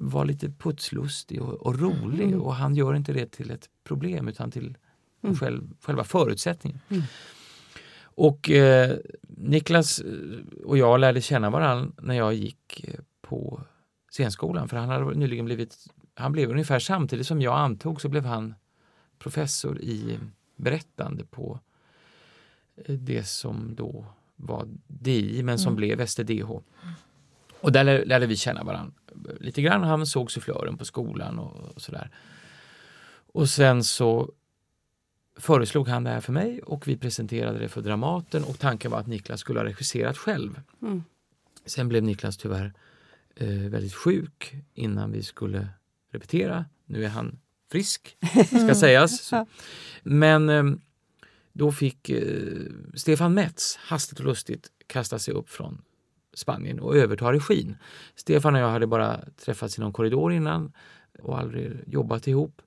vara 0.00 0.24
lite 0.24 0.50
putslustig 0.50 1.42
och, 1.42 1.54
och 1.54 1.78
rolig. 1.78 2.26
Mm. 2.26 2.42
Och 2.42 2.54
han 2.54 2.74
gör 2.74 2.94
inte 2.94 3.12
det 3.12 3.26
till 3.26 3.50
ett 3.50 3.70
problem 3.84 4.28
utan 4.28 4.50
till 4.50 4.76
mm. 5.22 5.36
själv, 5.36 5.62
själva 5.80 6.04
förutsättningen. 6.04 6.80
Mm. 6.88 7.02
Och 8.00 8.50
eh, 8.50 8.96
Niklas 9.22 10.02
och 10.64 10.78
jag 10.78 11.00
lärde 11.00 11.20
känna 11.20 11.50
varandra 11.50 11.92
när 12.02 12.14
jag 12.14 12.34
gick 12.34 12.84
eh, 12.88 13.00
på 13.20 13.60
scenskolan 14.10 14.68
för 14.68 14.76
han 14.76 14.88
hade 14.88 15.14
nyligen 15.14 15.44
blivit, 15.44 15.76
han 16.14 16.32
blev 16.32 16.50
ungefär 16.50 16.78
samtidigt 16.78 17.26
som 17.26 17.42
jag 17.42 17.58
antog 17.58 18.00
så 18.00 18.08
blev 18.08 18.24
han 18.24 18.54
professor 19.18 19.80
i 19.80 20.18
berättande 20.56 21.24
på 21.24 21.60
eh, 22.76 22.94
det 22.94 23.24
som 23.24 23.74
då 23.74 24.06
var 24.36 24.68
DI 24.86 25.42
men 25.42 25.58
som 25.58 25.72
mm. 25.72 25.76
blev 25.76 26.06
STDH. 26.06 26.50
Och 27.60 27.72
där 27.72 28.04
lärde 28.04 28.26
vi 28.26 28.36
känna 28.36 28.64
varandra 28.64 28.94
lite 29.40 29.62
grann. 29.62 29.82
Han 29.82 30.06
såg 30.06 30.30
sufflören 30.30 30.76
på 30.76 30.84
skolan 30.84 31.38
och, 31.38 31.74
och 31.74 31.82
sådär. 31.82 32.10
Och 33.32 33.48
sen 33.48 33.84
så 33.84 34.32
föreslog 35.36 35.88
han 35.88 36.04
det 36.04 36.10
här 36.10 36.20
för 36.20 36.32
mig 36.32 36.62
och 36.62 36.88
vi 36.88 36.96
presenterade 36.96 37.58
det 37.58 37.68
för 37.68 37.82
Dramaten 37.82 38.44
och 38.44 38.58
tanken 38.58 38.90
var 38.90 38.98
att 38.98 39.06
Niklas 39.06 39.40
skulle 39.40 39.58
ha 39.58 39.64
regisserat 39.64 40.18
själv. 40.18 40.60
Mm. 40.82 41.02
Sen 41.66 41.88
blev 41.88 42.02
Niklas 42.02 42.36
tyvärr 42.36 42.72
eh, 43.36 43.48
väldigt 43.48 43.94
sjuk 43.94 44.54
innan 44.74 45.12
vi 45.12 45.22
skulle 45.22 45.68
repetera. 46.12 46.64
Nu 46.86 47.04
är 47.04 47.08
han 47.08 47.38
frisk, 47.70 48.16
ska 48.46 48.74
sägas. 48.80 49.30
Men 50.02 50.48
eh, 50.48 50.64
då 51.52 51.72
fick 51.72 52.10
eh, 52.10 52.62
Stefan 52.94 53.34
Metz 53.34 53.76
hastigt 53.76 54.20
och 54.20 54.26
lustigt 54.26 54.68
kasta 54.86 55.18
sig 55.18 55.34
upp 55.34 55.50
från 55.50 55.82
Spanien 56.38 56.80
och 56.80 56.96
överta 56.96 57.32
regin. 57.32 57.76
Stefan 58.14 58.54
och 58.54 58.60
jag 58.60 58.70
hade 58.70 58.86
bara 58.86 59.20
träffats 59.44 59.78
i 59.78 59.80
någon 59.80 59.92
korridor 59.92 60.32
innan 60.32 60.72
och 61.22 61.38
aldrig 61.38 61.72
jobbat 61.86 62.28
ihop. 62.28 62.62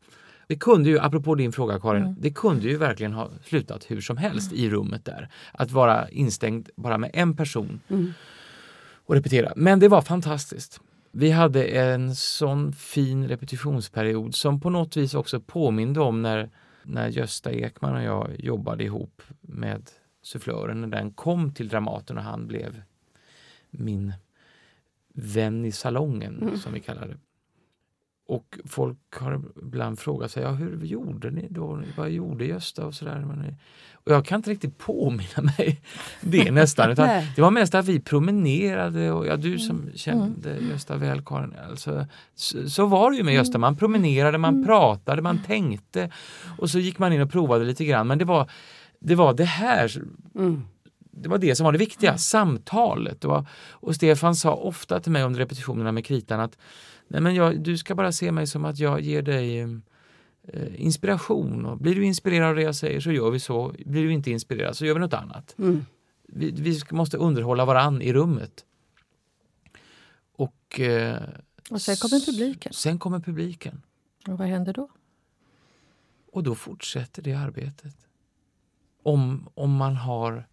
Det 0.48 0.56
kunde 0.56 0.90
ju, 0.90 1.00
apropå 1.00 1.36
din 1.36 1.52
fråga 1.52 1.80
Karin, 1.80 2.04
mm. 2.04 2.16
det 2.20 2.32
kunde 2.32 2.68
ju 2.68 2.78
verkligen 2.78 3.14
ha 3.14 3.30
slutat 3.44 3.92
hur 3.92 4.02
som 4.02 4.18
helst 4.18 4.52
mm. 4.52 4.64
i 4.64 4.70
rummet 4.70 5.06
där. 5.06 5.30
Att 5.52 5.72
vara 5.72 6.10
instängd 6.10 6.70
bara 6.76 6.98
med 6.98 7.12
en 7.14 7.36
person 7.36 7.80
mm. 7.90 8.14
och 9.06 9.16
repetera. 9.16 9.54
Men 9.56 9.80
det 9.80 9.88
var 9.88 10.02
fantastiskt. 10.02 10.82
Vi 11.12 11.32
hade 11.32 11.64
en 11.64 12.16
sån 12.16 12.74
fin 12.74 13.28
repetitionsperiod 13.28 14.36
som 14.36 14.62
på 14.62 14.70
något 14.70 14.98
vis 14.98 15.14
också 15.14 15.40
påminde 15.40 16.00
om 16.00 16.22
när, 16.22 16.50
när 16.84 17.08
Gösta 17.08 17.52
Ekman 17.52 17.96
och 17.96 18.04
jag 18.04 18.30
jobbade 18.40 18.84
ihop 18.84 19.22
med 19.42 19.90
sufflören 20.24 20.82
när 20.82 20.88
den 20.88 21.12
kom 21.12 21.54
till 21.54 21.68
Dramaten 21.68 22.18
och 22.18 22.24
han 22.24 22.48
blev 22.48 22.82
min 23.72 24.14
vän 25.14 25.66
i 25.66 25.72
salongen 25.72 26.42
mm. 26.42 26.58
som 26.58 26.74
vi 26.74 26.80
kallar 26.80 27.08
det. 27.08 27.18
Och 28.28 28.60
folk 28.66 28.98
har 29.12 29.42
ibland 29.62 30.00
frågat 30.00 30.32
sig, 30.32 30.44
ja, 30.44 30.52
hur 30.52 30.86
gjorde 30.86 31.32
ni 31.32 31.48
då? 31.50 31.82
Vad 31.98 32.10
gjorde 32.10 32.46
Gösta 32.46 32.86
och 32.86 32.94
sådär? 32.94 33.26
Och 33.94 34.12
jag 34.12 34.26
kan 34.26 34.40
inte 34.40 34.50
riktigt 34.50 34.78
påminna 34.78 35.42
mig 35.58 35.82
det 36.22 36.52
nästan. 36.52 36.92
Utan 36.92 37.08
det 37.36 37.42
var 37.42 37.52
mest 37.52 37.76
att 37.76 37.86
vi 37.86 38.00
promenerade 38.00 39.12
och 39.12 39.28
ja, 39.28 39.38
du 39.38 39.60
som 39.60 39.80
mm. 39.80 39.94
kände 39.96 40.52
mm. 40.52 40.70
Gösta 40.70 40.98
väl 40.98 41.22
Karin. 41.22 41.54
Alltså, 41.70 42.06
så, 42.36 42.70
så, 42.70 42.86
var 42.86 43.12
det 43.12 43.18
ju 43.18 43.24
med 43.24 43.34
Gösta, 43.34 43.58
man 43.58 43.76
promenerade, 43.76 44.38
man 44.38 44.54
mm. 44.54 44.66
pratade, 44.66 45.22
man 45.22 45.44
tänkte 45.44 46.12
och 46.58 46.70
så 46.70 46.80
gick 46.80 47.00
man 47.00 47.14
in 47.14 47.22
och 47.22 47.32
provade 47.32 47.66
lite 47.66 47.86
grann. 47.86 48.08
Men 48.08 48.18
det 48.18 48.26
var 48.26 48.50
det, 49.00 49.16
var 49.16 49.34
det 49.34 49.46
här 49.46 50.02
mm 50.36 50.64
det 51.12 51.30
var 51.30 51.38
det 51.38 51.56
som 51.56 51.64
var 51.64 51.72
det 51.72 51.78
viktiga, 51.78 52.10
mm. 52.10 52.18
samtalet. 52.18 53.26
Och, 53.26 53.46
och 53.70 53.96
Stefan 53.96 54.36
sa 54.36 54.54
ofta 54.54 55.00
till 55.00 55.12
mig 55.12 55.24
under 55.24 55.40
repetitionerna 55.40 55.92
med 55.92 56.06
kritan 56.06 56.40
att 56.40 56.58
Nej, 57.12 57.22
men 57.22 57.36
jag, 57.36 57.60
du 57.60 57.78
ska 57.78 57.96
bara 57.96 58.12
se 58.12 58.32
mig 58.32 58.48
som 58.48 58.66
att 58.66 58.80
jag 58.80 59.02
ger 59.02 59.22
dig 59.22 59.60
eh, 60.44 60.82
inspiration. 60.82 61.66
Och 61.66 61.78
blir 61.78 61.96
du 61.96 62.06
inspirerad 62.06 62.50
av 62.50 62.56
det 62.56 62.62
jag 62.62 62.76
säger 62.76 63.00
så 63.00 63.12
gör 63.12 63.32
vi 63.32 63.40
så. 63.40 63.76
Blir 63.86 64.04
du 64.04 64.14
inte 64.14 64.32
inspirerad 64.32 64.78
så 64.78 64.86
gör 64.86 64.94
vi 64.94 65.00
något 65.00 65.14
annat. 65.14 65.56
Mm. 65.58 65.86
Vi, 66.28 66.52
vi, 66.52 66.82
måste 66.92 67.18
underhålla 67.18 67.66
varann 67.66 68.02
i 68.02 68.14
rummet. 68.14 68.66
Och, 70.36 70.80
eh, 70.80 71.22
och 71.70 71.82
sen 71.82 71.96
kommer 71.96 72.26
publiken. 72.26 72.74
Sen 72.74 73.00
kommer 73.00 73.20
publiken. 73.20 73.82
Och 74.28 74.38
vad 74.38 74.48
händer 74.48 74.74
då? 74.74 74.90
Och 76.32 76.44
då 76.44 76.56
fortsätter 76.56 77.22
det 77.22 77.34
arbetet. 77.34 77.96
Om, 79.04 79.50
om 79.54 79.76
man 79.76 79.96
har 79.96 80.48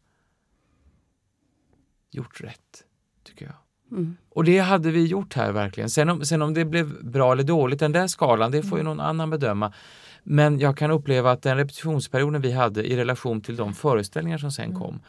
gjort 2.10 2.40
rätt, 2.40 2.84
tycker 3.24 3.44
jag. 3.44 3.54
Mm. 3.90 4.16
Och 4.28 4.44
det 4.44 4.58
hade 4.58 4.90
vi 4.90 5.06
gjort 5.06 5.34
här 5.34 5.52
verkligen. 5.52 5.90
Sen 5.90 6.08
om, 6.08 6.24
sen 6.24 6.42
om 6.42 6.54
det 6.54 6.64
blev 6.64 7.04
bra 7.04 7.32
eller 7.32 7.42
dåligt, 7.42 7.80
den 7.80 7.92
där 7.92 8.06
skalan, 8.06 8.50
det 8.50 8.62
får 8.62 8.78
ju 8.78 8.80
mm. 8.80 8.96
någon 8.96 9.06
annan 9.06 9.30
bedöma. 9.30 9.72
Men 10.22 10.58
jag 10.58 10.76
kan 10.76 10.90
uppleva 10.90 11.30
att 11.30 11.42
den 11.42 11.56
repetitionsperioden 11.56 12.40
vi 12.40 12.52
hade 12.52 12.84
i 12.84 12.96
relation 12.96 13.40
till 13.40 13.56
de 13.56 13.74
föreställningar 13.74 14.38
som 14.38 14.52
sen 14.52 14.64
mm. 14.64 14.78
kom 14.78 15.00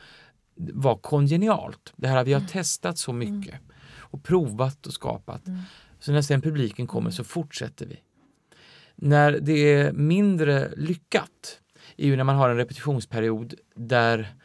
var 0.56 0.96
kongenialt. 0.96 1.94
Det 1.96 2.08
här 2.08 2.24
vi 2.24 2.34
har 2.34 2.40
mm. 2.40 2.50
testat 2.50 2.98
så 2.98 3.14
mycket 3.14 3.56
och 3.98 4.24
provat 4.24 4.88
och 4.88 4.94
skapat. 4.94 5.42
Så 6.00 6.12
när 6.12 6.22
sen 6.22 6.42
publiken 6.42 6.88
kommer 6.88 7.12
så 7.12 7.24
fortsätter 7.24 7.86
vi. 7.86 8.00
När 8.96 9.32
det 9.32 9.74
är 9.74 9.92
mindre 9.92 10.72
lyckat 10.76 11.60
är 11.98 12.08
ju 12.08 12.16
när 12.16 12.24
man 12.24 12.36
har 12.36 12.50
en 12.50 12.58
repetitionsperiod 12.58 13.54
där 13.76 14.36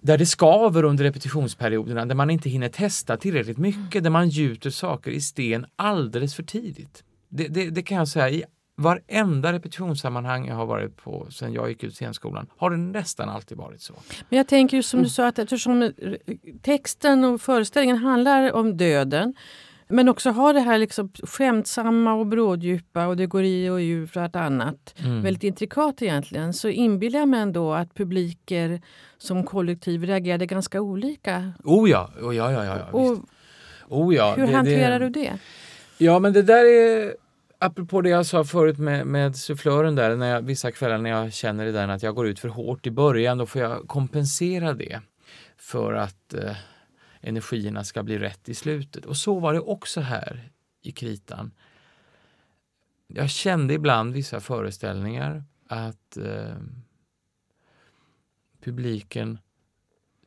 där 0.00 0.18
det 0.18 0.26
skaver 0.26 0.84
under 0.84 1.04
repetitionsperioderna, 1.04 2.06
där 2.06 2.14
man 2.14 2.30
inte 2.30 2.50
hinner 2.50 2.68
testa 2.68 3.16
tillräckligt 3.16 3.58
mycket, 3.58 4.02
där 4.02 4.10
man 4.10 4.28
gjuter 4.28 4.70
saker 4.70 5.10
i 5.10 5.20
sten 5.20 5.66
alldeles 5.76 6.34
för 6.34 6.42
tidigt. 6.42 7.04
Det, 7.28 7.48
det, 7.48 7.70
det 7.70 7.82
kan 7.82 7.98
jag 7.98 8.08
säga 8.08 8.30
i 8.30 8.44
varenda 8.76 9.52
repetitionssammanhang 9.52 10.46
jag 10.46 10.54
har 10.54 10.66
varit 10.66 10.96
på 10.96 11.26
sen 11.30 11.52
jag 11.52 11.68
gick 11.68 11.84
ut 11.84 11.94
scenskolan 11.94 12.46
har 12.56 12.70
det 12.70 12.76
nästan 12.76 13.28
alltid 13.28 13.58
varit 13.58 13.80
så. 13.80 13.94
Men 14.28 14.36
jag 14.36 14.48
tänker 14.48 14.82
som 14.82 15.02
du 15.02 15.08
sa 15.08 15.26
att 15.26 15.38
eftersom 15.38 15.92
texten 16.62 17.24
och 17.24 17.40
föreställningen 17.40 17.96
handlar 17.96 18.52
om 18.52 18.76
döden 18.76 19.34
men 19.88 20.08
också 20.08 20.30
ha 20.30 20.52
det 20.52 20.60
här 20.60 20.78
liksom 20.78 21.12
skämtsamma 21.22 22.14
och 22.14 22.26
bråddjupa 22.26 23.06
och 23.06 23.16
det 23.16 23.26
går 23.26 23.42
i 23.42 23.70
och 23.70 23.78
ur 23.78 24.06
för 24.06 24.20
att 24.20 24.36
annat. 24.36 24.94
Mm. 24.98 25.22
Väldigt 25.22 25.44
intrikat 25.44 26.02
egentligen. 26.02 26.52
Så 26.52 26.68
inbillar 26.68 27.18
jag 27.18 27.28
mig 27.28 27.40
ändå 27.40 27.72
att 27.72 27.94
publiker 27.94 28.80
som 29.18 29.44
kollektiv 29.44 30.04
reagerade 30.04 30.46
ganska 30.46 30.80
olika. 30.80 31.52
Oh 31.64 31.90
ja, 31.90 32.10
oh 32.22 32.36
ja, 32.36 32.52
ja, 32.52 32.64
ja, 32.64 32.78
och 32.90 33.18
oh 33.88 34.14
ja. 34.14 34.34
Hur 34.36 34.46
det, 34.46 34.52
hanterar 34.52 35.00
det, 35.00 35.08
du 35.08 35.20
det? 35.20 35.38
Ja 35.98 36.18
men 36.18 36.32
det 36.32 36.42
där 36.42 36.64
är 36.64 37.14
apropå 37.58 38.00
det 38.00 38.10
jag 38.10 38.26
sa 38.26 38.44
förut 38.44 38.78
med, 38.78 39.06
med 39.06 39.36
sufflören 39.36 39.94
där, 39.94 40.16
när 40.16 40.30
jag, 40.30 40.42
vissa 40.42 40.72
kvällar 40.72 40.98
när 40.98 41.10
jag 41.10 41.32
känner 41.32 41.64
det 41.64 41.72
där 41.72 41.88
att 41.88 42.02
jag 42.02 42.14
går 42.14 42.26
ut 42.26 42.38
för 42.38 42.48
hårt 42.48 42.86
i 42.86 42.90
början, 42.90 43.38
då 43.38 43.46
får 43.46 43.62
jag 43.62 43.88
kompensera 43.88 44.72
det 44.74 45.00
för 45.58 45.92
att 45.92 46.34
eh, 46.34 46.56
energierna 47.20 47.84
ska 47.84 48.02
bli 48.02 48.18
rätt 48.18 48.48
i 48.48 48.54
slutet. 48.54 49.04
Och 49.04 49.16
så 49.16 49.38
var 49.38 49.52
det 49.52 49.60
också 49.60 50.00
här 50.00 50.50
i 50.82 50.92
kritan. 50.92 51.50
Jag 53.06 53.30
kände 53.30 53.74
ibland 53.74 54.12
vissa 54.12 54.40
föreställningar 54.40 55.44
att 55.66 56.16
eh, 56.16 56.56
publiken 58.60 59.38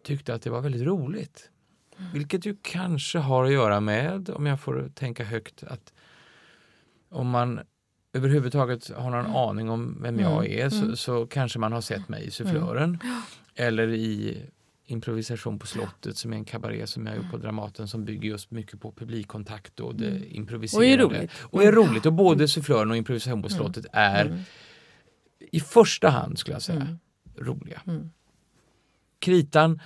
tyckte 0.04 0.34
att 0.34 0.42
det 0.42 0.50
var 0.50 0.62
väldigt 0.62 0.82
roligt. 0.82 1.50
Mm. 1.98 2.12
Vilket 2.14 2.46
ju 2.46 2.58
kanske 2.62 3.20
har 3.20 3.46
att 3.46 3.52
göra 3.52 3.80
med, 3.80 4.30
om 4.30 4.46
jag 4.46 4.60
får 4.60 4.92
tänka 4.96 5.24
högt, 5.24 5.64
att 5.64 5.94
om 7.10 7.30
man 7.30 7.60
överhuvudtaget 8.14 8.90
har 8.90 9.10
någon 9.10 9.26
mm. 9.26 9.36
aning 9.36 9.70
om 9.70 9.98
vem 10.02 10.20
jag 10.20 10.46
mm. 10.46 10.66
är 10.66 10.70
så, 10.70 10.96
så, 10.96 11.28
kanske 11.28 11.60
man 11.60 11.72
har 11.72 11.82
sett 11.82 12.10
mig 12.10 12.26
i 12.26 12.32
sufflören. 12.32 13.00
Eller 13.56 13.88
i 13.88 14.42
improvisation 14.92 15.60
på 15.60 15.68
slottet 15.68 16.18
som 16.18 16.34
är 16.34 16.38
en 16.38 16.46
kabaré 16.46 16.88
som 16.88 17.08
jag 17.08 17.16
gjort 17.16 17.32
på 17.32 17.38
Dramaten 17.38 17.88
som 17.88 18.06
bygger 18.06 18.30
just 18.30 18.52
mycket 18.52 18.82
på 18.82 18.92
publikkontakt 18.92 19.80
och 19.80 19.96
det 19.96 20.10
mm. 20.10 20.24
improviserade. 20.30 21.04
Och 21.06 21.14
är 21.14 21.20
roligt. 21.20 21.32
Och 21.42 21.64
är 21.64 21.72
roligt 21.72 22.06
och 22.06 22.14
både 22.14 22.48
sufflören 22.48 22.92
och 22.92 22.98
improvisation 22.98 23.42
på 23.42 23.48
mm. 23.48 23.58
slottet 23.58 23.86
är 23.94 24.26
mm. 24.26 24.40
i 25.40 25.60
första 25.60 26.10
hand 26.10 26.40
skulle 26.40 26.56
jag 26.56 26.62
säga 26.62 26.98
roliga. 27.38 27.82
Kritan 29.20 29.80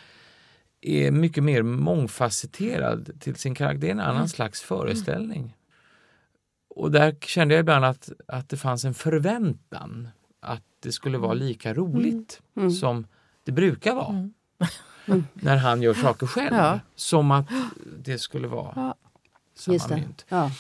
är 0.82 1.12
mycket 1.12 1.44
mer 1.44 1.64
mångfacetterad 1.64 3.12
till 3.20 3.36
sin 3.36 3.56
karaktär. 3.56 3.82
Det 3.82 3.88
är 3.88 3.92
en 3.92 4.00
annan 4.00 4.16
mm. 4.16 4.28
slags 4.28 4.62
föreställning. 4.62 5.56
Och 6.70 6.92
där 6.92 7.16
kände 7.22 7.54
jag 7.54 7.60
ibland 7.60 7.86
att, 7.86 8.10
att 8.28 8.50
det 8.50 8.58
fanns 8.58 8.86
en 8.86 8.94
förväntan 8.94 10.10
att 10.40 10.64
det 10.80 10.92
skulle 10.92 11.18
vara 11.18 11.34
lika 11.34 11.74
roligt 11.74 12.42
mm. 12.56 12.72
som 12.72 13.08
det 13.44 13.52
brukar 13.52 13.96
vara. 13.96 14.10
Mm. 14.10 14.34
när 15.34 15.58
han 15.58 15.82
gör 15.82 15.94
saker 15.94 16.28
själv. 16.28 16.56
Ja. 16.56 16.80
Som 16.96 17.32
att 17.32 17.46
det 18.04 18.18
skulle 18.18 18.48
vara 18.48 18.72
ja. 18.76 18.96
samma 19.56 19.96
mynt. 19.96 20.26
Ja. 20.30 20.52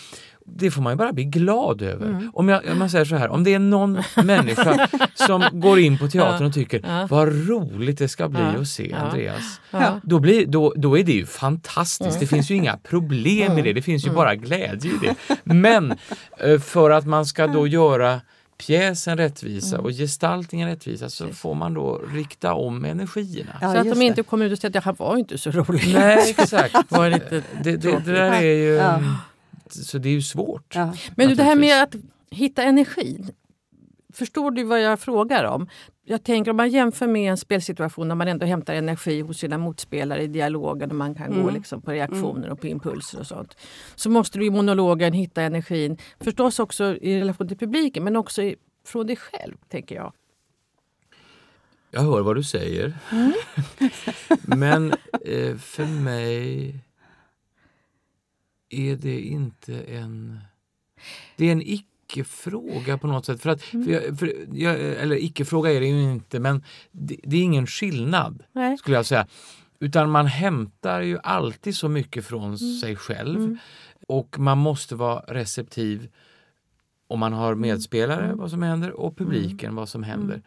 Det 0.48 0.72
får 0.72 0.82
man 0.82 0.93
ju 0.93 0.98
bara 0.98 1.14
bli 1.14 1.24
glad 1.24 1.82
över. 1.82 2.06
Mm. 2.06 2.32
Om, 2.34 2.50
jag, 2.50 2.62
om 2.72 2.82
jag 2.82 2.91
säger 2.91 3.06
så 3.06 3.16
här, 3.16 3.30
om 3.30 3.43
det 3.43 3.54
är 3.54 3.60
någon 3.60 3.93
människa 4.24 4.88
som 5.14 5.43
går 5.52 5.80
in 5.80 5.98
på 5.98 6.08
teatern 6.08 6.48
och 6.48 6.54
tycker 6.54 7.08
vad 7.08 7.48
roligt 7.48 7.98
det 7.98 8.08
ska 8.08 8.30
bli 8.30 8.41
att 8.41 8.68
se 8.68 8.93
Andreas. 8.93 9.62
Då, 10.04 10.20
blir, 10.20 10.46
då, 10.46 10.74
då 10.76 10.98
är 10.98 11.04
det 11.04 11.12
ju 11.12 11.26
fantastiskt. 11.26 12.10
Mm. 12.10 12.20
Det 12.20 12.28
finns 12.28 12.52
ju 12.52 12.56
inga 12.56 12.78
problem 12.78 13.58
i 13.58 13.62
det, 13.62 13.74
det 13.74 13.82
finns 13.82 14.06
ju 14.06 14.10
mm. 14.10 14.16
bara 14.16 14.36
glädje 14.36 14.91
i 14.91 14.98
det. 15.02 15.36
Men 15.43 15.96
eh, 16.38 16.60
för 16.60 16.91
att 16.91 17.06
man 17.06 17.26
ska 17.26 17.48
då 17.48 17.68
göra 17.68 18.22
pjäsen 18.58 19.18
rättvisa 19.18 19.76
mm. 19.76 19.86
och 19.86 19.91
gestaltningen 19.91 20.70
rättvisa 20.70 21.10
så 21.10 21.28
får 21.28 21.53
man 21.53 21.74
då 21.74 22.01
rikta 22.14 22.53
om 22.53 22.86
energierna. 22.86 23.58
Ja, 23.62 23.74
så 23.74 23.80
att 23.80 23.89
de 23.89 24.01
inte 24.01 24.24
kommer 24.24 24.45
ut 24.45 24.51
och 24.51 24.60
säger 24.60 24.78
att 24.78 24.84
han 24.84 24.95
var 24.97 25.18
inte 25.18 25.38
så 25.38 25.51
rolig. 25.51 25.93
Nej, 25.93 26.36
exakt. 26.38 26.76
var 26.91 27.10
lite 27.10 27.43
det, 27.64 27.78
det, 27.78 27.78
det, 27.78 27.99
där 27.99 28.32
är 28.32 28.41
ju... 28.41 28.74
Ja. 28.74 29.01
Så 29.70 29.97
det 29.97 30.10
är 30.10 30.14
ju 30.14 30.22
svårt. 30.22 30.76
Ja. 30.76 30.93
Men 31.16 31.30
du, 31.30 31.36
det 31.36 31.43
här 31.43 31.56
med 31.56 31.84
att 31.84 31.95
hitta 32.30 32.64
energin. 32.64 33.32
Förstår 34.16 34.51
du 34.51 34.63
vad 34.63 34.82
jag 34.82 34.99
frågar 34.99 35.43
om? 35.43 35.70
Jag 36.03 36.24
tänker 36.24 36.51
om 36.51 36.57
man 36.57 36.70
jämför 36.70 37.07
med 37.07 37.32
en 37.32 37.38
spelsituation 37.38 38.07
där 38.07 38.16
man 38.16 38.28
ändå 38.28 38.45
hämtar 38.45 38.74
energi 38.74 39.22
hos 39.22 39.38
sina 39.38 39.57
motspelare 39.57 40.24
i 40.24 40.28
dialogen 40.28 40.89
och 40.89 40.95
man 40.95 41.16
kan 41.16 41.32
mm. 41.32 41.43
gå 41.43 41.49
liksom 41.49 41.82
på 41.82 41.91
reaktioner 41.91 42.38
mm. 42.38 42.51
och 42.51 42.61
på 42.61 42.68
impulser 42.68 43.20
och 43.20 43.28
sånt. 43.28 43.57
Så 43.95 44.09
måste 44.09 44.38
du 44.38 44.45
i 44.45 44.49
monologen 44.49 45.13
hitta 45.13 45.41
energin, 45.41 45.97
förstås 46.20 46.59
också 46.59 46.84
i 46.84 47.20
relation 47.20 47.47
till 47.47 47.57
publiken 47.57 48.03
men 48.03 48.16
också 48.16 48.41
i, 48.41 48.55
från 48.86 49.07
dig 49.07 49.16
själv, 49.16 49.57
tänker 49.70 49.95
jag. 49.95 50.13
Jag 51.91 52.01
hör 52.01 52.22
vad 52.22 52.36
du 52.36 52.43
säger. 52.43 52.97
Mm. 53.11 53.34
men 54.59 54.91
eh, 55.26 55.57
för 55.57 55.86
mig 55.86 56.76
är 58.70 58.95
det 58.95 59.20
inte 59.20 59.82
en... 59.82 60.39
Det 61.36 61.45
är 61.45 61.51
en 61.51 61.61
icke 61.61 61.95
icke-fråga 62.06 62.97
på 62.97 63.08
något 63.08 63.26
sätt. 63.26 63.41
För 63.41 63.49
att, 63.49 63.62
för 63.62 63.89
jag, 63.91 64.20
för 64.20 64.34
jag, 64.53 64.80
eller 64.80 65.24
icke-fråga 65.24 65.72
är 65.72 65.80
det 65.80 65.88
ju 65.88 66.12
inte, 66.12 66.39
men 66.39 66.64
det, 66.91 67.20
det 67.24 67.38
är 67.38 67.41
ingen 67.41 67.68
skillnad 67.68 68.43
Nej. 68.51 68.78
skulle 68.78 68.95
jag 68.95 69.06
säga. 69.06 69.28
Utan 69.80 70.12
man 70.12 70.26
hämtar 70.26 71.01
ju 71.01 71.20
alltid 71.24 71.76
så 71.76 71.89
mycket 71.89 72.26
från 72.26 72.45
mm. 72.45 72.58
sig 72.58 72.95
själv 72.95 73.39
mm. 73.39 73.58
och 74.08 74.39
man 74.39 74.58
måste 74.58 74.95
vara 74.95 75.20
receptiv 75.20 76.10
om 77.08 77.20
man 77.20 77.34
har 77.34 77.51
mm. 77.51 77.62
medspelare, 77.62 78.26
mm. 78.26 78.38
vad 78.38 78.51
som 78.51 78.62
händer, 78.62 78.91
och 78.91 79.18
publiken, 79.18 79.70
mm. 79.70 79.76
vad 79.76 79.89
som 79.89 80.03
händer. 80.03 80.34
Mm. 80.34 80.43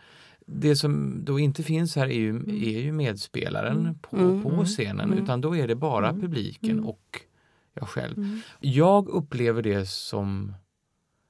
Det 0.47 0.77
som 0.77 1.25
då 1.25 1.39
inte 1.39 1.63
finns 1.63 1.97
här 1.97 2.07
är 2.07 2.19
ju, 2.19 2.37
är 2.37 2.81
ju 2.81 2.93
medspelaren 2.93 3.99
på, 4.03 4.41
på 4.43 4.65
scenen, 4.65 5.13
utan 5.13 5.41
då 5.41 5.57
är 5.57 5.69
det 5.69 5.75
bara 5.75 6.13
publiken 6.13 6.85
och 6.85 7.21
jag 7.75 7.89
själv. 7.89 8.41
Jag 8.61 9.09
upplever 9.09 9.63
det 9.63 9.89
som 9.89 10.55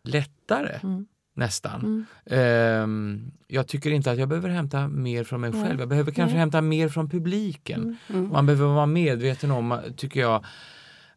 lättare. 0.08 0.80
Mm. 0.82 1.06
Nästan. 1.34 2.06
Um, 2.24 3.30
jag 3.46 3.66
tycker 3.66 3.90
inte 3.90 4.10
att 4.10 4.18
jag 4.18 4.28
behöver 4.28 4.48
hämta 4.48 4.88
mer 4.88 5.24
från 5.24 5.40
mig 5.40 5.52
själv. 5.52 5.80
Jag 5.80 5.88
behöver 5.88 6.12
kanske 6.12 6.36
hämta 6.36 6.60
mer 6.60 6.88
från 6.88 7.10
publiken. 7.10 7.80
Mm. 7.80 7.96
mm. 8.08 8.28
Man 8.32 8.46
behöver 8.46 8.66
vara 8.66 8.86
medveten 8.86 9.50
om, 9.50 9.80
tycker 9.96 10.20
jag, 10.20 10.44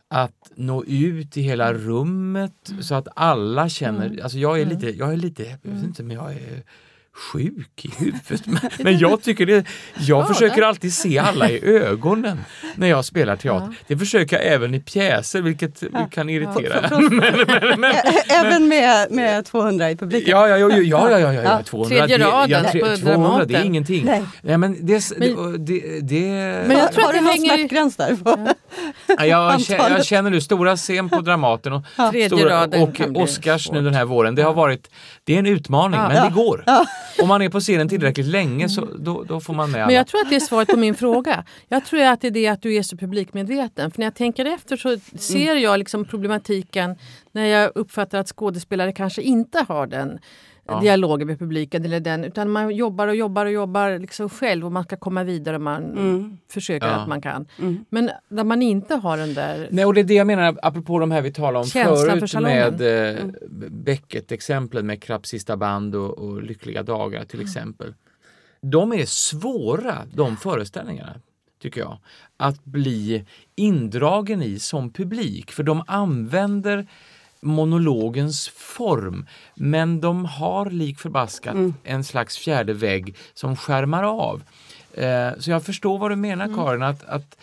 att 0.07 0.51
nå 0.55 0.83
ut 0.83 1.37
i 1.37 1.41
hela 1.41 1.73
rummet 1.73 2.69
mm. 2.69 2.83
så 2.83 2.95
att 2.95 3.07
alla 3.15 3.69
känner, 3.69 4.23
alltså 4.23 4.37
jag 4.37 4.61
är 4.61 4.65
lite, 4.65 4.89
jag 4.89 5.13
är 5.13 5.17
lite, 5.17 5.43
jag 5.63 5.71
vet 5.71 5.83
inte 5.83 6.03
men 6.03 6.15
jag 6.15 6.33
är 6.33 6.63
sjuk 7.13 7.85
i 7.85 7.91
huvudet. 7.97 8.45
Men, 8.45 8.59
men 8.79 8.97
jag 8.97 9.23
tycker 9.23 9.45
det, 9.45 9.65
jag 9.99 10.27
försöker 10.27 10.61
alltid 10.61 10.93
se 10.93 11.19
alla 11.19 11.49
i 11.49 11.65
ögonen 11.65 12.39
när 12.75 12.87
jag 12.87 13.05
spelar 13.05 13.35
teater. 13.35 13.67
Ja. 13.67 13.73
Det 13.87 13.97
försöker 13.97 14.35
jag 14.35 14.45
även 14.45 14.73
i 14.73 14.79
pjäser 14.79 15.41
vilket 15.41 15.83
ja. 15.93 16.07
kan 16.11 16.29
irritera. 16.29 16.87
Ja. 16.91 16.99
men, 17.09 17.79
men, 17.79 17.93
även 18.29 18.67
med, 18.67 19.11
med 19.11 19.45
200 19.45 19.91
i 19.91 19.95
publiken? 19.95 20.31
Ja, 20.31 20.47
ja, 20.47 20.57
ja, 20.57 20.77
ja, 20.77 21.09
ja, 21.09 21.33
ja, 21.33 21.43
ja. 21.43 21.63
200, 21.63 21.97
Tredje 21.97 22.17
raden 22.17 22.49
det, 22.49 22.55
ja, 22.55 22.71
tre, 22.71 22.81
på 22.81 22.97
200 22.97 23.45
det 23.45 23.55
är 23.55 23.63
ingenting. 23.63 24.05
Nej. 24.05 24.23
Nej 24.41 24.57
men, 24.57 24.85
det, 24.85 25.03
det, 25.19 25.99
det, 26.01 26.21
men 26.67 26.77
jag 26.77 26.91
tror 26.91 27.03
har 27.03 27.13
du 27.13 27.21
någon 27.21 27.37
smärtgräns 27.37 27.95
där? 27.95 28.17
Jag, 29.19 29.61
känner, 29.61 29.89
jag 29.89 30.05
känner 30.05 30.29
nu 30.29 30.41
stora 30.41 30.77
scen 30.77 31.09
på 31.09 31.21
Dramaten 31.21 31.73
och, 31.73 31.83
stora, 32.25 32.63
och 32.63 33.21
Oscars 33.21 33.71
nu 33.71 33.81
den 33.81 33.93
här 33.93 34.05
våren. 34.05 34.35
Det 34.35 34.41
har 34.41 34.53
varit, 34.53 34.89
det 35.23 35.35
är 35.35 35.39
en 35.39 35.45
utmaning 35.45 35.99
men 35.99 36.25
det 36.25 36.31
går. 36.35 36.63
Om 37.21 37.27
man 37.27 37.41
är 37.41 37.49
på 37.49 37.59
scenen 37.59 37.89
tillräckligt 37.89 38.25
länge 38.25 38.69
så 38.69 38.87
då, 38.99 39.23
då 39.23 39.39
får 39.39 39.53
man 39.53 39.71
med 39.71 39.79
alla. 39.81 39.87
Men 39.87 39.95
jag 39.95 40.07
tror 40.07 40.21
att 40.21 40.29
det 40.29 40.35
är 40.35 40.39
svaret 40.39 40.67
på 40.67 40.77
min 40.77 40.95
fråga. 40.95 41.45
Jag 41.67 41.85
tror 41.85 42.01
att 42.01 42.21
det 42.21 42.27
är 42.27 42.31
det 42.31 42.47
att 42.47 42.61
du 42.61 42.75
är 42.75 42.83
så 42.83 42.97
publikmedveten. 42.97 43.91
För 43.91 43.99
när 43.99 44.05
jag 44.05 44.15
tänker 44.15 44.45
efter 44.45 44.77
så 44.77 44.97
ser 45.17 45.55
jag 45.55 45.79
liksom 45.79 46.05
problematiken 46.05 46.95
när 47.31 47.45
jag 47.45 47.71
uppfattar 47.75 48.19
att 48.19 48.27
skådespelare 48.27 48.91
kanske 48.91 49.21
inte 49.21 49.65
har 49.67 49.87
den 49.87 50.19
ja. 50.71 50.79
dialogen 50.79 51.27
med 51.27 51.39
publiken. 51.39 51.85
Eller 51.85 51.99
den, 51.99 52.23
utan 52.23 52.49
man 52.49 52.75
jobbar 52.75 53.07
och 53.07 53.15
jobbar 53.15 53.45
och 53.45 53.51
jobbar 53.51 53.99
liksom 53.99 54.29
själv 54.29 54.65
och 54.65 54.71
man 54.71 54.83
ska 54.83 54.97
komma 54.97 55.23
vidare 55.23 55.55
och 55.55 55.61
man 55.61 55.83
mm. 55.83 56.37
försöker 56.51 56.87
ja. 56.87 56.93
att 56.93 57.07
man 57.07 57.21
kan. 57.21 57.47
Mm. 57.59 57.85
Men 57.89 58.09
när 58.29 58.43
man 58.43 58.61
inte 58.61 58.95
har 58.95 59.17
den 59.17 59.33
där... 59.33 59.67
Nej, 59.71 59.85
och 59.85 59.93
det 59.93 60.01
är 60.01 60.05
det 60.05 60.13
jag 60.13 60.27
menar 60.27 60.57
apropå 60.61 60.99
de 60.99 61.11
här 61.11 61.21
vi 61.21 61.33
talade 61.33 61.59
om 61.59 61.65
förut 61.65 62.31
för 62.31 62.41
med 62.41 62.81
eh, 62.81 63.21
mm. 63.21 63.35
Beckett-exemplen 63.69 64.85
med 64.85 65.03
Krabs 65.03 65.29
sista 65.29 65.57
band 65.57 65.95
och, 65.95 66.17
och 66.17 66.43
Lyckliga 66.43 66.83
dagar 66.83 67.23
till 67.23 67.41
exempel. 67.41 67.93
De 68.61 68.93
är 68.93 69.05
svåra 69.05 69.97
de 70.13 70.37
föreställningarna 70.37 71.13
tycker 71.61 71.81
jag, 71.81 71.97
att 72.37 72.63
bli 72.65 73.25
indragen 73.55 74.41
i 74.41 74.59
som 74.59 74.93
publik 74.93 75.51
för 75.51 75.63
de 75.63 75.83
använder 75.87 76.87
monologens 77.41 78.49
form. 78.49 79.25
Men 79.55 80.01
de 80.01 80.25
har 80.25 80.69
lik 80.69 80.99
förbaskat 80.99 81.53
mm. 81.53 81.73
en 81.83 82.03
slags 82.03 82.37
fjärde 82.37 82.73
vägg 82.73 83.15
som 83.33 83.55
skärmar 83.55 84.03
av. 84.03 84.43
Eh, 84.93 85.29
så 85.39 85.51
jag 85.51 85.63
förstår 85.63 85.97
vad 85.97 86.11
du 86.11 86.15
menar 86.15 86.45
mm. 86.45 86.57
Karin. 86.57 86.81
Att, 86.83 87.03
att, 87.03 87.37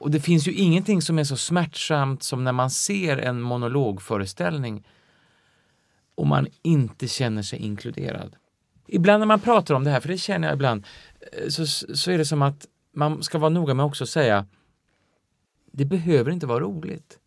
och 0.00 0.10
det 0.10 0.20
finns 0.20 0.48
ju 0.48 0.52
ingenting 0.52 1.02
som 1.02 1.18
är 1.18 1.24
så 1.24 1.36
smärtsamt 1.36 2.22
som 2.22 2.44
när 2.44 2.52
man 2.52 2.70
ser 2.70 3.16
en 3.16 3.40
monologföreställning 3.40 4.86
och 6.14 6.26
man 6.26 6.46
inte 6.62 7.08
känner 7.08 7.42
sig 7.42 7.58
inkluderad. 7.58 8.36
Ibland 8.86 9.20
när 9.20 9.26
man 9.26 9.40
pratar 9.40 9.74
om 9.74 9.84
det 9.84 9.90
här, 9.90 10.00
för 10.00 10.08
det 10.08 10.18
känner 10.18 10.48
jag 10.48 10.54
ibland, 10.54 10.86
eh, 11.32 11.48
så, 11.48 11.66
så 11.66 12.10
är 12.10 12.18
det 12.18 12.24
som 12.24 12.42
att 12.42 12.66
man 12.94 13.22
ska 13.22 13.38
vara 13.38 13.50
noga 13.50 13.74
med 13.74 13.86
också 13.86 14.04
att 14.04 14.10
säga 14.10 14.46
det 15.72 15.84
behöver 15.84 16.30
inte 16.30 16.46
vara 16.46 16.60
roligt. 16.60 17.19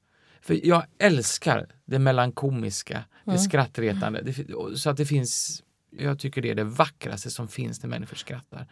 För 0.44 0.68
jag 0.68 0.86
älskar 1.00 1.68
det 1.86 2.00
melankomiska, 2.00 3.04
det 3.26 3.32
mm. 3.32 3.38
skrattretande. 3.38 4.22
Det, 4.22 4.46
så 4.78 4.90
att 4.90 4.98
det 4.98 5.06
finns, 5.06 5.64
jag 5.98 6.20
tycker 6.20 6.42
det 6.42 6.50
är 6.50 6.56
det 6.56 6.64
vackraste 6.64 7.30
som 7.30 7.48
finns 7.48 7.84
när 7.84 7.90
människor 7.90 8.16
skrattar. 8.16 8.68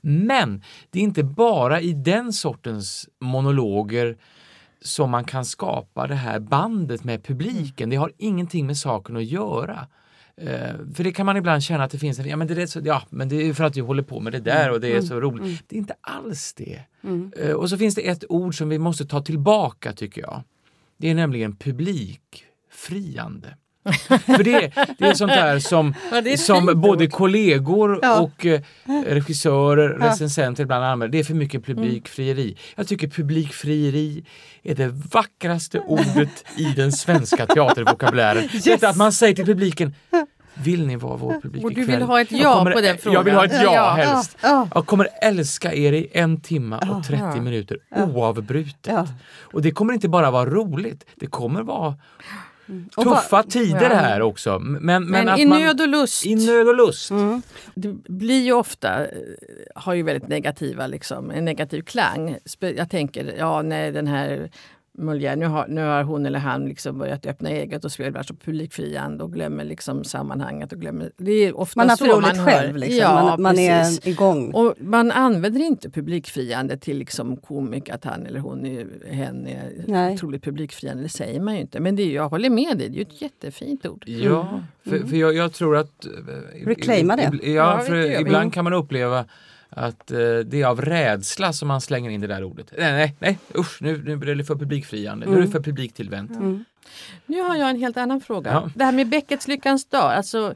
Men 0.00 0.62
det 0.90 0.98
är 0.98 1.02
inte 1.02 1.24
bara 1.24 1.80
i 1.80 1.92
den 1.92 2.32
sortens 2.32 3.08
monologer 3.20 4.16
som 4.80 5.10
man 5.10 5.24
kan 5.24 5.44
skapa 5.44 6.06
det 6.06 6.14
här 6.14 6.38
bandet 6.38 7.04
med 7.04 7.24
publiken. 7.24 7.90
Det 7.90 7.96
har 7.96 8.12
ingenting 8.18 8.66
med 8.66 8.76
saken 8.76 9.16
att 9.16 9.24
göra. 9.24 9.86
Uh, 10.42 10.92
för 10.94 11.04
det 11.04 11.12
kan 11.12 11.26
man 11.26 11.36
ibland 11.36 11.62
känna 11.62 11.84
att 11.84 11.90
det 11.90 11.98
finns 11.98 12.18
en, 12.18 12.28
ja 12.28 12.36
men 12.36 12.46
det 12.46 12.62
är, 12.62 12.66
så, 12.66 12.80
ja, 12.84 13.02
men 13.10 13.28
det 13.28 13.36
är 13.36 13.54
för 13.54 13.64
att 13.64 13.72
du 13.72 13.82
håller 13.82 14.02
på 14.02 14.20
med 14.20 14.32
det 14.32 14.40
där 14.40 14.70
och 14.70 14.80
det 14.80 14.88
är 14.88 14.92
mm. 14.92 15.06
så 15.06 15.20
roligt. 15.20 15.42
Mm. 15.42 15.56
Det 15.66 15.76
är 15.76 15.78
inte 15.78 15.94
alls 16.00 16.54
det. 16.54 16.82
Mm. 17.02 17.32
Uh, 17.42 17.52
och 17.52 17.70
så 17.70 17.78
finns 17.78 17.94
det 17.94 18.08
ett 18.08 18.24
ord 18.28 18.58
som 18.58 18.68
vi 18.68 18.78
måste 18.78 19.06
ta 19.06 19.22
tillbaka 19.22 19.92
tycker 19.92 20.20
jag. 20.20 20.42
Det 20.98 21.10
är 21.10 21.14
nämligen 21.14 21.56
publikfriande. 21.56 23.54
För 24.08 24.44
det, 24.44 24.72
det 24.98 25.04
är 25.04 25.14
sånt 25.14 25.32
där 25.32 25.58
som, 25.58 25.94
som 26.38 26.80
både 26.80 27.06
kollegor 27.06 27.98
ja. 28.02 28.20
och 28.20 28.46
eh, 28.46 28.60
regissörer, 29.06 29.98
ja. 30.00 30.06
recensenter 30.06 30.62
ibland 30.62 30.84
använder. 30.84 31.12
Det 31.12 31.18
är 31.18 31.24
för 31.24 31.34
mycket 31.34 31.64
publikfrieri. 31.64 32.44
Mm. 32.44 32.56
Jag 32.76 32.88
tycker 32.88 33.08
publikfrieri 33.08 34.24
är 34.62 34.74
det 34.74 34.88
vackraste 35.12 35.80
ordet 35.80 36.44
i 36.56 36.64
den 36.64 36.92
svenska 36.92 37.46
teatervokabulären. 37.46 38.48
Yes. 38.58 38.64
Detta 38.64 38.88
att 38.88 38.96
man 38.96 39.12
säger 39.12 39.34
till 39.34 39.46
publiken 39.46 39.94
Vill 40.64 40.86
ni 40.86 40.96
vara 40.96 41.16
vår 41.16 41.40
publik 41.42 41.64
Och 41.64 41.72
du 41.74 41.80
ikväll? 41.82 41.96
vill 41.98 42.06
ha 42.06 42.20
ett 42.20 42.32
ja 42.32 42.54
kommer, 42.58 42.72
på 42.72 42.80
den 42.80 42.98
frågan? 42.98 43.14
Jag 43.14 43.24
vill 43.24 43.34
ha 43.34 43.44
ett 43.44 43.52
ja, 43.54 43.74
ja. 43.74 43.90
helst. 43.90 44.36
Ja. 44.42 44.68
Jag 44.74 44.86
kommer 44.86 45.08
älska 45.22 45.74
er 45.74 45.92
i 45.92 46.08
en 46.12 46.40
timme 46.40 46.76
och 46.76 47.04
30 47.04 47.22
Ja. 47.36 47.40
minuter 47.42 47.78
oavbrutet. 47.96 48.76
Ja. 48.86 49.06
Och 49.40 49.62
det 49.62 49.70
kommer 49.70 49.92
inte 49.94 50.08
bara 50.08 50.30
vara 50.30 50.50
roligt, 50.50 51.04
det 51.16 51.26
kommer 51.26 51.62
vara 51.62 51.94
Och 52.96 53.04
tuffa 53.04 53.36
va- 53.36 53.42
tider 53.42 53.90
Ja. 53.90 53.96
här 53.96 54.22
också. 54.22 54.58
Men, 54.58 54.82
men, 54.82 55.04
Men 55.04 55.28
att 55.28 55.38
i 55.38 55.46
man, 55.46 55.60
nöd 55.62 55.80
och 55.80 55.88
lust. 55.88 56.26
I 56.26 56.34
nöd 56.46 56.68
och 56.68 56.74
lust. 56.76 57.10
Mm. 57.10 57.42
Det 57.74 57.88
blir 58.08 58.44
ju 58.44 58.52
ofta, 58.52 59.04
eh, 59.04 59.08
har 59.74 59.94
ju 59.94 60.02
väldigt 60.02 60.28
negativa, 60.28 60.86
liksom, 60.86 61.30
en 61.30 61.44
negativ 61.44 61.82
klang. 61.82 62.36
Jag 62.60 62.90
tänker, 62.90 63.34
ja 63.38 63.62
nej 63.62 63.92
den 63.92 64.06
här 64.06 64.50
Molière, 64.98 65.36
nu 65.36 65.46
har, 65.46 65.66
nu 65.68 65.80
har 65.80 66.02
hon 66.02 66.26
eller 66.26 66.38
han 66.38 66.64
liksom 66.68 66.98
börjat 66.98 67.26
öppna 67.26 67.50
eget 67.50 67.84
och 67.84 67.92
spelar 67.92 68.22
så 68.22 68.34
publikfriande 68.34 69.24
och 69.24 69.32
glömmer 69.32 69.64
liksom 69.64 70.04
sammanhanget. 70.04 70.72
Och 70.72 70.80
glömmer, 70.80 71.12
det 71.16 71.32
är 71.32 71.56
ofta 71.58 71.80
Man 71.80 71.88
har 71.88 71.96
så 71.96 72.04
för 72.04 72.12
roligt 72.12 72.44
själv. 72.44 72.76
Liksom. 72.76 72.98
Ja, 72.98 73.24
man 73.24 73.42
man 73.42 73.58
är 73.58 74.08
igång. 74.08 74.50
Och 74.54 74.74
man 74.80 75.10
använder 75.10 75.60
inte 75.60 75.90
publikfriande 75.90 76.76
till 76.76 76.98
liksom 76.98 77.36
komik, 77.36 77.88
att 77.88 78.04
han 78.04 78.26
eller 78.26 78.40
hon 78.40 78.66
är, 78.66 78.86
hen 79.10 79.46
är 79.46 79.84
Nej. 79.86 80.14
otroligt 80.14 80.44
publikfriande. 80.44 81.02
Det 81.02 81.08
säger 81.08 81.40
man 81.40 81.54
ju 81.54 81.60
inte. 81.60 81.80
Men 81.80 81.96
det 81.96 82.02
är, 82.02 82.14
jag 82.14 82.28
håller 82.28 82.50
med 82.50 82.78
dig, 82.78 82.88
det 82.88 82.94
är 82.94 82.96
ju 82.96 83.02
ett 83.02 83.22
jättefint 83.22 83.86
ord. 83.86 84.04
Ja, 84.06 84.60
för, 84.88 84.98
för 84.98 85.16
jag, 85.16 85.34
jag 85.34 85.52
tror 85.52 85.76
att... 85.76 86.04
eh, 86.04 86.66
Reclaima 86.66 87.16
det. 87.16 87.30
Ja, 87.42 87.50
Ja, 87.52 87.78
för 87.80 87.94
vi. 87.94 88.16
ibland 88.20 88.52
kan 88.54 88.64
man 88.64 88.72
uppleva 88.72 89.24
att 89.70 90.10
eh, 90.10 90.18
det 90.18 90.62
är 90.62 90.66
av 90.66 90.80
rädsla 90.80 91.52
som 91.52 91.68
man 91.68 91.80
slänger 91.80 92.10
in 92.10 92.20
det 92.20 92.26
där 92.26 92.44
ordet. 92.44 92.72
Nej, 92.78 92.92
nej, 92.92 93.14
nej 93.18 93.38
usch, 93.58 93.82
nu, 93.82 94.02
nu 94.04 94.30
är 94.30 94.34
det 94.34 94.44
för 94.44 94.54
publikfriande, 94.54 95.26
nu 95.26 95.36
är 95.36 95.40
det 95.40 95.48
för 95.48 95.60
publiktillvänt. 95.60 96.30
Mm. 96.30 96.64
Nu 97.26 97.40
har 97.40 97.56
jag 97.56 97.70
en 97.70 97.76
helt 97.78 97.96
annan 97.96 98.20
fråga. 98.20 98.50
Ja. 98.52 98.70
Det 98.74 98.84
här 98.84 98.92
med 98.92 99.08
Beckets 99.08 99.48
Lyckans 99.48 99.84
dag. 99.84 100.12
Alltså, 100.12 100.54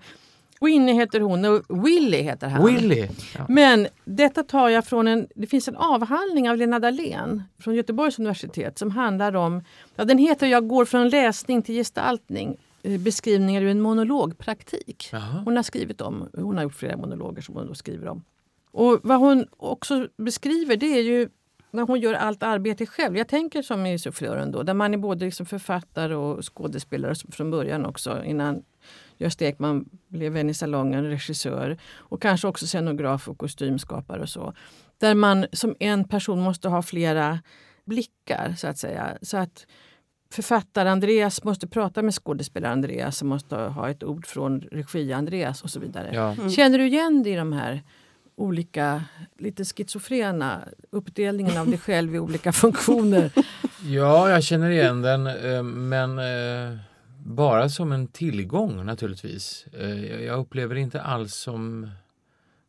Winnie 0.60 0.92
heter 0.92 1.20
hon 1.20 1.44
och 1.44 1.86
Willy 1.86 2.22
heter 2.22 2.48
han. 2.48 2.66
Willy! 2.66 3.08
Ja. 3.38 3.46
Men 3.48 3.86
detta 4.04 4.42
tar 4.42 4.68
jag 4.68 4.84
från 4.86 5.08
en, 5.08 5.26
det 5.34 5.46
finns 5.46 5.68
en 5.68 5.76
avhandling 5.76 6.50
av 6.50 6.56
Lena 6.56 6.78
Dahlén 6.78 7.42
från 7.58 7.74
Göteborgs 7.74 8.18
universitet 8.18 8.78
som 8.78 8.90
handlar 8.90 9.36
om, 9.36 9.64
ja, 9.96 10.04
den 10.04 10.18
heter 10.18 10.46
Jag 10.46 10.68
går 10.68 10.84
från 10.84 11.08
läsning 11.08 11.62
till 11.62 11.74
gestaltning. 11.74 12.56
eh, 12.82 13.00
Beskrivningar 13.00 13.62
ur 13.62 13.68
en 13.68 13.80
monologpraktik. 13.80 15.08
Jaha. 15.12 15.42
Hon 15.44 15.56
har 15.56 15.62
skrivit 15.62 16.00
om, 16.00 16.28
hon 16.34 16.56
har 16.56 16.62
gjort 16.62 16.74
flera 16.74 16.96
monologer 16.96 17.42
som 17.42 17.54
hon 17.54 17.66
då 17.66 17.74
skriver 17.74 18.08
om. 18.08 18.24
Och 18.72 19.00
vad 19.02 19.18
hon 19.18 19.46
också 19.56 20.08
beskriver 20.16 20.76
det 20.76 20.98
är 20.98 21.02
ju 21.02 21.28
när 21.70 21.82
hon 21.82 22.00
gör 22.00 22.14
allt 22.14 22.42
arbete 22.42 22.86
själv. 22.86 23.16
Jag 23.16 23.28
tänker 23.28 23.62
som 23.62 23.86
i 23.86 23.98
Sufflören 23.98 24.50
då, 24.50 24.62
där 24.62 24.74
man 24.74 24.94
är 24.94 24.98
både 24.98 25.24
liksom 25.24 25.46
författare 25.46 26.14
och 26.14 26.54
skådespelare 26.54 27.14
från 27.14 27.50
början 27.50 27.86
också 27.86 28.24
innan 28.24 28.62
Gösta 29.18 29.44
Ekman 29.44 29.88
blev 30.08 30.32
vän 30.32 30.50
i 30.50 30.54
salongen, 30.54 31.04
regissör 31.04 31.78
och 31.96 32.22
kanske 32.22 32.48
också 32.48 32.66
scenograf 32.66 33.28
och 33.28 33.38
kostymskapare 33.38 34.22
och 34.22 34.28
så. 34.28 34.54
Där 34.98 35.14
man 35.14 35.46
som 35.52 35.74
en 35.78 36.04
person 36.04 36.40
måste 36.40 36.68
ha 36.68 36.82
flera 36.82 37.38
blickar 37.84 38.54
så 38.58 38.68
att 38.68 38.78
säga. 38.78 39.18
Så 39.22 39.36
att 39.36 39.66
författare 40.30 40.88
Andreas 40.88 41.44
måste 41.44 41.66
prata 41.66 42.02
med 42.02 42.14
skådespelare 42.14 42.72
Andreas 42.72 43.16
som 43.16 43.28
måste 43.28 43.56
ha 43.56 43.90
ett 43.90 44.04
ord 44.04 44.26
från 44.26 44.60
regi 44.60 45.12
Andreas 45.12 45.62
och 45.62 45.70
så 45.70 45.80
vidare. 45.80 46.10
Ja. 46.14 46.48
Känner 46.48 46.78
du 46.78 46.86
igen 46.86 47.22
dig 47.22 47.32
i 47.32 47.36
de 47.36 47.52
här 47.52 47.82
olika, 48.42 49.04
lite 49.38 49.64
schizofrena 49.64 50.68
uppdelningen 50.90 51.56
av 51.56 51.66
dig 51.68 51.78
själv 51.78 52.14
i 52.14 52.18
olika 52.18 52.52
funktioner? 52.62 53.30
ja, 53.84 54.30
jag 54.30 54.42
känner 54.44 54.70
igen 54.70 55.02
den, 55.02 55.26
eh, 55.26 55.62
men 55.62 56.18
eh, 56.18 56.78
bara 57.24 57.68
som 57.68 57.92
en 57.92 58.06
tillgång 58.06 58.86
naturligtvis. 58.86 59.66
Eh, 59.72 60.04
jag- 60.24 60.38
upplever 60.38 60.74
det 60.74 60.80
inte 60.80 61.02
alls 61.02 61.34
som 61.34 61.90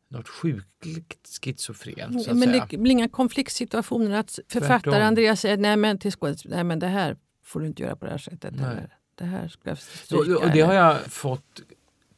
något 0.10 0.28
sjukligt 0.30 1.40
schizofrent. 1.44 2.24
Så 2.24 2.32
att 2.32 2.38
men 2.38 2.50
säga. 2.50 2.68
det 2.70 2.78
blir 2.78 2.92
inga 2.92 3.10
konfliktsituationer 3.10 4.20
att 4.20 4.40
författare 4.48 4.80
Tvärtom. 4.82 5.08
Andreas 5.08 5.40
säger 5.42 5.58
nej 5.58 5.78
men 5.78 5.98
till 6.00 6.12
skådespelare, 6.12 6.58
nej 6.58 6.64
men 6.64 6.80
det 6.80 6.88
här 6.88 7.18
får 7.44 7.60
du 7.60 7.66
inte 7.66 7.84
göra 7.84 7.96
på 7.96 8.06
det 8.06 8.12
här 8.12 8.18
sättet. 8.18 8.54
Nej. 8.56 8.66
Eller, 8.66 8.98
det 9.16 9.26
här 9.26 9.48
ska 9.48 9.70
jag 9.70 9.78
stryka. 9.78 10.38
och 10.38 10.52
det 10.54 10.62
har 10.62 10.74
jag 10.74 11.00
fått 11.02 11.62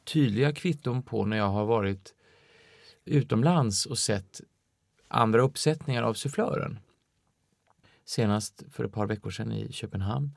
tydliga 0.04 0.52
kvitton 0.52 1.02
på 1.02 1.24
när 1.24 1.36
jag 1.36 1.48
har 1.48 1.64
varit 1.64 2.12
utomlands 3.06 3.86
och 3.86 3.98
sett 3.98 4.40
andra 5.08 5.42
uppsättningar 5.42 6.02
av 6.02 6.14
Sufflören. 6.14 6.78
Senast 8.04 8.62
för 8.72 8.84
ett 8.84 8.92
par 8.92 9.06
veckor 9.06 9.30
sedan 9.30 9.52
i 9.52 9.72
Köpenhamn 9.72 10.30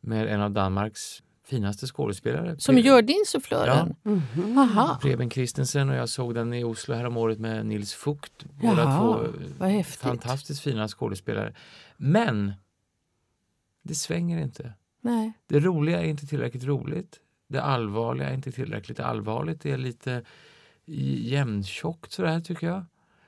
med 0.00 0.26
en 0.28 0.40
av 0.40 0.50
Danmarks 0.50 1.22
finaste 1.44 1.86
skådespelare. 1.86 2.58
Som 2.58 2.78
gör 2.78 3.02
din 3.02 3.24
sufflören? 3.26 3.94
Mhm. 4.02 4.58
Aha. 4.58 4.98
Preben 5.02 5.30
Christensen 5.30 5.88
och 5.88 5.96
jag 5.96 6.08
såg 6.08 6.34
den 6.34 6.54
i 6.54 6.64
Oslo 6.64 6.94
häromåret 6.94 7.38
med 7.38 7.66
Nils 7.66 7.94
Fucht. 7.94 8.44
Båda 8.60 8.82
Jaha, 8.82 9.18
två 9.58 9.64
häftigt. 9.64 10.00
fantastiskt 10.00 10.60
fina 10.60 10.88
skådespelare. 10.88 11.54
Men 11.96 12.52
det 13.82 13.94
svänger 13.94 14.38
inte. 14.38 14.72
Nej. 15.00 15.32
Det 15.46 15.60
roliga 15.60 16.00
är 16.00 16.04
inte 16.04 16.26
tillräckligt 16.26 16.64
roligt. 16.64 17.20
Det 17.48 17.62
allvarliga 17.62 18.28
är 18.30 18.34
inte 18.34 18.52
tillräckligt 18.52 19.00
allvarligt. 19.00 19.60
Det 19.60 19.70
är 19.70 19.78
lite 19.78 20.22
jämntjockt 20.86 22.12
sådär 22.12 22.40
tycker 22.40 22.66
jag. 22.66 22.84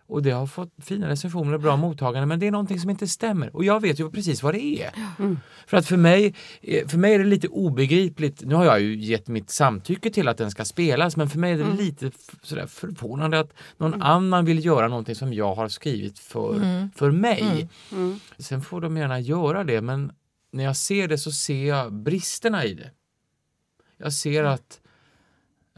Och 0.09 0.23
det 0.23 0.31
har 0.31 0.47
fått 0.47 0.71
fina 0.79 1.09
recensioner 1.09 1.55
och 1.55 1.61
bra 1.61 1.77
mottagande 1.77 2.27
men 2.27 2.39
det 2.41 2.47
är 2.47 2.51
någonting 2.51 2.81
som 2.81 2.91
inte 2.91 3.09
stämmer. 3.09 3.57
Och 3.57 3.65
jag 3.65 3.81
vet 3.83 4.01
ju 4.01 4.11
precis 4.11 4.43
vad 4.43 4.55
det 4.55 4.83
är. 4.83 4.91
Mm. 5.19 5.39
För 5.67 5.77
att 5.77 5.87
för 5.87 5.97
mig, 5.97 6.35
eh, 6.61 6.87
för 6.89 6.99
mig 6.99 7.15
är 7.15 7.19
det 7.19 7.25
lite 7.25 7.49
obegripligt. 7.49 8.43
Nu 8.45 8.55
har 8.55 8.65
jag 8.65 8.81
ju 8.81 8.97
gett 8.97 9.29
mitt 9.29 9.51
samtycke 9.51 10.11
till 10.11 10.29
att 10.29 10.39
den 10.39 10.51
ska 10.51 10.65
spelas 10.65 11.17
men 11.17 11.29
för 11.29 11.39
mig 11.39 11.53
är 11.53 11.57
det 11.59 11.65
Mm. 11.65 11.77
lite 11.77 12.11
sådär 12.43 12.67
förvånande 12.67 13.41
att 13.41 13.53
någon 13.77 14.03
annan 14.03 14.45
vill 14.45 14.65
göra 14.65 14.89
någonting 14.89 15.15
som 15.15 15.33
jag 15.35 15.55
har 15.55 15.69
skrivit 15.69 16.19
för, 16.19 16.57
Mm. 16.57 16.91
för 16.97 17.11
mig. 17.11 17.69
Mm. 17.93 18.21
Sen 18.39 18.63
får 18.63 18.81
de 18.81 18.97
gärna 18.97 19.21
göra 19.21 19.65
det 19.65 19.81
men 19.81 20.13
när 20.53 20.65
jag 20.65 20.77
ser 20.77 21.09
det 21.09 21.19
så 21.19 21.33
ser 21.33 21.65
jag 21.67 21.93
bristerna 21.93 22.65
i 22.65 22.75
det. 22.75 22.91
Jag 23.99 24.13
ser 24.13 24.41
Mm. 24.41 24.53
att 24.53 24.81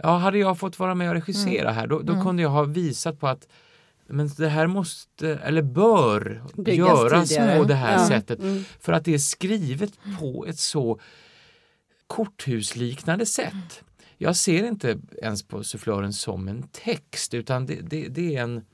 ja, 0.02 0.16
hade 0.16 0.38
jag 0.38 0.58
fått 0.58 0.78
vara 0.78 0.94
med 0.94 1.08
och 1.08 1.14
regissera 1.14 1.72
här 1.72 1.86
då, 1.86 2.00
då 2.02 2.12
Mm. 2.12 2.24
kunde 2.24 2.42
jag 2.42 2.50
ha 2.50 2.62
visat 2.62 3.20
på 3.20 3.28
att 3.28 3.48
men 4.10 4.30
det 4.36 4.48
här 4.48 4.66
måste, 4.66 5.28
eller 5.44 5.62
bör, 5.62 6.42
Byggas 6.56 6.76
göras 6.88 7.28
tidigare. 7.28 7.58
på 7.58 7.64
det 7.64 7.74
här 7.74 7.92
Ja. 7.98 8.06
sättet. 8.08 8.38
Mm. 8.38 8.64
För 8.80 8.92
att 8.92 9.04
det 9.04 9.14
är 9.14 9.18
skrivet 9.18 9.92
på 10.20 10.46
ett 10.48 10.58
så 10.58 10.98
korthusliknande 12.06 13.26
sätt. 13.26 13.82
Jag 14.18 14.36
ser 14.36 14.64
inte 14.64 14.98
ens 15.22 15.42
på 15.42 15.64
sufflören 15.64 16.12
som 16.12 16.48
en 16.48 16.62
text 16.72 17.34
utan 17.34 17.66
det, 17.66 17.74
det, 17.82 18.08
det 18.08 18.36
är 18.36 18.42
en 18.42 18.64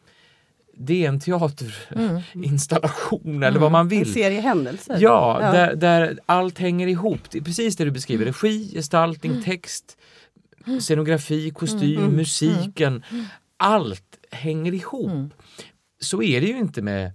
det 0.76 1.04
är 1.04 1.08
en 1.08 1.20
teaterinstallation 1.20 3.42
eller 3.42 3.60
vad 3.60 3.72
man 3.72 3.80
En 3.80 3.88
vill. 3.88 4.12
serie 4.12 4.40
händelser. 4.40 4.96
Ja, 5.00 5.38
Ja. 5.42 5.52
Där, 5.52 5.74
där 5.76 6.18
allt 6.26 6.58
hänger 6.58 6.86
ihop. 6.86 7.20
Det 7.30 7.38
är 7.38 7.42
precis 7.42 7.76
det 7.76 7.84
du 7.84 7.90
beskriver. 7.90 8.24
Regi, 8.24 8.70
gestaltning, 8.74 9.42
text, 9.42 9.96
scenografi, 10.80 11.50
kostym, 11.50 11.98
Mm. 11.98 12.16
musiken. 12.16 13.04
Allt 13.56 14.18
hänger 14.30 14.74
ihop. 14.74 15.10
Mm. 15.10 15.30
Så 16.00 16.22
är 16.22 16.40
det 16.40 16.46
ju 16.46 16.58
inte 16.58 16.82
med 16.82 17.12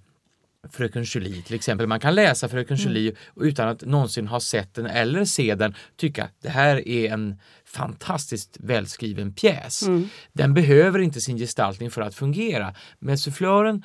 Fröken 0.72 1.04
Julie 1.04 1.42
till 1.42 1.56
exempel. 1.56 1.88
Man 1.88 2.00
kan 2.00 2.16
läsa 2.16 2.50
Fröken 2.50 2.78
Julie 2.78 3.16
utan 3.36 3.68
att 3.68 3.82
någonsin 3.82 4.28
ha 4.28 4.40
sett 4.40 4.74
den 4.74 4.86
eller 4.86 5.26
se 5.26 5.56
den 5.56 5.76
tycka 5.96 6.30
det 6.42 6.50
här 6.50 6.88
är 6.88 7.12
en 7.14 7.40
fantastiskt 7.66 8.58
välskriven 8.60 9.34
pjäs. 9.34 9.84
Mm. 9.84 10.10
Den 10.34 10.54
behöver 10.54 11.00
inte 11.00 11.22
sin 11.22 11.38
gestaltning 11.38 11.92
för 11.92 12.02
att 12.02 12.16
fungera. 12.16 12.74
Med 13.00 13.20
sufflören 13.20 13.84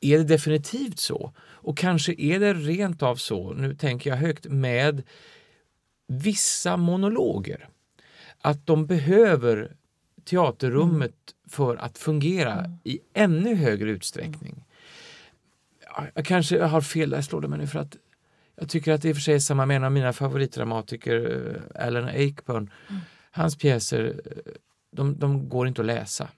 är 0.00 0.18
det 0.18 0.24
definitivt 0.24 0.98
så. 0.98 1.32
Och 1.38 1.78
kanske 1.78 2.14
är 2.18 2.40
det 2.40 2.54
rent 2.54 3.02
av 3.02 3.16
så, 3.16 3.52
nu 3.52 3.74
tänker 3.74 4.10
jag 4.10 4.16
högt, 4.16 4.46
med 4.48 5.02
vissa 6.08 6.76
monologer. 6.76 7.68
Att 8.44 8.66
de 8.66 8.86
behöver 8.86 9.76
teaterrummet 10.24 11.14
för 11.48 11.76
att 11.76 11.98
fungera 11.98 12.78
i 12.84 13.00
ännu 13.14 13.54
högre 13.54 13.90
utsträckning. 13.90 14.64
Ja, 15.96 16.06
Jag 16.14 16.24
kanske 16.24 16.62
har 16.62 16.80
fel, 16.80 17.10
där 17.10 17.22
slår 17.22 17.40
det 17.40 17.48
mig 17.48 17.58
nu 17.58 17.66
för 17.66 17.78
att 17.78 17.96
jag 18.56 18.68
tycker 18.68 18.92
att 18.92 19.02
det 19.02 19.08
i 19.08 19.12
och 19.12 19.16
för 19.16 19.22
sig 19.22 19.34
är 19.34 19.38
samma 19.38 19.66
med 19.66 19.76
en 19.76 19.84
av 19.84 19.92
mina 19.92 20.12
favoritdramatiker, 20.12 21.44
eh, 21.76 21.86
Alan 21.86 22.04
Ayckbourn. 22.04 22.70
Hans 23.30 23.56
pjäser, 23.56 24.20
eh, 24.24 24.52
de, 24.92 25.18
de 25.18 25.48
går 25.48 25.68
inte 25.68 25.82
att 25.82 25.86
läsa. 25.86 26.28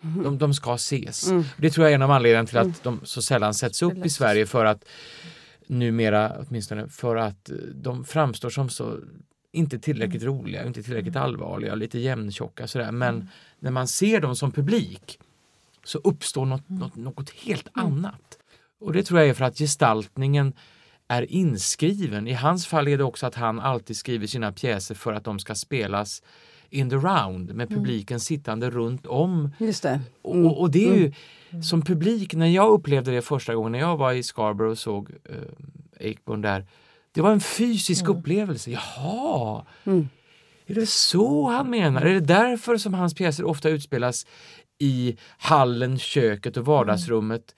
De, 0.00 0.38
de 0.38 0.54
ska 0.54 0.74
ses. 0.74 1.30
Mm. 1.30 1.44
Det 1.56 1.70
tror 1.70 1.84
jag 1.86 1.90
är 1.90 1.94
en 1.94 2.02
av 2.02 2.10
anledningarna 2.10 2.48
till 2.48 2.58
att 2.58 2.82
de 2.82 3.00
så 3.04 3.22
sällan 3.22 3.54
sätts 3.54 3.82
upp 3.82 4.06
i. 4.06 4.10
Sverige 4.10 4.46
för 4.46 4.64
att 4.64 4.84
numera 5.66 6.36
åtminstone 6.38 6.88
för 6.88 7.16
att 7.16 7.50
eh, 7.50 7.56
de 7.56 8.04
framstår 8.04 8.50
som 8.50 8.68
så 8.68 8.98
inte 9.52 9.78
tillräckligt 9.78 10.22
roliga, 10.22 10.66
inte 10.66 10.82
tillräckligt 10.82 11.16
allvarliga, 11.16 11.74
lite 11.74 11.98
jämntjocka 11.98 12.66
sådär. 12.66 12.92
Men 12.92 13.28
när 13.58 13.70
man 13.70 13.88
ser 13.88 14.20
dem 14.20 14.36
som 14.36 14.52
publik 14.52 15.18
så 15.84 15.98
uppstår 15.98 16.46
något, 16.46 16.68
något, 16.68 16.96
något 16.96 17.30
helt 17.30 17.68
annat. 17.72 18.38
Och 18.80 18.92
det 18.92 19.02
tror 19.02 19.20
jag 19.20 19.28
är 19.28 19.34
för 19.34 19.44
att 19.44 19.58
gestaltningen 19.58 20.52
är 21.08 21.32
inskriven. 21.32 22.28
I 22.28 22.32
hans 22.32 22.66
fall 22.66 22.88
är 22.88 22.98
det 22.98 23.04
också 23.04 23.26
att 23.26 23.34
han 23.34 23.60
alltid 23.60 23.96
skriver 23.96 24.26
sina 24.26 24.52
pjäser 24.52 24.94
för 24.94 25.12
att 25.12 25.24
de 25.24 25.38
ska 25.38 25.54
spelas 25.54 26.22
in 26.70 26.90
the 26.90 26.96
round 26.96 27.54
med 27.54 27.70
mm. 27.72 27.78
publiken 27.78 28.14
mm. 28.14 28.20
sittande 28.20 28.70
runt 28.70 29.06
om. 29.06 29.50
Just 29.58 29.82
det. 29.82 30.00
Mm. 30.24 30.46
Och, 30.46 30.60
och, 30.60 30.70
det 30.70 30.88
är 30.88 30.94
ju 30.94 31.12
mm. 31.50 31.62
som 31.62 31.82
publik, 31.82 32.34
när 32.34 32.46
jag 32.46 32.70
upplevde 32.70 33.10
det 33.10 33.22
första 33.22 33.54
gången 33.54 33.72
när 33.72 33.78
jag 33.78 33.96
var 33.96 34.12
i 34.12 34.22
Scarborough 34.22 34.70
och 34.70 34.78
såg 34.78 35.10
eh, 35.24 36.06
Ekborn 36.08 36.40
där. 36.40 36.66
Det 37.14 37.20
var 37.20 37.32
en 37.32 37.40
fysisk 37.40 38.04
mm. 38.04 38.16
upplevelse. 38.16 38.70
Jaha! 38.70 39.66
Mm. 39.84 40.08
Är 40.66 40.74
det 40.74 40.88
så 40.88 41.48
han 41.48 41.70
menar? 41.70 42.02
Är 42.02 42.14
det 42.14 42.20
därför 42.20 42.76
som 42.76 42.94
hans 42.94 43.14
pjäser 43.14 43.44
ofta 43.44 43.68
utspelas 43.68 44.26
i 44.78 45.16
hallen, 45.38 45.98
köket 45.98 46.56
och 46.56 46.64
vardagsrummet? 46.64 47.54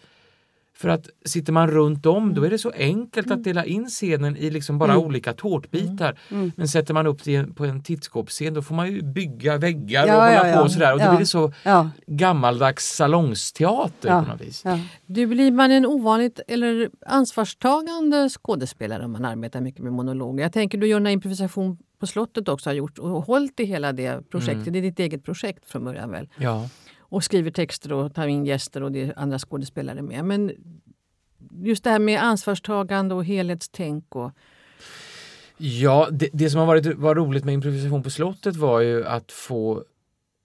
För 0.82 0.88
att 0.88 1.08
sitter 1.24 1.52
man 1.52 1.70
runt 1.70 2.06
om 2.06 2.34
då 2.34 2.44
är 2.44 2.50
det 2.50 2.58
så 2.58 2.70
enkelt 2.70 3.30
att 3.30 3.44
dela 3.44 3.64
in 3.64 3.86
scenen 3.86 4.36
i 4.36 4.50
liksom 4.50 4.78
bara 4.78 4.92
mm. 4.92 5.04
olika 5.04 5.32
tårtbitar. 5.32 6.18
Mm. 6.28 6.42
mm. 6.42 6.52
Men 6.56 6.68
sätter 6.68 6.94
man 6.94 7.06
upp 7.06 7.24
det 7.24 7.44
på 7.44 7.64
en 7.64 7.82
tittskåpsscen 7.82 8.54
då 8.54 8.62
får 8.62 8.74
man 8.74 8.90
ju 8.90 9.02
bygga 9.02 9.58
väggar 9.58 10.06
ja, 10.06 10.16
och 10.16 10.22
hålla 10.22 10.48
ja, 10.48 10.56
på 10.56 10.62
och 10.62 10.70
sådär. 10.70 10.92
Och 10.92 11.00
då 11.00 11.08
blir 11.08 11.18
det 11.18 11.26
så 11.26 11.52
gammaldags 12.06 12.96
salongsteater 12.96 14.20
på 14.20 14.28
något 14.30 14.40
vis. 14.40 14.64
Du 15.06 15.26
blir 15.26 15.52
man 15.52 15.70
en 15.70 15.86
ovanligt 15.86 16.40
eller 16.48 16.90
ansvarstagande 17.06 18.28
skådespelare 18.28 19.04
om 19.04 19.12
man 19.12 19.24
arbetar 19.24 19.60
mycket 19.60 19.82
med 19.82 19.92
monologer. 19.92 20.42
Jag 20.42 20.52
tänker 20.52 20.78
du 20.78 20.86
gör 20.86 20.96
en 20.96 21.06
improvisation 21.06 21.78
på 21.98 22.06
slottet 22.06 22.48
också 22.48 22.70
har 22.70 22.74
gjort 22.74 22.98
och 22.98 23.22
hållit 23.22 23.60
i 23.60 23.64
hela 23.64 23.92
det 23.92 24.30
projektet. 24.30 24.66
Mm. 24.66 24.72
Det 24.72 24.78
är 24.78 24.82
ditt 24.82 24.98
eget 24.98 25.24
projekt 25.24 25.70
från 25.70 25.84
början 25.84 26.10
väl? 26.10 26.28
Ja 26.36 26.68
och 27.12 27.24
skriver 27.24 27.50
texter 27.50 27.92
och 27.92 28.14
tar 28.14 28.26
in 28.26 28.46
gäster 28.46 28.82
och 28.82 28.92
det 28.92 29.02
är 29.02 29.18
andra 29.18 29.38
skådespelare 29.38 30.02
med. 30.02 30.24
Men 30.24 30.52
just 31.62 31.84
det 31.84 31.90
här 31.90 31.98
med 31.98 32.22
ansvarstagande 32.22 33.14
och 33.14 33.24
helhetstänk. 33.24 34.16
Och... 34.16 34.30
Ja, 35.56 36.08
det, 36.12 36.28
det 36.32 36.50
som 36.50 36.60
har 36.60 36.66
varit 36.66 36.86
var 36.86 37.14
roligt 37.14 37.44
med 37.44 37.54
improvisation 37.54 38.02
på 38.02 38.10
slottet 38.10 38.56
var 38.56 38.80
ju 38.80 39.06
att 39.06 39.32
få 39.32 39.84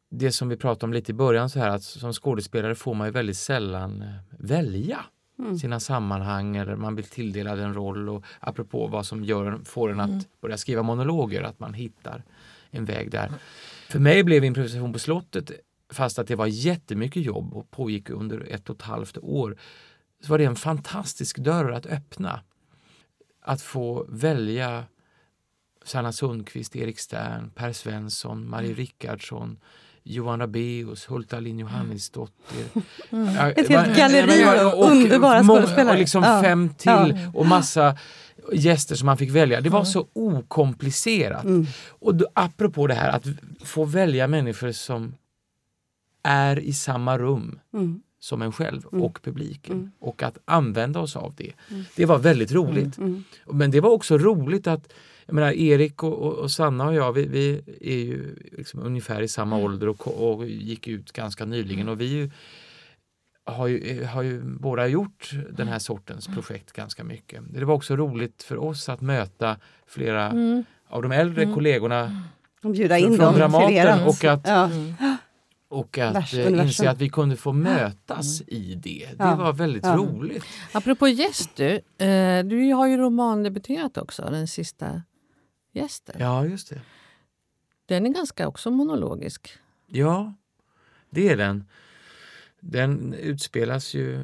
det 0.09 0.31
som 0.31 0.49
vi 0.49 0.57
pratade 0.57 0.85
om 0.85 0.93
lite 0.93 1.11
i 1.11 1.15
början, 1.15 1.49
så 1.49 1.59
här 1.59 1.69
att 1.69 1.83
som 1.83 2.13
skådespelare 2.13 2.75
får 2.75 2.93
man 2.93 3.07
ju 3.07 3.11
väldigt 3.11 3.37
sällan 3.37 4.01
eh, 4.01 4.07
välja 4.39 4.99
mm. 5.39 5.57
sina 5.57 5.79
sammanhang 5.79 6.55
eller 6.55 6.75
man 6.75 6.95
blir 6.95 7.05
tilldelad 7.05 7.59
en 7.59 7.73
roll 7.73 8.09
och 8.09 8.23
apropå 8.39 8.87
vad 8.87 9.05
som 9.05 9.23
gör, 9.23 9.59
får 9.65 9.91
en 9.91 9.99
att 9.99 10.09
mm. 10.09 10.23
börja 10.41 10.57
skriva 10.57 10.83
monologer, 10.83 11.43
att 11.43 11.59
man 11.59 11.73
hittar 11.73 12.23
en 12.71 12.85
väg 12.85 13.11
där. 13.11 13.31
För 13.89 13.99
mig 13.99 14.23
blev 14.23 14.43
improvisation 14.43 14.93
på 14.93 14.99
slottet 14.99 15.51
fast 15.93 16.19
att 16.19 16.27
det 16.27 16.35
var 16.35 16.47
jättemycket 16.47 17.23
jobb 17.23 17.53
och 17.53 17.71
pågick 17.71 18.09
under 18.09 18.47
ett 18.49 18.69
och 18.69 18.75
ett 18.75 18.81
halvt 18.81 19.17
år, 19.17 19.57
så 20.23 20.31
var 20.31 20.37
det 20.37 20.45
en 20.45 20.55
fantastisk 20.55 21.37
dörr 21.37 21.71
att 21.71 21.85
öppna. 21.85 22.39
Att 23.41 23.61
få 23.61 24.05
välja 24.09 24.83
Sanna 25.85 26.11
Sundqvist, 26.11 26.75
Erik 26.75 26.99
Stern, 26.99 27.51
Per 27.55 27.73
Svensson, 27.73 28.49
Marie 28.49 28.67
mm. 28.67 28.77
Rickardsson, 28.77 29.59
Johan 30.03 30.39
Rabaeus, 30.39 31.05
Hultalin 31.05 31.59
Johannisdotter. 31.59 32.65
Mm. 33.09 33.35
Ja, 33.35 33.51
Ett 33.51 33.69
helt 33.69 33.97
galleri 33.97 34.43
av 34.43 34.73
underbara 34.73 35.43
skådespelare. 35.43 35.93
Och 35.93 35.99
liksom 35.99 36.23
ja. 36.23 36.41
fem 36.41 36.69
till 36.77 36.91
ja. 36.91 37.31
och 37.33 37.45
massa 37.45 37.97
gäster 38.53 38.95
som 38.95 39.05
man 39.05 39.17
fick 39.17 39.31
välja. 39.31 39.61
Det 39.61 39.69
var 39.69 39.79
mm. 39.79 39.85
så 39.85 40.07
okomplicerat. 40.13 41.43
Mm. 41.43 41.67
Och 41.89 42.15
då, 42.15 42.27
apropå 42.33 42.87
det 42.87 42.93
här 42.93 43.09
att 43.09 43.25
få 43.63 43.85
välja 43.85 44.27
människor 44.27 44.71
som 44.71 45.13
är 46.27 46.59
i 46.59 46.73
samma 46.73 47.17
rum 47.17 47.59
mm. 47.73 48.01
som 48.19 48.41
en 48.41 48.51
själv 48.51 48.81
mm. 48.91 49.03
och 49.03 49.19
publiken 49.23 49.75
mm. 49.75 49.91
och 49.99 50.23
att 50.23 50.37
använda 50.45 50.99
oss 50.99 51.15
av 51.15 51.33
det. 51.37 51.53
Mm. 51.71 51.83
Det 51.95 52.05
var 52.05 52.17
väldigt 52.17 52.51
roligt. 52.51 52.97
Mm. 52.97 53.23
Men 53.45 53.71
det 53.71 53.79
var 53.79 53.89
också 53.89 54.17
roligt 54.17 54.67
att 54.67 54.93
jag 55.25 55.33
menar, 55.33 55.51
Erik 55.51 56.03
och, 56.03 56.13
och, 56.13 56.33
och 56.33 56.51
Sanna 56.51 56.87
och 56.87 56.93
jag, 56.93 57.13
vi, 57.13 57.27
vi 57.27 57.61
är 57.81 57.97
ju 57.97 58.35
liksom 58.51 58.79
ungefär 58.79 59.21
i 59.21 59.27
samma 59.27 59.57
ålder 59.57 59.89
och, 59.89 60.31
och, 60.31 60.47
gick 60.47 60.87
ut 60.87 61.11
ganska 61.11 61.45
nyligen 61.45 61.89
och 61.89 62.01
vi 62.01 62.31
har 63.45 63.67
ju, 63.67 64.05
har 64.05 64.21
ju 64.21 64.41
båda 64.43 64.87
gjort 64.87 65.31
den 65.51 65.67
här 65.67 65.79
sortens 65.79 66.27
projekt 66.27 66.71
ganska 66.71 67.03
mycket. 67.03 67.41
Det 67.49 67.65
var 67.65 67.73
också 67.73 67.95
roligt 67.95 68.43
för 68.43 68.57
oss 68.57 68.89
att 68.89 69.01
möta 69.01 69.57
flera 69.87 70.33
av 70.87 71.01
de 71.01 71.11
äldre 71.11 71.53
kollegorna 71.53 72.21
och 72.63 72.71
bjuda 72.71 72.97
in 72.97 73.17
från 73.17 73.25
dem 73.25 73.35
Dramaten 73.35 74.07
och 74.07 74.23
att 74.23 74.47
ja 74.47 74.69
och 75.69 75.97
att 75.97 76.15
Värst, 76.15 76.33
eh, 76.33 76.47
inse 76.47 76.89
att 76.89 77.01
vi 77.01 77.09
kunde 77.09 77.35
få 77.35 77.53
mötas 77.53 78.41
mm. 78.41 78.63
i 78.63 78.75
det. 78.75 79.07
Det 79.17 79.23
ja. 79.23 79.35
var 79.35 79.53
väldigt 79.53 79.85
ja. 79.85 79.95
roligt. 79.95 80.43
Apropå 80.71 81.07
gäst 81.07 81.55
du, 81.55 81.81
eh, 82.05 82.43
du 82.43 82.73
har 82.73 82.87
ju 82.87 82.97
romandebuterat 82.97 83.97
också, 83.97 84.21
den 84.21 84.47
sista 84.47 85.01
gästen. 85.71 86.15
Ja, 86.19 86.45
just 86.45 86.69
det. 86.69 86.81
Den 87.85 88.05
är 88.05 88.09
ganska 88.09 88.47
också 88.47 88.71
monologisk. 88.71 89.49
Ja, 89.87 90.33
det 91.09 91.29
är 91.29 91.37
den. 91.37 91.65
Den 92.59 93.13
utspelas 93.13 93.93
ju 93.93 94.23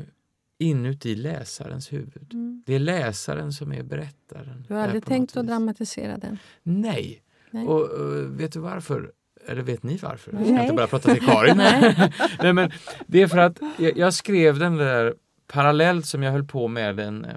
inuti 0.57 1.15
läsarens 1.15 1.93
huvud. 1.93 2.33
Mm. 2.33 2.63
Det 2.65 2.73
är 2.75 2.79
läsaren 2.79 3.53
som 3.53 3.73
är 3.73 3.83
berättaren. 3.83 4.65
Du 4.67 4.73
har 4.73 4.81
aldrig 4.81 5.05
tänkt 5.05 5.37
att 5.37 5.47
dramatisera 5.47 6.17
den? 6.17 6.37
Nej. 6.63 7.23
Nej. 7.51 7.67
Och, 7.67 7.89
och 7.89 8.39
vet 8.39 8.51
du 8.51 8.59
varför? 8.59 9.11
Eller 9.47 9.61
vet 9.61 9.83
ni 9.83 9.97
varför? 9.97 10.33
Jag 10.33 10.45
ska 10.45 10.61
inte 10.61 10.73
bara 10.73 10.87
prata 10.87 11.13
till 11.13 11.25
Karin. 11.25 11.57
Nej. 12.39 12.53
men 12.53 12.71
det 13.07 13.21
är 13.21 13.27
för 13.27 13.37
att 13.37 13.59
jag, 13.77 13.97
jag, 13.97 14.13
skrev 14.13 14.59
den 14.59 14.77
där 14.77 15.15
parallellt 15.47 16.05
som 16.05 16.23
jag 16.23 16.31
höll 16.31 16.43
på 16.43 16.67
med 16.67 16.99
en, 16.99 17.27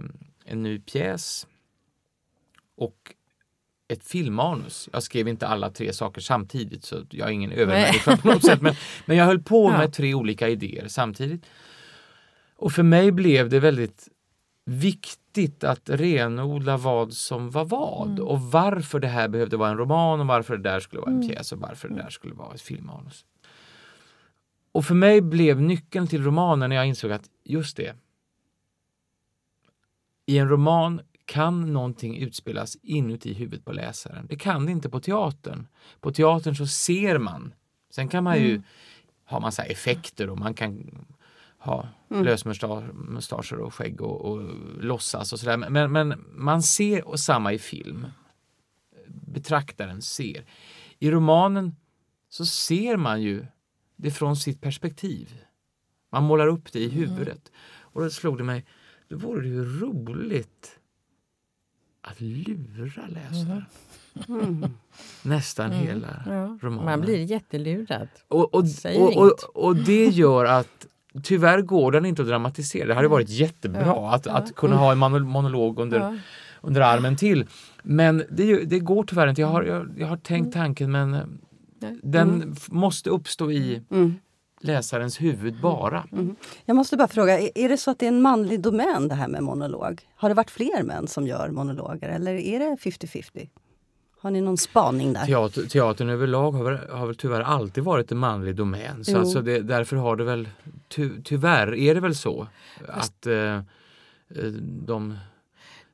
en 0.45 0.63
ny 0.63 0.79
pjäs 0.79 1.47
och 2.77 3.15
ett 3.89 4.05
filmmanus. 4.05 4.89
Jag 4.93 5.03
skrev 5.03 5.29
inte 5.29 5.47
alla 5.47 5.71
tre 5.71 5.93
saker 5.93 6.21
samtidigt 6.21 6.85
så 6.85 6.97
jag 7.11 7.29
är 7.29 7.33
ingen 7.33 7.53
övermänniska 7.53 8.17
på 8.17 8.29
något 8.29 8.45
sätt. 8.45 8.63
Men, 8.63 8.75
men 9.07 9.17
jag 9.17 9.25
höll 9.25 9.43
på 9.43 9.71
med 9.71 9.85
ja. 9.85 9.91
tre 9.91 10.15
olika 10.15 10.49
idéer 10.49 10.89
samtidigt. 10.89 11.47
Och 12.57 12.73
för 12.73 12.83
mig 12.83 13.13
blev 13.13 13.49
det 13.49 13.61
väldigt 13.61 14.09
viktigt 14.65 15.26
att 15.65 15.91
renodla 15.91 16.77
vad 16.77 17.13
som 17.13 17.51
var 17.51 17.65
vad 17.65 18.09
mm. 18.09 18.25
och 18.25 18.41
varför 18.41 19.01
det 19.01 19.09
här 19.09 19.29
behövde 19.29 19.57
vara 19.57 19.71
en 19.71 19.79
roman 19.79 20.21
och 20.21 20.27
varför 20.27 20.57
det 20.57 20.63
där 20.63 20.81
skulle 20.81 21.01
vara 21.01 21.11
en 21.11 21.17
mm. 21.17 21.29
pjäs 21.29 21.53
och 21.53 21.59
varför 21.59 21.89
det 21.89 21.95
där 21.95 22.11
skulle 22.11 22.35
vara 22.35 22.55
ett 22.55 22.61
filmmanus. 22.61 23.25
Och 24.73 24.85
för 24.85 24.95
mig 24.95 25.21
blev 25.21 25.61
nyckeln 25.61 26.07
till 26.07 26.25
romanen 26.25 26.69
när 26.71 26.77
jag 26.77 26.87
insåg 26.87 27.13
att 27.13 27.31
just 27.45 27.77
det. 27.77 27.97
I 30.27 30.39
en 30.39 30.49
roman 30.49 31.01
kan 31.25 31.73
någonting 31.73 32.17
utspelas 32.17 32.77
inuti 32.83 33.35
huvudet 33.35 33.65
på 33.65 33.73
läsaren. 33.73 34.27
Det 34.27 34.37
kan 34.37 34.67
det 34.67 34.73
inte 34.73 34.89
på 34.89 35.01
teatern. 35.01 35.67
På 36.01 36.13
teatern 36.13 36.55
så 36.57 36.67
ser 36.67 37.19
man. 37.19 37.55
Sen 37.91 38.09
kan 38.09 38.25
man 38.25 38.39
ju 38.39 38.51
mm. 38.51 38.63
ha 39.25 39.41
massa 39.41 39.63
effekter 39.63 40.31
och 40.31 40.39
man 40.39 40.55
kan 40.55 41.07
ha 41.59 41.89
mm. 42.11 42.25
lösmustascher 42.25 43.59
och 43.59 43.75
skägg 43.75 44.01
och, 44.01 44.21
och 44.21 44.43
låtsas 44.81 45.33
och 45.33 45.41
sådär. 45.41 45.57
Men, 45.57 45.93
men 45.93 46.25
man 46.35 46.63
ser 46.63 47.09
och 47.09 47.21
samma 47.21 47.53
i 47.53 47.59
film. 47.59 48.07
Betraktaren 49.09 50.03
ser. 50.03 50.45
I 50.99 51.11
romanen 51.11 51.77
så 52.29 52.47
ser 52.47 52.97
man 52.97 53.23
ju 53.23 53.47
det 53.97 54.11
från 54.11 54.37
sitt 54.37 54.61
perspektiv. 54.61 55.43
Man 56.11 56.23
målar 56.23 56.47
upp 56.47 56.73
det 56.73 56.81
i 56.81 56.85
mm. 56.85 56.97
huvudet. 56.97 57.53
Och 57.79 58.03
då 58.03 58.11
slog 58.11 58.39
det 58.39 58.45
mig, 58.45 58.65
då 59.09 59.17
vore 59.17 59.43
det 59.43 59.49
ju 59.49 59.81
roligt 59.81 60.79
att 62.01 62.21
lura 62.21 63.07
läsaren. 63.07 63.65
Mm. 64.29 64.67
Nästan 65.23 65.73
mm. 65.73 65.87
hela 65.87 66.23
ja. 66.27 66.59
romanen. 66.63 66.85
Man 66.85 67.01
blir 67.01 67.25
jättelurad. 67.25 68.09
Och, 68.29 68.55
och, 68.55 68.65
och, 68.97 69.17
och, 69.17 69.67
och 69.67 69.77
det 69.77 70.07
gör 70.07 70.45
att 70.45 70.87
tyvärr 71.23 71.61
går 71.61 71.93
den 71.93 72.07
inte 72.07 72.23
att 72.23 72.29
dramatisera. 72.29 72.87
Det 72.87 72.95
hade 72.95 73.09
varit 73.09 73.29
jättebra 73.29 73.83
ja, 73.87 74.15
att, 74.15 74.27
ja. 74.27 74.33
att 74.33 74.55
kunna 74.55 74.77
ha 74.77 74.93
en 74.93 75.23
monolog 75.23 75.79
under, 75.79 75.99
ja. 75.99 76.17
under 76.61 76.81
armen 76.81 77.17
till. 77.17 77.47
Men 77.83 78.25
det, 78.31 78.65
det 78.65 78.79
går 78.79 79.05
tyvärr 79.05 79.29
inte. 79.29 79.41
Jag 79.41 79.49
har, 79.49 79.63
jag, 79.63 79.95
jag 79.99 80.07
har 80.07 80.17
tänkt 80.17 80.55
mm. 80.55 80.67
tanken 80.67 80.91
men 80.91 81.15
eh, 81.15 81.21
den 82.03 82.35
mm. 82.35 82.55
måste 82.69 83.11
uppstå 83.11 83.51
i 83.51 83.83
mm. 83.91 84.15
läsarens 84.61 85.21
huvud 85.21 85.61
bara. 85.61 86.05
Mm. 86.13 86.37
Jag 86.65 86.77
måste 86.77 86.97
bara 86.97 87.09
fråga, 87.09 87.39
är 87.55 87.69
det 87.69 87.77
så 87.77 87.91
att 87.91 87.99
det 87.99 88.07
är 88.07 88.09
en 88.09 88.23
manlig 88.23 88.61
domän 88.61 89.09
det 89.09 89.15
här 89.15 89.29
med 89.29 89.43
monolog? 89.43 90.03
Har 90.17 90.29
det 90.29 90.35
varit 90.35 90.51
fler 90.51 90.83
män 90.83 91.07
som 91.07 91.27
gör 91.27 91.49
monologer 91.49 92.09
eller 92.09 92.35
är 92.35 92.59
det 92.59 92.77
50-50? 92.77 93.49
Har 94.27 94.31
ni 94.31 94.41
någon 94.41 94.57
spaning 94.57 95.13
där? 95.13 95.27
Teater, 95.27 95.63
teatern 95.63 96.09
överlag 96.09 96.53
har 96.53 96.65
väl, 96.65 96.79
har 96.91 97.07
väl 97.07 97.17
tyvärr 97.17 97.41
alltid 97.41 97.85
varit 97.85 98.13
en 98.13 98.19
manlig 98.19 98.57
domän. 98.57 99.05
Så 99.05 99.19
alltså 99.19 99.43
det, 99.43 99.61
därför 99.61 99.97
har 99.97 100.17
det 100.17 100.25
väl, 100.25 100.49
ty, 100.89 101.11
tyvärr 101.25 101.75
är 101.75 101.95
det 101.95 102.01
väl 102.01 102.15
så 102.15 102.47
Fast, 102.87 103.13
att 103.13 103.27
eh, 103.27 103.35
eh 103.35 103.63
de 104.87 105.19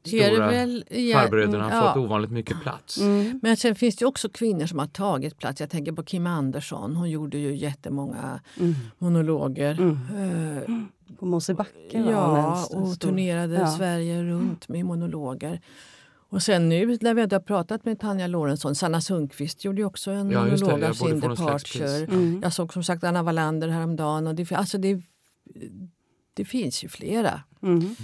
stora 0.07 0.47
väl, 0.47 0.85
ja, 0.91 1.19
farbröderna 1.19 1.65
har 1.65 1.71
ja. 1.71 1.93
fått 1.93 2.05
ovanligt 2.05 2.31
mycket 2.31 2.63
plats. 2.63 3.01
Mm. 3.01 3.41
Men 3.43 3.57
sen 3.57 3.75
finns 3.75 3.97
det 3.97 4.07
också 4.07 4.29
kvinnor 4.29 4.67
som 4.67 4.79
har 4.79 4.87
tagit 4.87 5.39
plats. 5.39 5.61
Jag 5.61 5.71
tänker 5.71 5.93
på 5.93 6.03
Kim 6.03 6.27
Andersson. 6.27 6.97
Hon 6.97 7.11
gjorde 7.11 7.39
ju 7.39 7.57
jättemånga 7.57 8.41
mm. 8.61 8.75
monologer. 8.99 9.81
Mm. 9.81 10.69
Uh, 10.69 10.85
på 11.19 11.27
Mosebacke 11.27 12.05
Ja, 12.11 12.67
och 12.71 13.01
turnerade 13.01 13.55
ja. 13.55 13.67
Sverige 13.67 14.23
runt 14.23 14.69
med 14.69 14.85
monologer. 14.85 15.61
Och 16.33 16.43
sen 16.43 16.69
nu 16.69 16.99
när 17.01 17.15
vi 17.15 17.21
har 17.21 17.41
pratat 17.41 17.85
med 17.85 18.01
Tanja 18.01 18.27
Lorentzon, 18.27 18.75
Sanna 18.75 19.01
Sundqvist 19.01 19.65
gjorde 19.65 19.81
ju 19.81 19.85
också 19.85 20.11
en 20.11 20.31
ja, 20.31 20.45
monolog 20.45 20.85
av 20.85 20.93
sin 20.93 21.21
departure. 21.21 21.97
Mm. 21.97 22.41
Jag 22.43 22.53
såg 22.53 22.73
som 22.73 22.85
sagt 22.85 23.05
Anna 23.05 23.23
Wallander 23.23 23.69
häromdagen. 23.69 24.27
Och 24.27 24.35
det, 24.35 24.53
alltså 24.53 24.79
det, 24.79 25.03
det 26.35 26.45
finns 26.45 26.85
ju 26.85 26.89
flera. 26.89 27.43
Mm. 27.63 27.97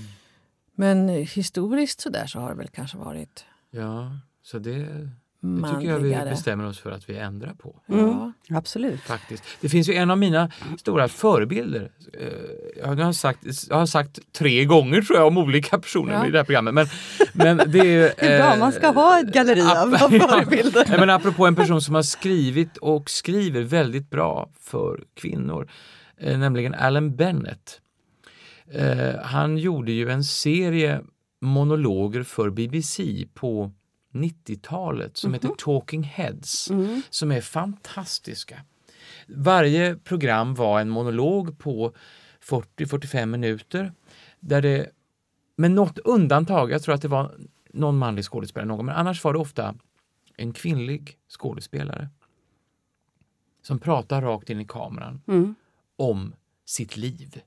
Men 0.75 1.09
historiskt 1.09 2.01
så 2.01 2.09
där 2.09 2.27
så 2.27 2.39
har 2.39 2.51
det 2.51 2.57
väl 2.57 2.69
kanske 2.69 2.99
varit... 2.99 3.45
Ja, 3.71 4.19
så 4.43 4.59
det 4.59 5.11
det 5.41 5.69
tycker 5.69 5.93
jag 5.93 5.99
vi 5.99 6.31
bestämmer 6.31 6.67
oss 6.67 6.79
för 6.79 6.91
att 6.91 7.11
vi 7.11 7.17
ändrar 7.19 7.55
på. 7.55 7.77
Mm, 7.89 8.33
absolut. 8.51 9.01
Faktiskt. 9.01 9.45
Det 9.61 9.69
finns 9.69 9.89
ju 9.89 9.95
en 9.95 10.11
av 10.11 10.19
mina 10.19 10.51
stora 10.79 11.09
förebilder. 11.09 11.91
Eh, 12.13 12.29
jag 12.77 13.05
har 13.05 13.13
sagt, 13.13 13.39
jag 13.69 13.77
har 13.77 13.87
sagt 13.87 14.19
tre 14.33 14.65
gånger 14.65 15.03
tror 15.03 15.19
jag 15.19 15.27
om 15.27 15.39
olika 15.39 15.79
personer 15.79 16.13
ja. 16.13 16.27
i 16.27 16.31
det 16.31 16.39
här 16.39 16.45
programmet. 16.45 16.75
Men, 16.75 16.87
men 17.33 17.57
det 17.57 17.79
är, 17.79 18.13
det 18.19 18.21
är 18.21 18.39
bra, 18.49 18.57
man 18.57 18.73
ska 18.73 18.89
ha 18.89 19.21
ett 19.21 19.33
galleri 19.33 19.61
av 19.61 19.91
förebilder. 20.29 20.85
ja, 20.91 20.99
men 20.99 21.11
apropå 21.11 21.47
en 21.47 21.57
person 21.57 21.83
som 21.83 21.95
har 21.95 22.03
skrivit 22.03 22.77
och 22.77 23.11
skriver 23.11 23.63
väldigt 23.63 24.11
bra 24.11 24.51
för 24.61 25.05
kvinnor, 25.15 25.71
eh, 26.21 26.39
nämligen 26.39 26.75
Alan 26.75 27.17
Bennett. 27.17 27.81
Eh, 28.73 29.21
han 29.23 29.59
gjorde 29.59 29.93
ju 29.93 30.11
en 30.11 30.25
serie 30.25 31.01
monologer 31.41 32.23
för 32.23 32.51
BBC 32.51 33.27
på 33.35 33.73
90-talet 34.13 35.17
som 35.17 35.29
mm 35.29 35.33
-hmm. 35.33 35.43
heter 35.43 35.49
mhm. 35.49 35.57
Talking 35.59 36.03
Heads 36.03 36.71
mm. 36.71 37.03
som 37.11 37.33
är 37.33 37.41
fantastiska. 37.41 38.61
Varje 39.27 39.97
program 39.97 40.55
var 40.55 40.81
en 40.81 40.89
monolog 40.89 41.59
på 41.59 41.93
40-45 42.41 43.27
minuter 43.27 43.93
där 44.41 44.63
det 44.63 44.91
med 45.57 45.71
något 45.71 45.99
undantag, 45.99 46.71
jag 46.71 46.83
tror 46.83 46.95
att 46.95 47.03
det 47.03 47.09
var 47.09 47.35
någon 47.73 47.99
manlig 47.99 48.25
skådespelare, 48.25 48.69
någon, 48.69 48.87
men 48.87 48.95
annars 48.95 49.25
var 49.25 49.33
det 49.33 49.39
ofta 49.39 49.75
en 50.37 50.53
kvinnlig 50.53 51.19
skådespelare 51.29 52.09
som 53.63 53.79
pratar 53.79 54.23
rakt 54.23 54.51
in 54.51 54.61
i 54.61 54.65
kameran 54.65 55.23
mm. 55.27 55.55
om 55.97 56.35
sitt 56.65 56.97
liv. 56.97 57.41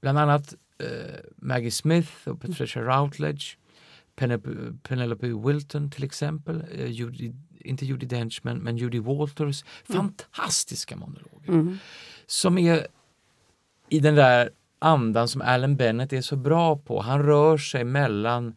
Bland 0.00 0.18
annat 0.18 0.54
eh, 0.78 1.20
Maggie 1.36 1.70
Smith 1.70 2.28
och 2.28 2.40
Patricia 2.40 2.82
Routledge 2.82 3.56
Penelope 4.82 5.26
Wilton 5.26 5.90
till 5.90 6.04
exempel, 6.04 6.64
eh, 6.72 6.90
Judy, 6.90 7.32
inte 7.58 7.86
Judy 7.86 8.06
Dench 8.06 8.40
men, 8.42 8.58
men 8.58 8.76
Judy 8.76 9.00
Walters. 9.00 9.64
Mm. 9.88 10.00
Fantastiska 10.00 10.96
monologer. 10.96 11.48
Mm. 11.48 11.78
Som 12.26 12.58
är 12.58 12.86
i 13.88 14.00
den 14.00 14.14
där 14.14 14.50
andan 14.78 15.28
som 15.28 15.42
Alan 15.42 15.76
Bennett 15.76 16.12
är 16.12 16.20
så 16.20 16.36
bra 16.36 16.76
på. 16.76 17.00
Han 17.00 17.22
rör 17.22 17.58
sig 17.58 17.84
mellan 17.84 18.56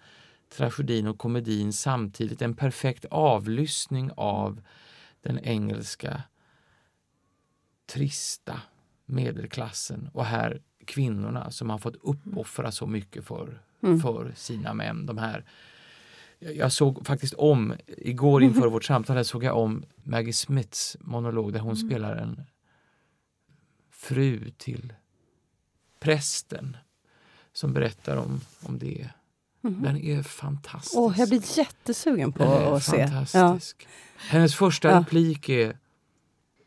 tragedin 0.58 1.08
och 1.08 1.18
komedin 1.18 1.74
samtidigt. 1.74 2.42
En 2.42 2.56
perfekt 2.56 3.06
avlyssning 3.12 4.12
av 4.18 4.62
den 5.22 5.40
engelska 5.40 6.24
trista 7.86 8.62
medelklassen 9.06 10.10
och 10.14 10.26
här 10.26 10.62
kvinnorna 10.86 11.52
som 11.52 11.70
har 11.70 11.78
fått 11.78 11.96
uppoffra 11.96 12.72
så 12.72 12.88
mycket 12.88 13.26
för 13.26 13.62
mm. 13.84 14.00
för 14.00 14.32
sina 14.36 14.74
män. 14.74 15.06
De 15.06 15.18
här 15.18 15.46
jag 16.52 16.72
såg 16.72 17.08
faktiskt 17.08 17.34
om, 17.34 17.74
igår 17.88 18.44
inför 18.44 18.68
vårt 18.68 18.84
samtal, 18.84 19.26
såg 19.26 19.44
jag 19.44 19.58
om 19.58 19.84
Maggie 20.04 20.34
Smiths 20.34 20.98
monolog 21.00 21.54
där 21.54 21.60
hon 21.60 21.76
mm. 21.76 21.90
spelar 21.90 22.16
en 22.16 22.42
fru 23.92 24.52
till 24.58 24.94
prästen 26.00 26.78
som 27.54 27.74
berättar 27.74 28.18
om, 28.18 28.42
om 28.62 28.80
det. 28.80 29.10
Mm. 29.64 29.82
Den 29.82 29.98
är 29.98 30.24
fantastisk. 30.24 30.98
Oh, 30.98 31.20
jag 31.20 31.30
blir 31.30 31.58
jättesugen 31.58 32.32
på 32.32 32.44
att 32.44 32.84
se. 32.84 33.08
Fantastisk. 33.08 33.88
Ja. 33.90 34.24
Hennes 34.30 34.56
första 34.56 34.90
ja. 34.90 35.00
replik 35.00 35.50
är 35.50 35.78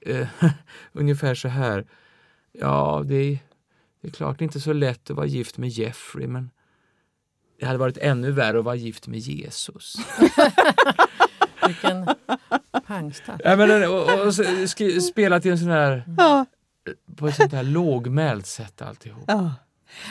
eh, 0.00 0.28
ungefär 0.92 1.34
så 1.34 1.48
här. 1.48 1.86
Ja, 2.52 3.02
det 3.06 3.14
är, 3.14 3.38
det 4.00 4.08
är 4.08 4.12
klart 4.12 4.40
inte 4.40 4.60
så 4.60 4.72
lätt 4.72 5.10
att 5.10 5.16
vara 5.16 5.26
gift 5.26 5.58
med 5.58 5.68
Jeffrey 5.68 6.26
men 6.26 6.50
det 7.58 7.66
hade 7.66 7.78
varit 7.78 7.98
ännu 7.98 8.30
värre 8.30 8.58
att 8.58 8.64
vara 8.64 8.74
gift 8.74 9.06
med 9.06 9.18
Jesus. 9.18 9.96
Vilken 11.66 12.08
pangstart. 12.86 13.40
Ja, 13.44 13.56
men, 13.56 13.90
och, 13.90 14.02
och, 14.02 14.26
och 14.26 14.34
spela 15.02 15.40
till 15.40 15.50
en 15.50 15.58
sån 15.58 15.70
här... 15.70 16.04
Ja. 16.18 16.46
På 17.16 17.28
ett 17.28 17.36
sånt 17.36 17.52
här 17.52 17.62
lågmält 17.62 18.46
sätt 18.46 18.82
alltihop. 18.82 19.24
Ja. 19.26 19.54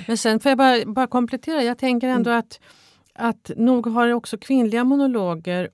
Men 0.07 0.17
sen 0.17 0.39
får 0.39 0.49
jag 0.49 0.57
bara, 0.57 0.85
bara 0.85 1.07
komplettera. 1.07 1.63
Jag 1.63 1.77
tänker 1.77 2.07
ändå 2.07 2.29
mm. 2.29 2.39
att, 2.39 2.59
att 3.13 3.51
nog 3.57 3.87
har 3.87 4.13
också 4.13 4.37
kvinnliga 4.37 4.83
monologer 4.83 5.69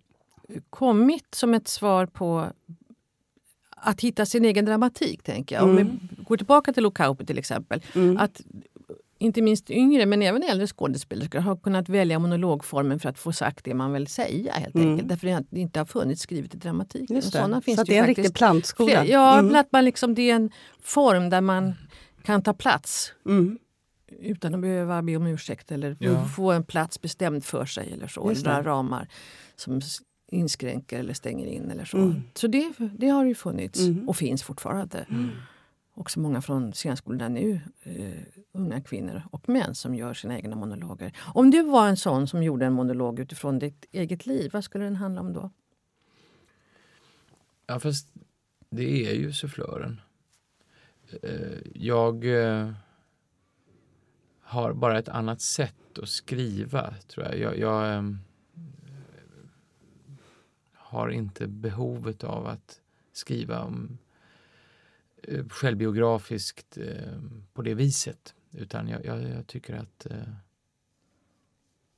kommit 0.69 1.35
som 1.35 1.53
ett 1.53 1.67
svar 1.67 2.05
på 2.05 2.51
att 3.69 4.01
hitta 4.01 4.25
sin 4.25 4.45
egen 4.45 4.65
dramatik. 4.65 5.23
tänker 5.23 5.55
jag. 5.55 5.63
Mm. 5.63 5.77
Om 5.77 5.99
vi 6.17 6.23
går 6.23 6.37
tillbaka 6.37 6.73
till 6.73 6.83
Lokaupi 6.83 7.25
till 7.25 7.37
exempel. 7.37 7.81
Mm. 7.95 8.17
Att 8.17 8.41
inte 9.21 9.41
minst 9.41 9.71
yngre 9.71 10.05
men 10.05 10.21
även 10.21 10.43
äldre 10.43 10.67
skådespelerskor 10.67 11.39
har 11.39 11.55
kunnat 11.55 11.89
välja 11.89 12.19
monologformen 12.19 12.99
för 12.99 13.09
att 13.09 13.19
få 13.19 13.33
sagt 13.33 13.65
det 13.65 13.73
man 13.73 13.93
vill 13.93 14.07
säga. 14.07 14.53
helt 14.53 14.75
mm. 14.75 14.91
enkelt. 14.91 15.09
Därför 15.09 15.27
att 15.27 15.45
det 15.49 15.59
inte 15.59 15.79
har 15.79 15.85
funnits 15.85 16.21
skrivet 16.21 16.55
i 16.55 16.57
dramatiken. 16.57 17.15
Just 17.15 17.31
det. 17.33 17.39
Såna 17.39 17.61
finns 17.61 17.79
så 17.79 17.83
det, 17.83 17.97
är 17.97 18.01
en 18.01 18.07
riktig 18.07 18.33
plantskola? 18.33 19.05
Ja, 19.05 19.39
mm. 19.39 19.55
att 19.55 19.71
man 19.71 19.85
liksom, 19.85 20.15
det 20.15 20.29
är 20.29 20.35
en 20.35 20.51
form 20.81 21.29
där 21.29 21.41
man 21.41 21.73
kan 22.23 22.41
ta 22.41 22.53
plats. 22.53 23.13
Mm. 23.25 23.59
Utan 24.19 24.55
att 24.55 24.61
behöva 24.61 25.01
be 25.01 25.15
om 25.15 25.27
ursäkt 25.27 25.71
eller 25.71 25.97
ja. 25.99 26.25
få 26.25 26.51
en 26.51 26.63
plats 26.63 27.01
bestämd 27.01 27.43
för 27.43 27.65
sig. 27.65 27.93
eller 27.93 28.07
så. 28.07 28.29
Eller 28.29 28.63
ramar 28.63 29.07
som 29.55 29.81
inskränker 30.31 30.99
eller 30.99 31.13
stänger 31.13 31.47
in. 31.47 31.71
eller 31.71 31.85
Så 31.85 31.97
mm. 31.97 32.23
Så 32.33 32.47
det, 32.47 32.73
det 32.97 33.07
har 33.07 33.25
ju 33.25 33.35
funnits 33.35 33.79
mm. 33.79 34.09
och 34.09 34.17
finns 34.17 34.43
fortfarande. 34.43 35.05
Också 36.01 36.19
många 36.19 36.41
från 36.41 36.73
scenskolorna 36.73 37.27
nu, 37.29 37.61
uh, 37.87 38.23
unga 38.51 38.81
kvinnor 38.81 39.23
och 39.31 39.49
män 39.49 39.75
som 39.75 39.95
gör 39.95 40.13
sina 40.13 40.35
egna 40.35 40.55
monologer. 40.55 41.17
Om 41.33 41.51
du 41.51 41.63
var 41.63 41.87
en 41.87 41.97
sån 41.97 42.27
som 42.27 42.43
gjorde 42.43 42.65
en 42.65 42.73
monolog 42.73 43.19
utifrån 43.19 43.59
ditt 43.59 43.85
eget 43.91 44.25
liv, 44.25 44.51
vad 44.53 44.63
skulle 44.63 44.83
den 44.83 44.95
handla 44.95 45.21
om 45.21 45.33
då? 45.33 45.49
Ja, 47.65 47.79
fast 47.79 48.07
det 48.69 49.09
är 49.09 49.13
ju 49.13 49.33
sufflören. 49.33 50.01
Uh, 51.23 51.59
jag 51.73 52.25
uh, 52.25 52.71
har 54.41 54.73
bara 54.73 54.99
ett 54.99 55.09
annat 55.09 55.41
sätt 55.41 55.99
att 56.01 56.09
skriva, 56.09 56.93
tror 57.07 57.25
jag. 57.25 57.39
Jag, 57.39 57.57
jag 57.57 57.97
um, 57.97 58.19
har 60.73 61.09
inte 61.09 61.47
behovet 61.47 62.23
av 62.23 62.47
att 62.47 62.81
skriva 63.13 63.63
om 63.63 63.97
Eh, 65.23 65.47
självbiografiskt 65.49 66.77
eh, 66.77 67.19
på 67.53 67.61
det 67.61 67.73
viset. 67.73 68.35
Utan 68.51 68.87
jag, 68.87 69.05
jag, 69.05 69.23
jag 69.23 69.47
tycker 69.47 69.75
att 69.75 70.05
eh, 70.05 70.33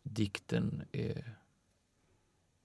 dikten 0.03 0.84
är, 0.91 1.24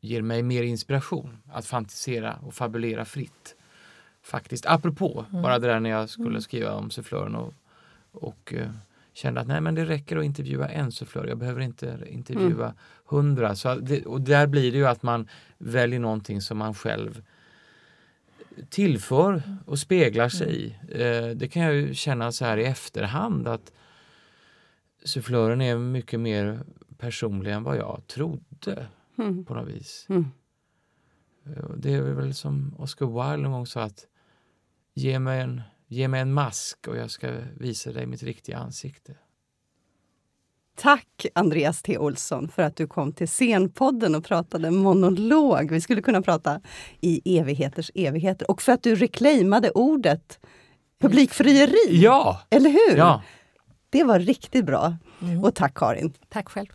ger 0.01 0.23
mig 0.23 0.43
mer 0.43 0.63
inspiration 0.63 1.39
att 1.53 1.67
fantisera 1.67 2.39
och 2.47 2.55
fabulera 2.55 3.05
fritt. 3.05 3.55
Faktiskt. 4.23 4.67
Apropå 4.67 5.27
mm. 5.31 5.43
bara 5.43 5.59
det 5.59 5.67
där 5.67 5.81
när 5.81 5.91
jag 5.91 6.11
skulle 6.11 6.29
mm. 6.29 6.41
skriva 6.41 6.73
om 6.73 6.91
sufflören 6.91 7.35
och, 7.35 7.55
och 8.13 8.55
eh, 8.57 8.71
kände 9.13 9.41
att 9.41 9.47
nej 9.47 9.61
men 9.61 9.75
det 9.75 9.85
räcker 9.85 10.17
att 10.17 10.25
intervjua 10.25 10.69
en 10.69 10.93
sufflör, 10.93 11.27
jag 11.27 11.39
behöver 11.39 11.61
inte 11.61 11.99
intervjua 12.09 12.65
mm. 12.65 12.77
hundra. 13.05 13.57
Så 13.57 13.75
det, 13.75 14.07
och 14.07 14.21
där 14.21 14.47
blir 14.47 14.73
det 14.73 14.79
ju 14.79 14.87
att 14.87 15.03
man 15.03 15.29
väljer 15.59 16.01
någonting 16.01 16.41
som 16.41 16.59
man 16.59 16.75
själv 16.75 17.23
tillför 18.71 19.43
och 19.67 19.79
speglar 19.79 20.29
sig 20.29 20.57
i. 20.57 20.77
Eh, 20.89 21.37
det 21.37 21.49
kan 21.49 21.63
jag 21.63 21.75
ju 21.75 21.95
känna 21.95 22.33
så 22.33 22.45
här 22.45 22.57
i 22.57 22.65
efterhand 22.65 23.49
att 23.49 23.73
sufflören 25.05 25.61
är 25.61 25.79
mycket 25.79 26.21
mer 26.21 26.61
personlig 26.99 27.53
än 27.53 27.63
vad 27.63 27.77
jag 27.77 28.03
trodde 28.07 28.87
mm. 29.19 29.45
på 29.45 29.55
något 29.55 29.69
vis. 29.69 30.07
Mm. 30.09 30.27
Eh, 31.47 31.71
det 31.77 31.93
är 31.93 32.03
väl 32.03 32.35
som 32.35 32.75
Oscar 32.79 33.07
Wilde 33.07 33.47
en 33.47 33.53
gång 33.53 33.67
sa 33.67 33.83
att 33.83 34.07
ge 34.95 35.19
mig, 35.19 35.41
en, 35.41 35.63
ge 35.87 36.09
mig 36.09 36.21
en 36.21 36.33
mask 36.33 36.89
och 36.89 36.97
jag 36.97 37.11
ska 37.11 37.33
visa 37.57 37.93
dig 37.93 38.07
mitt 38.07 38.23
riktiga 38.23 38.59
ansikte. 38.59 39.15
Tack 40.81 41.27
Andreas 41.35 41.83
T 41.83 41.99
Olsson 41.99 42.49
för 42.49 42.63
att 42.63 42.77
du 42.77 42.87
kom 42.87 43.13
till 43.13 43.29
Scenpodden 43.29 44.15
och 44.15 44.25
pratade 44.25 44.71
monolog. 44.71 45.71
Vi 45.71 45.81
skulle 45.81 46.03
kunna 46.03 46.23
prata 46.23 46.61
i 47.01 47.39
evigheters 47.39 47.91
evigheter. 47.95 48.51
Och 48.51 48.63
för 48.63 48.73
att 48.73 48.83
du 48.83 48.95
reclaimade 48.95 49.71
ordet 49.71 50.39
publikfrieri. 51.01 51.89
Ja! 51.91 52.41
Eller 52.51 52.71
hur? 52.71 52.97
Ja. 52.97 53.23
Det 53.91 54.05
var 54.05 54.19
riktigt 54.19 54.65
bra. 54.65 54.97
Mm. 55.23 55.45
Och 55.45 55.55
tack 55.55 55.75
Karin. 55.75 56.13
Tack 56.29 56.49
själv. 56.49 56.69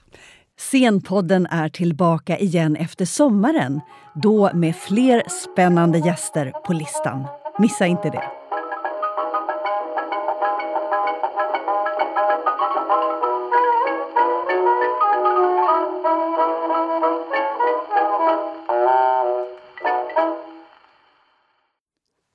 Scenpodden 0.58 1.46
är 1.46 1.70
tillbaka 1.70 2.38
igen 2.38 2.76
efter 2.76 3.06
sommaren. 3.06 3.82
Då 4.16 4.52
med 4.54 4.76
fler 4.76 5.24
spännande 5.30 6.00
gäster 6.00 6.54
på 6.66 6.74
listan. 6.74 7.28
Missa 7.60 7.86
inte 7.86 8.10
det. 8.10 8.43